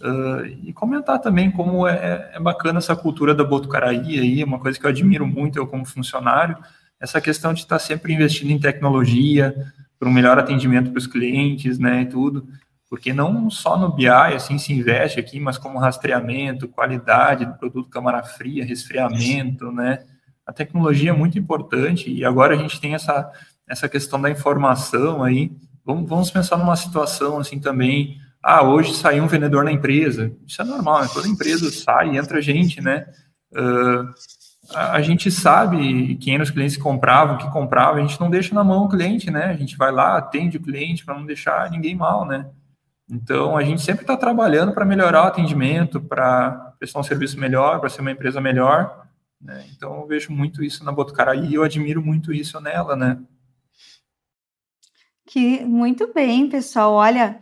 Uh, 0.00 0.46
e 0.64 0.72
comentar 0.72 1.20
também 1.20 1.48
como 1.48 1.86
é, 1.86 2.32
é, 2.34 2.40
bacana 2.40 2.78
essa 2.78 2.96
cultura 2.96 3.36
da 3.36 3.44
Botucaraí 3.44 4.18
aí, 4.18 4.42
uma 4.42 4.58
coisa 4.58 4.80
que 4.80 4.84
eu 4.84 4.90
admiro 4.90 5.28
muito 5.28 5.60
eu 5.60 5.66
como 5.68 5.84
funcionário, 5.84 6.58
essa 7.00 7.20
questão 7.20 7.52
de 7.52 7.60
estar 7.60 7.78
sempre 7.78 8.12
investindo 8.12 8.50
em 8.50 8.58
tecnologia, 8.58 9.54
para 9.98 10.08
um 10.08 10.12
melhor 10.12 10.38
atendimento 10.38 10.90
para 10.90 10.98
os 10.98 11.06
clientes, 11.06 11.78
né, 11.78 12.02
e 12.02 12.06
tudo, 12.06 12.46
porque 12.88 13.12
não 13.12 13.48
só 13.50 13.78
no 13.78 13.92
BI, 13.92 14.08
assim, 14.08 14.58
se 14.58 14.72
investe 14.72 15.20
aqui, 15.20 15.38
mas 15.38 15.58
como 15.58 15.78
rastreamento, 15.78 16.68
qualidade 16.68 17.44
do 17.44 17.54
produto 17.54 17.88
câmara 17.88 18.22
fria, 18.22 18.64
resfriamento, 18.64 19.70
né, 19.72 20.04
a 20.46 20.52
tecnologia 20.52 21.10
é 21.10 21.12
muito 21.14 21.38
importante, 21.38 22.10
e 22.10 22.24
agora 22.24 22.54
a 22.54 22.58
gente 22.58 22.80
tem 22.80 22.94
essa, 22.94 23.30
essa 23.68 23.88
questão 23.88 24.20
da 24.20 24.30
informação 24.30 25.22
aí, 25.22 25.50
Vamos, 25.84 26.08
vamos 26.08 26.30
pensar 26.30 26.56
numa 26.56 26.76
situação 26.76 27.38
assim 27.38 27.58
também. 27.58 28.18
Ah, 28.42 28.62
hoje 28.62 28.94
saiu 28.94 29.24
um 29.24 29.28
vendedor 29.28 29.64
na 29.64 29.72
empresa. 29.72 30.32
Isso 30.46 30.60
é 30.62 30.64
normal, 30.64 31.02
né? 31.02 31.08
toda 31.12 31.28
empresa 31.28 31.70
sai, 31.70 32.16
entra 32.16 32.40
gente, 32.40 32.80
né? 32.80 33.06
Uh, 33.52 34.08
a, 34.74 35.00
gente 35.02 35.30
sabe 35.30 36.16
quem 36.16 36.34
eram 36.34 36.44
os 36.44 36.50
clientes 36.50 36.76
que 36.76 36.82
compravam, 36.82 37.38
que 37.38 37.50
compravam, 37.50 37.96
a 37.96 38.06
gente 38.06 38.20
não 38.20 38.30
deixa 38.30 38.54
na 38.54 38.62
mão 38.62 38.84
o 38.84 38.88
cliente, 38.88 39.30
né? 39.30 39.46
A 39.46 39.56
gente 39.56 39.76
vai 39.76 39.90
lá, 39.90 40.16
atende 40.16 40.56
o 40.56 40.62
cliente 40.62 41.04
para 41.04 41.14
não 41.14 41.26
deixar 41.26 41.70
ninguém 41.70 41.94
mal, 41.94 42.24
né? 42.24 42.46
Então, 43.10 43.56
a 43.56 43.64
gente 43.64 43.82
sempre 43.82 44.02
está 44.02 44.16
trabalhando 44.16 44.72
para 44.72 44.84
melhorar 44.84 45.24
o 45.24 45.26
atendimento, 45.26 46.00
para 46.00 46.74
prestar 46.78 47.00
um 47.00 47.04
serviço 47.04 47.38
melhor, 47.38 47.80
para 47.80 47.88
ser 47.88 48.02
uma 48.02 48.12
empresa 48.12 48.40
melhor. 48.40 49.08
Né? 49.40 49.64
Então, 49.74 50.00
eu 50.00 50.06
vejo 50.06 50.32
muito 50.32 50.62
isso 50.62 50.84
na 50.84 50.92
Botucaraí 50.92 51.46
e 51.46 51.54
eu 51.54 51.64
admiro 51.64 52.00
muito 52.00 52.32
isso 52.32 52.60
nela, 52.60 52.94
né? 52.94 53.18
Que 55.26 55.64
muito 55.64 56.12
bem, 56.12 56.48
pessoal. 56.48 56.92
Olha, 56.92 57.40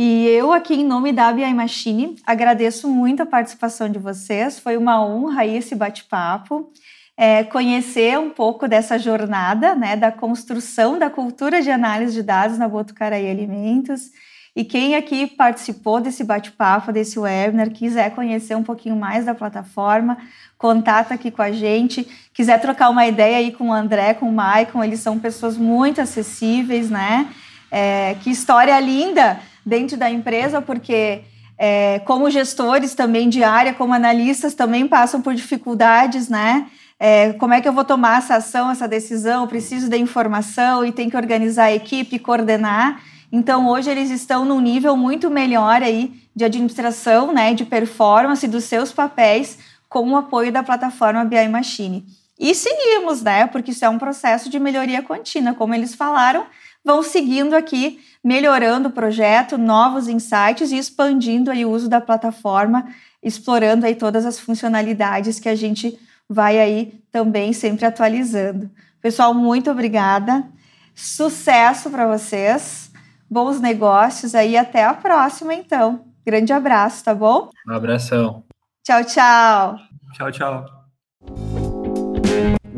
e 0.00 0.28
eu 0.28 0.52
aqui 0.52 0.74
em 0.74 0.84
nome 0.84 1.12
da 1.12 1.32
BI 1.32 1.52
Machine 1.52 2.14
agradeço 2.24 2.86
muito 2.86 3.24
a 3.24 3.26
participação 3.26 3.88
de 3.90 3.98
vocês. 3.98 4.56
Foi 4.56 4.76
uma 4.76 5.04
honra 5.04 5.44
esse 5.44 5.74
bate-papo. 5.74 6.70
É, 7.16 7.42
conhecer 7.42 8.16
um 8.16 8.30
pouco 8.30 8.68
dessa 8.68 8.96
jornada, 8.96 9.74
né, 9.74 9.96
da 9.96 10.12
construção 10.12 11.00
da 11.00 11.10
cultura 11.10 11.60
de 11.60 11.72
análise 11.72 12.12
de 12.12 12.22
dados 12.22 12.56
na 12.58 12.68
Botucaraí 12.68 13.28
Alimentos. 13.28 14.12
E 14.54 14.64
quem 14.64 14.94
aqui 14.94 15.26
participou 15.26 16.00
desse 16.00 16.22
bate-papo, 16.22 16.92
desse 16.92 17.18
webinar, 17.18 17.68
quiser 17.70 18.14
conhecer 18.14 18.54
um 18.54 18.62
pouquinho 18.62 18.94
mais 18.94 19.24
da 19.24 19.34
plataforma, 19.34 20.16
contata 20.56 21.14
aqui 21.14 21.32
com 21.32 21.42
a 21.42 21.50
gente. 21.50 22.06
Quiser 22.32 22.60
trocar 22.60 22.88
uma 22.88 23.04
ideia 23.04 23.38
aí 23.38 23.50
com 23.50 23.70
o 23.70 23.72
André, 23.72 24.14
com 24.14 24.28
o 24.28 24.32
Maicon, 24.32 24.84
eles 24.84 25.00
são 25.00 25.18
pessoas 25.18 25.56
muito 25.56 26.00
acessíveis, 26.00 26.88
né? 26.88 27.28
É, 27.68 28.14
que 28.22 28.30
história 28.30 28.78
linda 28.78 29.40
dentro 29.68 29.96
da 29.96 30.10
empresa, 30.10 30.60
porque 30.62 31.22
é, 31.58 31.98
como 32.00 32.30
gestores 32.30 32.94
também 32.94 33.28
de 33.28 33.44
área, 33.44 33.74
como 33.74 33.92
analistas, 33.92 34.54
também 34.54 34.88
passam 34.88 35.20
por 35.20 35.34
dificuldades, 35.34 36.28
né? 36.28 36.66
É, 36.98 37.32
como 37.34 37.54
é 37.54 37.60
que 37.60 37.68
eu 37.68 37.72
vou 37.72 37.84
tomar 37.84 38.18
essa 38.18 38.36
ação, 38.36 38.70
essa 38.70 38.88
decisão? 38.88 39.42
Eu 39.42 39.48
preciso 39.48 39.88
da 39.88 39.96
informação 39.96 40.84
e 40.84 40.90
tem 40.90 41.08
que 41.08 41.16
organizar 41.16 41.64
a 41.64 41.74
equipe, 41.74 42.18
coordenar. 42.18 43.00
Então, 43.30 43.68
hoje 43.68 43.90
eles 43.90 44.10
estão 44.10 44.44
num 44.44 44.60
nível 44.60 44.96
muito 44.96 45.30
melhor 45.30 45.82
aí 45.82 46.12
de 46.34 46.44
administração, 46.44 47.32
né, 47.32 47.52
de 47.54 47.64
performance 47.64 48.46
dos 48.48 48.64
seus 48.64 48.90
papéis 48.90 49.58
com 49.88 50.10
o 50.10 50.16
apoio 50.16 50.50
da 50.50 50.62
plataforma 50.62 51.24
BI 51.24 51.48
Machine. 51.48 52.04
E 52.38 52.54
seguimos, 52.54 53.22
né, 53.22 53.46
porque 53.46 53.72
isso 53.72 53.84
é 53.84 53.88
um 53.88 53.98
processo 53.98 54.48
de 54.48 54.58
melhoria 54.58 55.02
contínua, 55.02 55.54
como 55.54 55.74
eles 55.74 55.94
falaram, 55.94 56.46
vão 56.88 57.02
seguindo 57.02 57.52
aqui, 57.52 58.00
melhorando 58.24 58.88
o 58.88 58.92
projeto, 58.92 59.58
novos 59.58 60.08
insights 60.08 60.72
e 60.72 60.78
expandindo 60.78 61.50
aí 61.50 61.62
o 61.66 61.70
uso 61.70 61.86
da 61.86 62.00
plataforma, 62.00 62.88
explorando 63.22 63.84
aí 63.84 63.94
todas 63.94 64.24
as 64.24 64.40
funcionalidades 64.40 65.38
que 65.38 65.50
a 65.50 65.54
gente 65.54 65.98
vai 66.26 66.58
aí 66.58 66.98
também 67.12 67.52
sempre 67.52 67.84
atualizando. 67.84 68.70
Pessoal, 69.02 69.34
muito 69.34 69.70
obrigada. 69.70 70.48
Sucesso 70.94 71.90
para 71.90 72.06
vocês. 72.06 72.90
Bons 73.30 73.60
negócios 73.60 74.34
aí. 74.34 74.56
Até 74.56 74.82
a 74.82 74.94
próxima, 74.94 75.52
então. 75.52 76.06
Grande 76.24 76.54
abraço, 76.54 77.04
tá 77.04 77.14
bom? 77.14 77.50
Um 77.68 77.72
abração. 77.74 78.44
Tchau, 78.82 79.04
tchau. 79.04 79.78
Tchau, 80.14 80.32
tchau. 80.32 80.77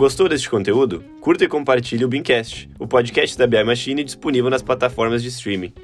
Gostou 0.01 0.31
deste 0.31 0.49
conteúdo? 0.49 1.05
Curta 1.21 1.45
e 1.45 1.47
compartilhe 1.47 2.07
o 2.07 2.09
Bincast, 2.09 2.71
o 2.79 2.87
podcast 2.87 3.37
da 3.37 3.47
BI 3.47 3.63
Machine 3.63 4.03
disponível 4.03 4.49
nas 4.49 4.63
plataformas 4.63 5.23
de 5.23 5.29
streaming. 5.29 5.75